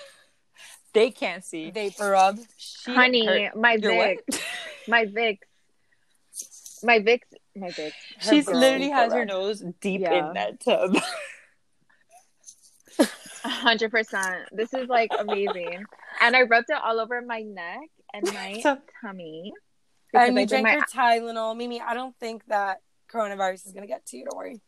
they 0.92 1.10
can't 1.10 1.44
see. 1.44 1.70
Vapor 1.70 2.10
rub. 2.10 2.38
She, 2.56 2.92
Honey, 2.94 3.26
her- 3.26 3.50
my 3.56 3.74
your 3.74 3.92
Vicks, 3.92 4.40
my 4.88 5.04
Vicks, 5.06 5.38
my 6.82 6.98
Vicks, 7.00 7.22
my 7.56 7.68
Vicks. 7.68 7.92
Her 8.20 8.30
She's 8.30 8.46
literally 8.48 8.90
her 8.90 8.96
has 8.96 9.12
her 9.12 9.24
nose 9.24 9.62
deep 9.80 10.00
Yeah. 10.02 10.28
in 10.28 10.34
that 10.34 10.60
tub. 10.60 10.96
Hundred 13.44 13.90
percent. 13.90 14.48
This 14.52 14.74
is 14.74 14.88
like 14.88 15.10
amazing, 15.18 15.84
and 16.20 16.36
I 16.36 16.42
rubbed 16.42 16.70
it 16.70 16.76
all 16.82 17.00
over 17.00 17.20
my 17.22 17.40
neck 17.42 17.88
and 18.12 18.24
my 18.34 18.60
So- 18.62 18.78
tummy. 19.00 19.52
And 20.14 20.34
because 20.34 20.34
you 20.34 20.38
I 20.38 20.42
did 20.42 20.48
drank 20.48 20.64
my- 20.64 20.72
your 20.74 20.84
Tylenol. 21.32 21.56
Mimi, 21.56 21.80
I 21.80 21.92
don't 21.94 22.16
think 22.18 22.42
that 22.46 22.80
coronavirus 23.12 23.66
is 23.66 23.72
going 23.72 23.82
to 23.82 23.86
get 23.88 24.06
to 24.06 24.16
you. 24.16 24.24
Don't 24.24 24.36
worry. 24.38 24.60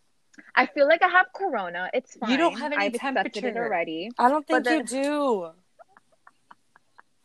I 0.54 0.66
feel 0.66 0.86
like 0.86 1.02
I 1.02 1.08
have 1.08 1.26
corona. 1.34 1.90
It's 1.94 2.14
fine. 2.16 2.30
You 2.30 2.36
don't 2.36 2.58
have 2.58 2.72
any 2.72 2.84
I've 2.86 2.94
accepted 2.94 3.26
it 3.26 3.40
temperature. 3.40 3.64
already. 3.64 4.10
I 4.18 4.28
don't 4.28 4.46
think 4.46 4.64
But 4.64 4.70
you 4.72 4.82
do. 4.84 5.50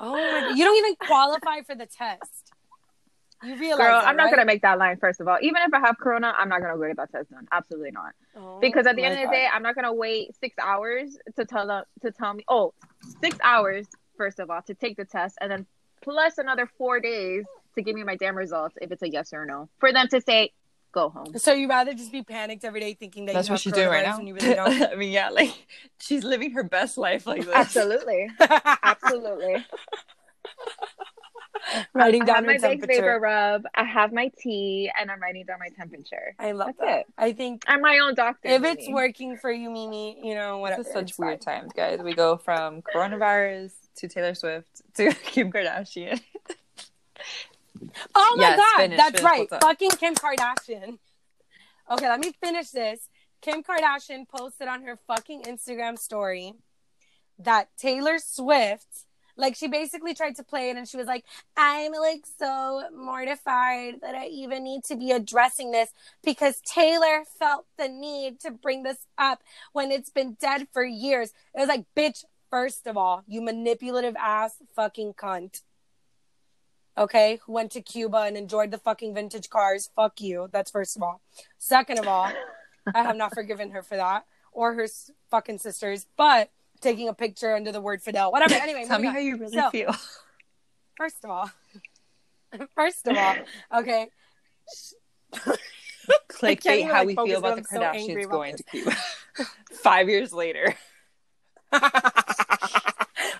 Oh 0.05 0.41
God. 0.41 0.55
You 0.55 0.63
don't 0.63 0.77
even 0.77 0.95
qualify 0.95 1.61
for 1.61 1.75
the 1.75 1.87
test. 1.87 2.53
You 3.43 3.55
realize 3.57 3.77
Girl, 3.77 4.01
that, 4.01 4.07
I'm 4.07 4.15
not 4.15 4.25
right? 4.25 4.31
gonna 4.31 4.45
make 4.45 4.61
that 4.61 4.77
line. 4.77 4.97
First 4.97 5.19
of 5.19 5.27
all, 5.27 5.37
even 5.41 5.61
if 5.63 5.73
I 5.73 5.79
have 5.79 5.97
corona, 5.97 6.33
I'm 6.37 6.49
not 6.49 6.61
gonna 6.61 6.77
go 6.77 6.87
get 6.87 6.97
that 6.97 7.11
test 7.11 7.31
done. 7.31 7.47
Absolutely 7.51 7.91
not. 7.91 8.13
Oh 8.35 8.59
Because 8.61 8.87
at 8.87 8.95
the 8.95 9.03
end 9.03 9.15
of 9.19 9.29
the 9.29 9.35
day, 9.35 9.47
I'm 9.51 9.63
not 9.63 9.75
gonna 9.75 9.93
wait 9.93 10.35
six 10.39 10.55
hours 10.61 11.17
to 11.35 11.45
tell 11.45 11.67
them 11.67 11.83
to 12.01 12.11
tell 12.11 12.33
me. 12.33 12.43
Oh, 12.47 12.73
six 13.21 13.37
hours 13.43 13.87
first 14.17 14.39
of 14.39 14.49
all 14.49 14.61
to 14.63 14.73
take 14.73 14.95
the 14.95 15.05
test, 15.05 15.37
and 15.41 15.51
then 15.51 15.65
plus 16.01 16.37
another 16.37 16.69
four 16.77 16.99
days 16.99 17.45
to 17.75 17.81
give 17.81 17.95
me 17.95 18.03
my 18.03 18.15
damn 18.15 18.37
results 18.37 18.75
if 18.81 18.91
it's 18.91 19.01
a 19.01 19.09
yes 19.09 19.33
or 19.33 19.45
no. 19.45 19.69
For 19.79 19.91
them 19.91 20.07
to 20.09 20.21
say, 20.21 20.51
go 20.95 21.09
home. 21.09 21.37
So 21.37 21.53
you 21.53 21.67
rather 21.69 21.93
just 21.93 22.11
be 22.11 22.23
panicked 22.23 22.63
every 22.63 22.79
day 22.79 22.93
thinking 22.95 23.25
that 23.25 23.33
That's 23.33 23.47
you 23.49 23.51
what 23.53 23.57
have 23.57 23.61
she's 23.61 23.73
doing 23.73 23.89
right 23.89 24.05
now. 24.05 24.17
when 24.17 24.25
you 24.25 24.33
really 24.33 24.55
don't. 24.55 24.81
I 24.93 24.95
mean, 24.95 25.11
yeah, 25.11 25.29
like 25.29 25.53
she's 25.99 26.23
living 26.23 26.51
her 26.51 26.63
best 26.63 26.97
life 26.97 27.27
like 27.27 27.45
this. 27.45 27.53
Absolutely, 27.53 28.29
absolutely. 28.39 29.63
Writing 31.93 32.21
I 32.23 32.25
down 32.25 32.35
have 32.35 32.45
my 32.45 32.51
your 32.53 32.61
Vicks 32.77 32.87
Vapor. 32.87 33.19
Rub. 33.21 33.63
I 33.73 33.83
have 33.83 34.13
my 34.13 34.31
tea, 34.39 34.91
and 34.99 35.09
I'm 35.09 35.19
writing 35.21 35.45
down 35.45 35.57
my 35.59 35.69
temperature. 35.75 36.35
I 36.39 36.51
love 36.51 36.67
That's 36.67 36.79
that. 36.79 36.99
it. 36.99 37.05
I 37.17 37.33
think 37.33 37.63
I'm 37.67 37.81
my 37.81 37.99
own 37.99 38.13
doctor. 38.13 38.47
if 38.49 38.63
it's 38.63 38.83
Mimi. 38.83 38.93
working 38.93 39.37
for 39.37 39.51
you, 39.51 39.69
Mimi, 39.71 40.19
you 40.23 40.35
know, 40.35 40.59
whatever. 40.59 40.81
This 40.83 40.87
is 40.87 40.93
such 40.93 41.09
it's 41.11 41.19
weird 41.19 41.43
fine. 41.43 41.61
times, 41.61 41.73
guys. 41.75 41.99
We 42.03 42.13
go 42.13 42.37
from 42.37 42.81
coronavirus 42.83 43.71
to 43.97 44.07
Taylor 44.07 44.35
Swift 44.35 44.67
to 44.95 45.11
Kim 45.13 45.51
Kardashian. 45.51 46.21
Oh 48.13 48.35
my 48.37 48.43
Yes, 48.43 48.57
god, 48.57 48.81
finish, 48.81 48.97
that's 48.97 49.21
finish, 49.21 49.23
right. 49.23 49.61
Fucking 49.61 49.91
Kim 49.91 50.15
Kardashian. 50.15 50.99
Okay, 51.91 52.09
let 52.09 52.19
me 52.19 52.31
finish 52.43 52.69
this. 52.69 53.09
Kim 53.41 53.63
Kardashian 53.63 54.27
posted 54.27 54.67
on 54.67 54.83
her 54.83 54.97
fucking 55.07 55.43
Instagram 55.43 55.99
story 55.99 56.53
that 57.37 57.69
Taylor 57.77 58.17
Swift, 58.17 59.05
like 59.37 59.55
she 59.55 59.67
basically 59.67 60.13
tried 60.13 60.35
to 60.37 60.43
play 60.43 60.69
it 60.69 60.77
and 60.77 60.87
she 60.87 60.97
was 60.97 61.05
like, 61.05 61.25
I'm 61.55 61.91
like 61.91 62.25
so 62.39 62.83
mortified 62.95 63.95
that 64.01 64.15
I 64.15 64.27
even 64.27 64.63
need 64.63 64.83
to 64.85 64.95
be 64.95 65.11
addressing 65.11 65.71
this 65.71 65.89
because 66.23 66.61
Taylor 66.61 67.23
felt 67.37 67.65
the 67.77 67.87
need 67.87 68.39
to 68.41 68.51
bring 68.51 68.83
this 68.83 69.05
up 69.17 69.43
when 69.73 69.91
it's 69.91 70.09
been 70.09 70.37
dead 70.39 70.67
for 70.71 70.83
years. 70.83 71.31
It 71.53 71.59
was 71.59 71.67
like, 71.67 71.85
bitch, 71.95 72.23
first 72.49 72.87
of 72.87 72.97
all, 72.97 73.23
you 73.27 73.41
manipulative 73.41 74.15
ass 74.17 74.55
fucking 74.75 75.13
cunt 75.13 75.61
okay, 76.97 77.39
who 77.45 77.51
went 77.53 77.71
to 77.73 77.81
Cuba 77.81 78.19
and 78.19 78.37
enjoyed 78.37 78.71
the 78.71 78.77
fucking 78.77 79.13
vintage 79.13 79.49
cars. 79.49 79.89
Fuck 79.95 80.21
you. 80.21 80.49
That's 80.51 80.71
first 80.71 80.95
of 80.95 81.03
all. 81.03 81.21
Second 81.57 81.99
of 81.99 82.07
all, 82.07 82.31
I 82.93 83.03
have 83.03 83.15
not 83.15 83.33
forgiven 83.33 83.71
her 83.71 83.81
for 83.83 83.95
that 83.97 84.25
or 84.51 84.73
her 84.75 84.87
fucking 85.31 85.59
sisters, 85.59 86.07
but 86.17 86.49
taking 86.81 87.07
a 87.09 87.13
picture 87.13 87.55
under 87.55 87.71
the 87.71 87.81
word 87.81 88.01
Fidel, 88.01 88.31
whatever. 88.31 88.53
Anyway, 88.55 88.85
Tell 88.85 88.99
me 88.99 89.07
moving 89.07 89.13
how 89.13 89.19
you 89.19 89.37
really 89.37 89.57
So- 89.57 89.69
feel. 89.69 89.95
First 90.97 91.23
of 91.25 91.29
all, 91.29 91.51
first 92.75 93.05
of 93.07 93.17
all, 93.17 93.35
okay. 93.79 94.07
can't 95.43 95.59
Clickbait 96.29 96.77
even, 96.79 96.87
how 96.87 97.03
like, 97.03 97.07
we 97.07 97.15
feel 97.15 97.39
about 97.39 97.55
the 97.55 97.61
I'm 97.61 97.65
so 97.65 97.79
Kardashians 97.79 98.25
about 98.25 98.31
going 98.31 98.51
this. 98.53 98.61
to 98.61 98.71
Cuba. 98.71 98.95
Five 99.73 100.07
years 100.07 100.31
later. 100.31 100.73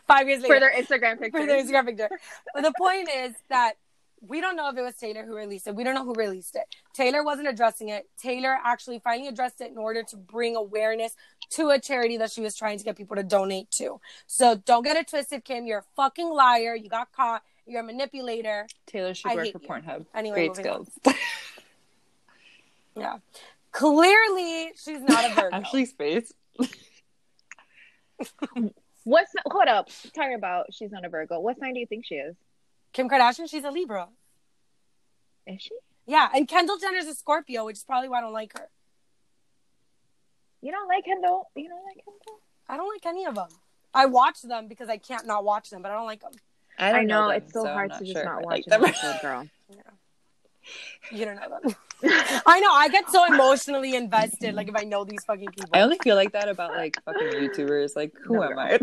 Five 0.08 0.28
years 0.28 0.42
later. 0.44 0.54
for 0.56 0.60
their 0.60 0.74
Instagram 0.74 1.20
pictures. 1.20 1.42
for 1.42 1.48
their 1.48 1.64
Instagram 1.64 1.86
picture. 1.88 2.10
But 2.54 2.64
the 2.64 2.74
point 2.78 3.10
is 3.10 3.34
that 3.50 3.74
we 4.28 4.42
don't 4.42 4.56
know 4.56 4.70
if 4.70 4.78
it 4.78 4.82
was 4.82 4.96
Taylor 4.96 5.24
who 5.24 5.36
released 5.36 5.68
it. 5.68 5.76
We 5.76 5.84
don't 5.84 5.94
know 5.94 6.04
who 6.06 6.14
released 6.14 6.56
it. 6.56 6.64
Taylor 6.94 7.24
wasn't 7.24 7.48
addressing 7.48 7.90
it. 7.90 8.08
Taylor 8.18 8.58
actually 8.64 9.00
finally 9.00 9.28
addressed 9.28 9.62
it 9.62 9.72
in 9.72 9.78
order 9.78 10.04
to 10.04 10.16
bring 10.16 10.56
awareness 10.56 11.16
to 11.52 11.70
a 11.70 11.80
charity 11.80 12.18
that 12.18 12.32
she 12.32 12.42
was 12.42 12.56
trying 12.56 12.78
to 12.78 12.84
get 12.84 12.96
people 12.96 13.16
to 13.16 13.24
donate 13.24 13.70
to. 13.72 14.00
So 14.26 14.56
don't 14.56 14.84
get 14.84 14.96
it 14.98 15.08
twisted, 15.08 15.44
Kim. 15.44 15.68
You're 15.68 15.80
a 15.80 15.86
fucking 15.96 16.30
liar. 16.30 16.76
You 16.76 16.90
got 16.90 17.12
caught. 17.12 17.44
You're 17.68 17.82
a 17.82 17.84
manipulator. 17.84 18.68
Taylor 18.88 19.14
should 19.14 19.32
I 19.32 19.36
work 19.36 19.52
for 19.52 19.60
you. 19.62 19.68
Pornhub. 19.68 20.06
Anyway, 20.16 20.36
Great 20.36 20.50
moving 20.50 20.64
skills. 20.64 20.90
Yeah. 22.98 23.18
Clearly, 23.74 24.72
she's 24.82 25.02
not 25.02 25.30
a 25.30 25.34
Virgo. 25.36 25.58
Ashley's 25.58 25.92
face. 25.92 26.32
What's 29.06 29.32
hold 29.46 29.68
up? 29.68 29.90
Talking 30.14 30.34
about 30.34 30.74
she's 30.74 30.92
not 30.92 31.06
a 31.06 31.10
Virgo. 31.10 31.40
What 31.40 31.58
sign 31.60 31.74
do 31.74 31.80
you 31.80 31.86
think 31.86 32.06
she 32.06 32.16
is? 32.16 32.36
Kim 32.92 33.08
Kardashian, 33.08 33.50
she's 33.50 33.64
a 33.64 33.72
Libra. 33.72 34.08
Is 35.48 35.62
she? 35.62 35.76
Yeah, 36.08 36.28
and 36.34 36.48
Kendall 36.48 36.78
Jenner's 36.78 37.06
a 37.06 37.14
Scorpio, 37.14 37.66
which 37.66 37.78
is 37.78 37.84
probably 37.84 38.10
why 38.10 38.18
I 38.18 38.22
don't 38.22 38.34
like 38.34 38.58
her. 38.58 38.68
You 40.62 40.72
don't 40.72 40.88
like 40.88 41.06
Kendall? 41.06 41.50
You 41.56 41.70
don't 41.70 41.84
like 41.86 42.04
Kendall? 42.04 42.40
I 42.68 42.78
don't 42.78 42.92
like 42.92 43.06
any 43.06 43.26
of 43.26 43.36
them. 43.36 43.50
I 43.94 44.08
watch 44.08 44.42
them 44.42 44.68
because 44.68 44.90
I 44.90 44.98
can't 44.98 45.28
not 45.28 45.44
watch 45.44 45.70
them, 45.70 45.82
but 45.84 45.92
I 45.92 45.96
don't 45.96 46.08
like 46.08 46.22
them. 46.22 46.32
I, 46.78 46.90
I 46.90 46.92
don't 46.94 47.08
know 47.08 47.28
them, 47.30 47.38
it's 47.38 47.54
so, 47.54 47.66
I'm 47.66 47.74
hard 47.74 47.94
to 47.94 48.00
just 48.00 48.12
sure 48.12 48.22
if 48.22 48.26
not 48.26 48.44
watch 48.44 48.52
like 48.52 48.66
them. 48.66 48.84
episode, 48.84 49.16
girl. 49.22 49.48
You 51.12 51.26
don't 51.26 51.36
know 51.36 51.60
them. 51.62 51.76
I 52.46 52.60
know. 52.60 52.72
I 52.72 52.88
get 52.92 53.10
so 53.10 53.26
emotionally 53.26 53.96
invested. 53.96 54.54
Like 54.56 54.68
if 54.68 54.76
I 54.76 54.84
know 54.84 55.04
these 55.06 55.24
fucking 55.26 55.48
people. 55.50 55.70
I 55.74 55.82
only 55.82 55.98
feel 56.04 56.16
like 56.16 56.32
that 56.34 56.50
about 56.50 56.72
like 56.72 57.02
fucking 57.04 57.28
YouTubers. 57.28 57.96
Like, 57.96 58.14
who 58.26 58.36
No, 58.36 58.44
am 58.44 58.50
girl. 58.56 58.60
I? 58.60 58.80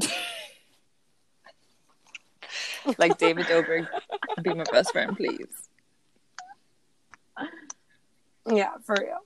like 2.98 3.18
David 3.18 3.46
Dobrik, 3.46 3.86
be 4.42 4.54
my 4.54 4.64
best 4.72 4.92
friend, 4.92 5.16
please. 5.16 5.46
yeah, 8.50 8.72
for 8.84 8.96
real. 8.98 9.18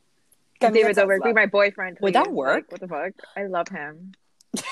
Get 0.61 0.72
David 0.72 0.95
tough 0.97 1.09
Dobrik, 1.09 1.22
be 1.24 1.32
my 1.32 1.47
boyfriend. 1.47 1.99
Would 2.01 2.14
that 2.14 2.30
work? 2.32 2.66
Like, 2.70 2.72
what 2.72 2.80
the 2.80 2.89
fuck? 2.89 3.12
I 3.37 3.47
love 3.47 3.68
him. 3.68 4.12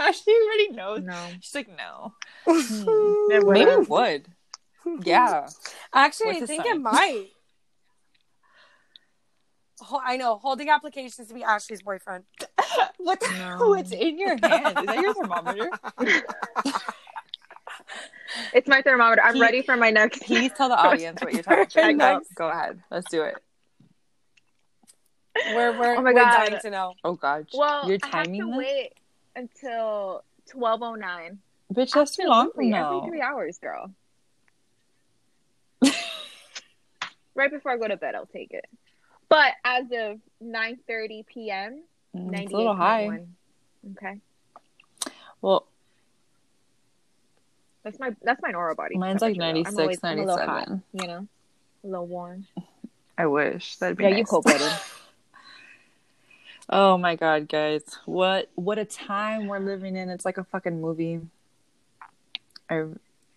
Ashley 0.00 0.32
already 0.44 0.70
knows. 0.70 1.02
No, 1.02 1.28
She's 1.40 1.54
like, 1.54 1.68
no. 1.68 2.14
Hmm. 2.46 3.30
It 3.32 3.44
Maybe 3.46 3.64
would've. 3.66 3.82
it 3.84 3.88
would. 3.88 4.26
Yeah. 5.06 5.48
Actually, 5.92 6.40
What's 6.40 6.42
I 6.42 6.46
think 6.46 6.64
sign? 6.64 6.76
it 6.76 6.80
might. 6.80 7.26
Ho- 9.82 10.00
I 10.04 10.16
know. 10.16 10.36
Holding 10.38 10.68
applications 10.70 11.28
to 11.28 11.34
be 11.34 11.42
Ashley's 11.42 11.82
boyfriend. 11.82 12.24
what 12.98 13.20
the 13.20 13.28
No. 13.38 13.68
What's 13.68 13.92
in 13.92 14.18
your 14.18 14.36
hand? 14.42 14.78
Is 14.78 14.86
that 14.86 14.98
your 15.00 15.14
thermometer? 15.14 15.70
It's 18.54 18.66
my 18.66 18.80
thermometer. 18.80 19.20
I'm 19.22 19.34
He- 19.34 19.40
ready 19.42 19.60
for 19.60 19.76
my 19.76 19.90
next. 19.90 20.22
Please 20.26 20.50
tell 20.56 20.70
the 20.70 20.76
audience 20.78 21.20
what 21.20 21.34
you're 21.34 21.42
talking 21.42 21.96
about. 21.96 22.22
know. 22.22 22.26
Go 22.34 22.48
ahead. 22.48 22.80
Let's 22.90 23.10
do 23.10 23.22
it. 23.24 23.36
We're 25.54 25.78
we're, 25.78 25.96
Oh 25.96 26.02
my 26.02 26.12
we're 26.12 26.14
God. 26.14 26.48
dying 26.48 26.60
to 26.60 26.70
know. 26.70 26.94
Oh 27.04 27.14
god. 27.14 27.46
Well, 27.52 27.88
you're 27.88 27.98
I 28.04 28.16
have 28.18 28.26
to 28.26 28.32
this? 28.32 28.56
wait 28.56 28.92
until 29.36 30.24
twelve 30.50 30.82
oh 30.82 30.94
nine. 30.94 31.40
Bitch, 31.74 31.92
that's 31.92 32.16
too 32.16 32.24
long 32.26 32.50
from 32.52 32.64
Absolutely, 32.66 32.70
now. 32.70 32.98
Every 32.98 33.10
three 33.10 33.20
hours, 33.22 33.58
girl. 33.58 33.90
right 37.34 37.50
before 37.50 37.72
I 37.72 37.76
go 37.76 37.88
to 37.88 37.96
bed, 37.96 38.14
I'll 38.14 38.26
take 38.26 38.52
it. 38.52 38.64
But 39.32 39.54
as 39.64 39.86
of 39.92 40.20
nine 40.42 40.78
thirty 40.86 41.24
p.m., 41.26 41.84
Mm, 42.14 42.38
It's 42.42 42.52
a 42.52 42.56
little 42.58 42.74
high. 42.76 43.06
98.1. 43.86 43.96
Okay, 43.96 44.18
Well, 45.40 45.66
that's 47.82 47.98
my 47.98 48.14
that's 48.22 48.42
my 48.42 48.50
normal 48.50 48.74
body. 48.74 48.98
mine's 48.98 49.22
like 49.22 49.34
temperature, 49.38 49.70
though. 49.72 49.80
96, 49.80 49.80
always- 49.80 50.00
I'm 50.04 50.18
a 50.18 50.22
little 50.26 50.46
hot, 50.46 50.68
you 50.92 51.06
know, 51.06 51.26
a 51.82 51.86
little 51.86 52.06
warm. 52.06 52.46
I 53.16 53.24
wish. 53.24 53.76
That'd 53.76 53.96
be 53.96 54.04
Yeah, 54.04 54.10
nice. 54.10 54.18
you 54.18 54.24
cope 54.26 54.44
better. 54.44 54.68
Oh 56.68 56.98
my 56.98 57.16
god, 57.16 57.48
guys. 57.48 57.82
What 58.04 58.50
what 58.54 58.76
a 58.78 58.84
time 58.84 59.46
we're 59.46 59.58
living 59.58 59.96
in. 59.96 60.10
It's 60.10 60.26
like 60.26 60.36
a 60.38 60.44
fucking 60.44 60.80
movie. 60.80 61.20
I 62.68 62.84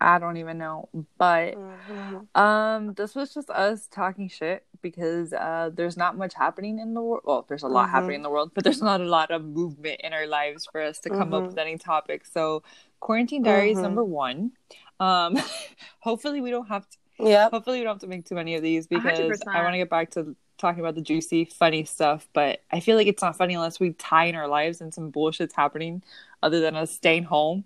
I 0.00 0.18
don't 0.18 0.36
even 0.36 0.58
know. 0.58 0.88
But 1.16 1.54
Mhm. 1.54 2.26
um 2.38 2.92
this 2.94 3.14
was 3.14 3.32
just 3.32 3.48
us 3.50 3.86
talking 3.86 4.28
shit 4.28 4.64
because 4.90 5.32
uh 5.32 5.70
there's 5.78 5.96
not 5.96 6.12
much 6.22 6.34
happening 6.34 6.78
in 6.78 6.94
the 6.94 7.02
world. 7.08 7.22
Well, 7.28 7.44
there's 7.48 7.62
a 7.70 7.72
lot 7.78 7.86
Mhm. 7.88 7.90
happening 7.96 8.16
in 8.20 8.26
the 8.28 8.30
world, 8.36 8.50
but 8.54 8.62
there's 8.64 8.82
not 8.90 9.00
a 9.00 9.10
lot 9.18 9.30
of 9.36 9.40
movement 9.44 10.00
in 10.06 10.12
our 10.12 10.26
lives 10.38 10.62
for 10.70 10.80
us 10.80 10.98
to 11.04 11.08
come 11.10 11.30
up 11.34 11.42
Mhm. 11.42 11.46
with 11.48 11.58
any 11.66 11.76
topics. 11.78 12.30
So 12.32 12.62
quarantine 13.00 13.42
diaries 13.42 13.78
Mhm. 13.78 13.82
number 13.86 14.04
1. 14.04 14.52
Um 15.00 15.30
hopefully 16.08 16.40
we 16.40 16.50
don't 16.50 16.68
have 16.68 16.88
to 16.90 16.96
Yep. 17.18 17.50
Hopefully, 17.52 17.78
we 17.78 17.84
don't 17.84 17.94
have 17.94 18.00
to 18.02 18.12
make 18.14 18.26
too 18.26 18.34
many 18.34 18.56
of 18.56 18.62
these 18.62 18.86
because 18.86 19.02
100%. 19.40 19.48
I 19.56 19.62
want 19.62 19.72
to 19.72 19.78
get 19.78 19.88
back 19.88 20.10
to 20.16 20.36
talking 20.58 20.80
about 20.80 20.96
the 20.96 21.00
juicy, 21.00 21.46
funny 21.46 21.82
stuff. 21.86 22.28
But 22.34 22.60
I 22.70 22.78
feel 22.80 22.94
like 22.94 23.06
it's 23.06 23.22
not 23.22 23.36
funny 23.38 23.54
unless 23.54 23.80
we 23.80 23.94
tie 23.94 24.26
in 24.26 24.34
our 24.34 24.46
lives 24.58 24.82
and 24.82 24.92
some 24.92 25.10
bullshit's 25.10 25.54
happening 25.54 26.02
other 26.42 26.60
than 26.60 26.76
us 26.76 26.90
staying 26.90 27.24
home. 27.24 27.64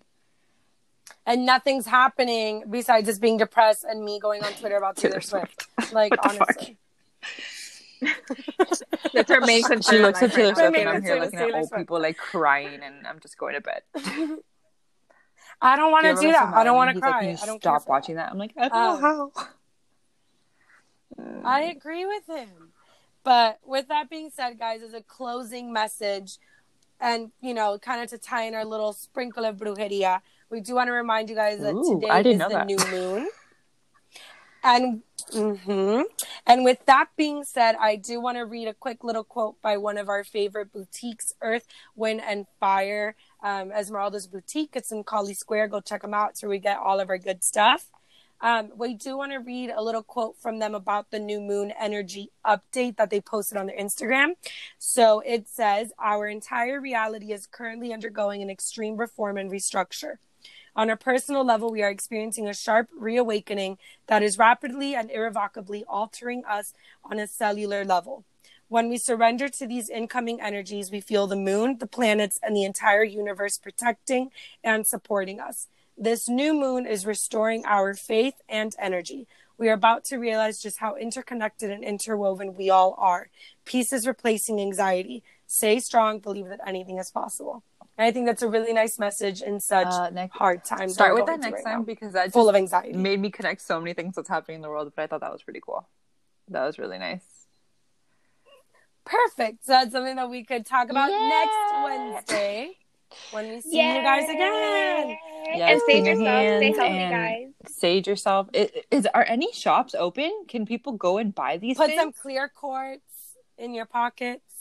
And 1.26 1.44
nothing's 1.44 1.86
happening 1.86 2.62
besides 2.70 3.06
just 3.08 3.20
being 3.20 3.38
depressed 3.38 3.82
and 3.82 4.04
me 4.04 4.20
going 4.20 4.44
on 4.44 4.52
Twitter 4.52 4.76
about 4.76 4.94
Taylor, 5.02 5.18
Taylor 5.18 5.20
Swift. 5.20 5.66
Like 5.92 6.12
What 6.22 6.22
the 6.32 6.44
fuck? 6.44 6.70
Honestly. 7.22 8.76
That's 9.12 9.30
her 9.30 9.40
main 9.40 9.62
concern. 9.64 9.96
She 9.96 10.02
looks 10.02 10.22
life 10.22 10.30
at 10.30 10.36
Taylor 10.36 10.48
right 10.52 10.56
Swift 10.56 10.76
and 10.78 10.88
I'm 10.88 11.02
here 11.02 11.16
looking 11.20 11.38
at 11.38 11.54
old 11.54 11.68
Swift. 11.68 11.80
people 11.80 12.00
like 12.00 12.16
crying 12.16 12.80
and 12.82 13.06
I'm 13.06 13.20
just 13.20 13.36
going 13.36 13.54
to 13.54 13.60
bed. 13.60 13.82
I 15.62 15.76
don't 15.76 15.90
want 15.92 16.06
to 16.06 16.14
do 16.14 16.32
that. 16.32 16.54
I 16.54 16.64
don't 16.64 16.76
want 16.76 16.88
to 16.88 16.94
He's 16.94 17.02
like, 17.02 17.10
cry. 17.12 17.22
You 17.28 17.36
I 17.42 17.46
don't 17.46 17.60
stop 17.62 17.86
watching 17.88 18.14
that. 18.16 18.30
I'm 18.32 18.38
like, 18.38 18.52
I 18.56 18.68
don't 18.68 18.72
Oh. 18.72 19.00
know 19.00 19.32
how. 19.36 19.46
I 21.44 21.62
agree 21.64 22.06
with 22.06 22.26
him. 22.26 22.48
But 23.22 23.58
with 23.66 23.88
that 23.88 24.08
being 24.08 24.30
said, 24.30 24.58
guys, 24.58 24.80
as 24.82 24.94
a 24.94 25.02
closing 25.02 25.70
message, 25.72 26.38
and 26.98 27.30
you 27.42 27.52
know, 27.52 27.78
kind 27.78 28.02
of 28.02 28.08
to 28.10 28.18
tie 28.18 28.44
in 28.44 28.54
our 28.54 28.64
little 28.64 28.94
sprinkle 28.94 29.44
of 29.44 29.56
brujeria, 29.58 30.20
we 30.50 30.60
do 30.62 30.74
want 30.74 30.88
to 30.88 30.92
remind 30.92 31.28
you 31.28 31.36
guys 31.36 31.58
that 31.60 31.74
Ooh, 31.74 32.00
today 32.00 32.08
I 32.10 32.22
didn't 32.22 32.36
is 32.36 32.38
know 32.40 32.48
the 32.48 32.54
that. 32.54 32.66
new 32.66 32.78
moon. 32.90 33.28
And 34.62 35.02
hmm 35.32 36.02
and 36.46 36.64
with 36.64 36.84
that 36.86 37.08
being 37.16 37.44
said, 37.44 37.76
I 37.78 37.96
do 37.96 38.20
want 38.20 38.38
to 38.38 38.44
read 38.44 38.66
a 38.66 38.74
quick 38.74 39.04
little 39.04 39.24
quote 39.24 39.60
by 39.62 39.76
one 39.76 39.98
of 39.98 40.08
our 40.08 40.24
favorite 40.24 40.72
boutiques, 40.72 41.34
Earth, 41.42 41.66
Wind, 41.94 42.20
and 42.26 42.46
Fire, 42.58 43.14
um, 43.42 43.70
Esmeralda's 43.70 44.26
boutique. 44.26 44.70
It's 44.74 44.90
in 44.90 45.04
Collie 45.04 45.34
Square. 45.34 45.68
Go 45.68 45.80
check 45.80 46.02
them 46.02 46.14
out. 46.14 46.36
Where 46.40 46.50
we 46.50 46.58
get 46.58 46.78
all 46.78 47.00
of 47.00 47.08
our 47.08 47.18
good 47.18 47.44
stuff. 47.44 47.86
Um, 48.42 48.70
we 48.76 48.94
do 48.94 49.18
want 49.18 49.32
to 49.32 49.38
read 49.38 49.70
a 49.70 49.82
little 49.82 50.02
quote 50.02 50.36
from 50.40 50.58
them 50.58 50.74
about 50.74 51.10
the 51.10 51.18
new 51.18 51.40
moon 51.40 51.72
energy 51.78 52.30
update 52.46 52.96
that 52.96 53.10
they 53.10 53.20
posted 53.20 53.58
on 53.58 53.66
their 53.66 53.78
Instagram. 53.78 54.30
So 54.78 55.20
it 55.20 55.46
says, 55.46 55.92
Our 56.02 56.26
entire 56.26 56.80
reality 56.80 57.32
is 57.32 57.46
currently 57.46 57.92
undergoing 57.92 58.40
an 58.42 58.50
extreme 58.50 58.96
reform 58.96 59.36
and 59.36 59.50
restructure. 59.50 60.14
On 60.76 60.88
a 60.88 60.96
personal 60.96 61.44
level, 61.44 61.70
we 61.70 61.82
are 61.82 61.90
experiencing 61.90 62.48
a 62.48 62.54
sharp 62.54 62.88
reawakening 62.96 63.78
that 64.06 64.22
is 64.22 64.38
rapidly 64.38 64.94
and 64.94 65.10
irrevocably 65.10 65.84
altering 65.88 66.44
us 66.44 66.72
on 67.04 67.18
a 67.18 67.26
cellular 67.26 67.84
level. 67.84 68.24
When 68.68 68.88
we 68.88 68.98
surrender 68.98 69.48
to 69.48 69.66
these 69.66 69.88
incoming 69.88 70.40
energies, 70.40 70.92
we 70.92 71.00
feel 71.00 71.26
the 71.26 71.34
moon, 71.34 71.78
the 71.78 71.88
planets, 71.88 72.38
and 72.40 72.54
the 72.54 72.62
entire 72.62 73.02
universe 73.02 73.58
protecting 73.58 74.30
and 74.62 74.86
supporting 74.86 75.40
us. 75.40 75.66
This 75.98 76.28
new 76.28 76.54
moon 76.54 76.86
is 76.86 77.04
restoring 77.04 77.64
our 77.66 77.94
faith 77.94 78.34
and 78.48 78.74
energy. 78.78 79.26
We 79.58 79.68
are 79.68 79.74
about 79.74 80.04
to 80.06 80.18
realize 80.18 80.62
just 80.62 80.78
how 80.78 80.94
interconnected 80.94 81.70
and 81.70 81.84
interwoven 81.84 82.54
we 82.54 82.70
all 82.70 82.94
are. 82.96 83.28
Peace 83.64 83.92
is 83.92 84.06
replacing 84.06 84.60
anxiety. 84.60 85.24
Stay 85.46 85.80
strong, 85.80 86.20
believe 86.20 86.46
that 86.46 86.60
anything 86.64 86.98
is 86.98 87.10
possible. 87.10 87.64
And 88.00 88.06
I 88.06 88.12
think 88.12 88.24
that's 88.24 88.40
a 88.40 88.48
really 88.48 88.72
nice 88.72 88.98
message 88.98 89.42
in 89.42 89.60
such 89.60 89.86
Uh, 89.88 90.08
next, 90.08 90.34
hard 90.34 90.64
times. 90.64 90.94
start 90.94 91.14
with 91.14 91.26
that 91.26 91.38
next 91.40 91.56
right 91.56 91.64
time 91.64 91.78
now. 91.80 91.84
because 91.84 92.14
that 92.14 92.24
just 92.24 92.32
Full 92.32 92.48
of 92.48 92.56
anxiety. 92.56 92.94
made 92.94 93.20
me 93.20 93.30
connect 93.30 93.60
so 93.60 93.78
many 93.78 93.92
things 93.92 94.14
that's 94.16 94.26
happening 94.30 94.54
in 94.56 94.62
the 94.62 94.70
world. 94.70 94.90
But 94.96 95.02
I 95.02 95.06
thought 95.06 95.20
that 95.20 95.30
was 95.30 95.42
pretty 95.42 95.60
cool. 95.60 95.86
That 96.48 96.64
was 96.64 96.78
really 96.78 96.96
nice. 96.96 97.46
Perfect. 99.04 99.66
So 99.66 99.72
that's 99.72 99.92
something 99.92 100.16
that 100.16 100.30
we 100.30 100.44
could 100.44 100.64
talk 100.64 100.88
about 100.88 101.10
Yeah. 101.10 101.28
next 101.28 101.84
Wednesday 101.84 102.78
when 103.32 103.50
we 103.50 103.60
see 103.60 103.76
you 103.76 104.00
guys 104.02 104.30
again. 104.30 105.18
Yes, 105.56 105.72
and 105.72 105.80
save 105.80 105.84
clean 105.84 106.04
your 106.06 106.14
yourself. 106.14 106.58
Stay 106.58 106.72
healthy, 106.72 106.98
and- 107.02 107.54
guys. 107.66 107.72
Sage 107.74 108.08
yourself. 108.08 108.48
Is, 108.54 108.70
is 108.90 109.06
are 109.12 109.24
any 109.24 109.52
shops 109.52 109.94
open? 109.94 110.44
Can 110.48 110.64
people 110.64 110.94
go 110.94 111.18
and 111.18 111.34
buy 111.34 111.58
these 111.58 111.76
Put 111.76 111.88
things? 111.88 112.00
some 112.00 112.12
clear 112.12 112.48
quartz 112.48 113.36
in 113.58 113.74
your 113.74 113.84
pockets. 113.84 114.59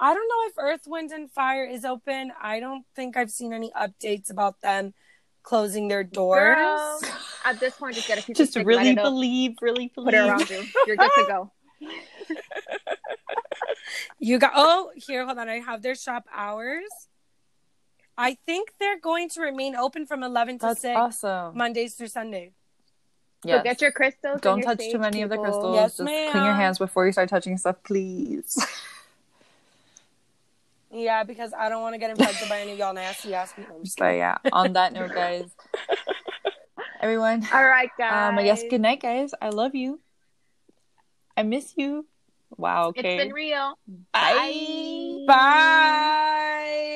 I 0.00 0.14
don't 0.14 0.28
know 0.28 0.46
if 0.46 0.52
Earth, 0.58 0.86
Wind, 0.86 1.10
and 1.10 1.30
Fire 1.30 1.64
is 1.64 1.84
open. 1.84 2.32
I 2.40 2.60
don't 2.60 2.84
think 2.94 3.16
I've 3.16 3.30
seen 3.30 3.52
any 3.52 3.72
updates 3.72 4.30
about 4.30 4.60
them 4.60 4.94
closing 5.42 5.88
their 5.88 6.04
doors. 6.04 6.56
Girl, 6.56 7.00
at 7.44 7.58
this 7.58 7.74
point, 7.74 7.96
just 7.96 8.06
get 8.06 8.18
a 8.18 8.22
piece 8.22 8.36
Just 8.36 8.50
of 8.50 8.60
stick, 8.60 8.66
really 8.66 8.84
light 8.84 8.92
it 8.92 8.98
up, 8.98 9.04
believe, 9.04 9.56
really 9.60 9.90
believe. 9.94 10.06
put 10.06 10.14
it 10.14 10.18
around 10.18 10.50
you. 10.50 10.64
You're 10.86 10.96
good 10.96 11.10
to 11.16 11.24
go. 11.26 11.52
You 14.18 14.38
got 14.38 14.52
oh 14.54 14.90
here, 14.96 15.24
hold 15.24 15.38
on. 15.38 15.48
I 15.48 15.60
have 15.60 15.82
their 15.82 15.94
shop 15.94 16.26
hours. 16.34 16.84
I 18.16 18.36
think 18.46 18.72
they're 18.80 18.98
going 18.98 19.28
to 19.30 19.40
remain 19.40 19.76
open 19.76 20.06
from 20.06 20.22
eleven 20.22 20.58
to 20.58 20.66
That's 20.66 20.80
six 20.80 20.96
awesome. 20.96 21.56
Mondays 21.56 21.94
through 21.94 22.08
Sunday. 22.08 22.52
So 23.46 23.62
get 23.62 23.80
your 23.80 23.92
crystals. 23.92 24.40
Don't 24.40 24.58
your 24.58 24.74
touch 24.74 24.90
too 24.90 24.98
many 24.98 25.22
of 25.22 25.30
the 25.30 25.38
crystals. 25.38 25.76
Yes, 25.76 25.96
Just 25.96 26.06
clean 26.06 26.44
your 26.44 26.54
hands 26.54 26.78
before 26.78 27.06
you 27.06 27.12
start 27.12 27.28
touching 27.28 27.56
stuff, 27.56 27.76
please. 27.84 28.58
Yeah, 30.90 31.22
because 31.22 31.52
I 31.52 31.68
don't 31.68 31.82
want 31.82 31.94
to 31.94 31.98
get 31.98 32.10
infected 32.10 32.48
by 32.48 32.60
any 32.60 32.72
of 32.72 32.78
y'all 32.78 32.94
nasty 32.94 33.34
ass 33.34 33.52
people. 33.52 33.76
I'm 33.76 33.84
just 33.84 33.98
but 33.98 34.16
yeah, 34.16 34.38
on 34.52 34.72
that 34.72 34.92
note, 34.92 35.12
guys, 35.12 35.44
everyone, 37.00 37.46
All 37.52 37.64
right, 37.64 37.90
guys. 37.98 38.30
um, 38.30 38.38
I 38.38 38.44
guess 38.44 38.62
good 38.70 38.80
night, 38.80 39.02
guys. 39.02 39.32
I 39.40 39.50
love 39.50 39.74
you. 39.74 40.00
I 41.36 41.42
miss 41.42 41.74
you. 41.76 42.06
Wow. 42.56 42.92
it's 42.96 43.02
been 43.02 43.32
real. 43.32 43.78
Bye. 44.12 45.24
Bye. 45.26 46.88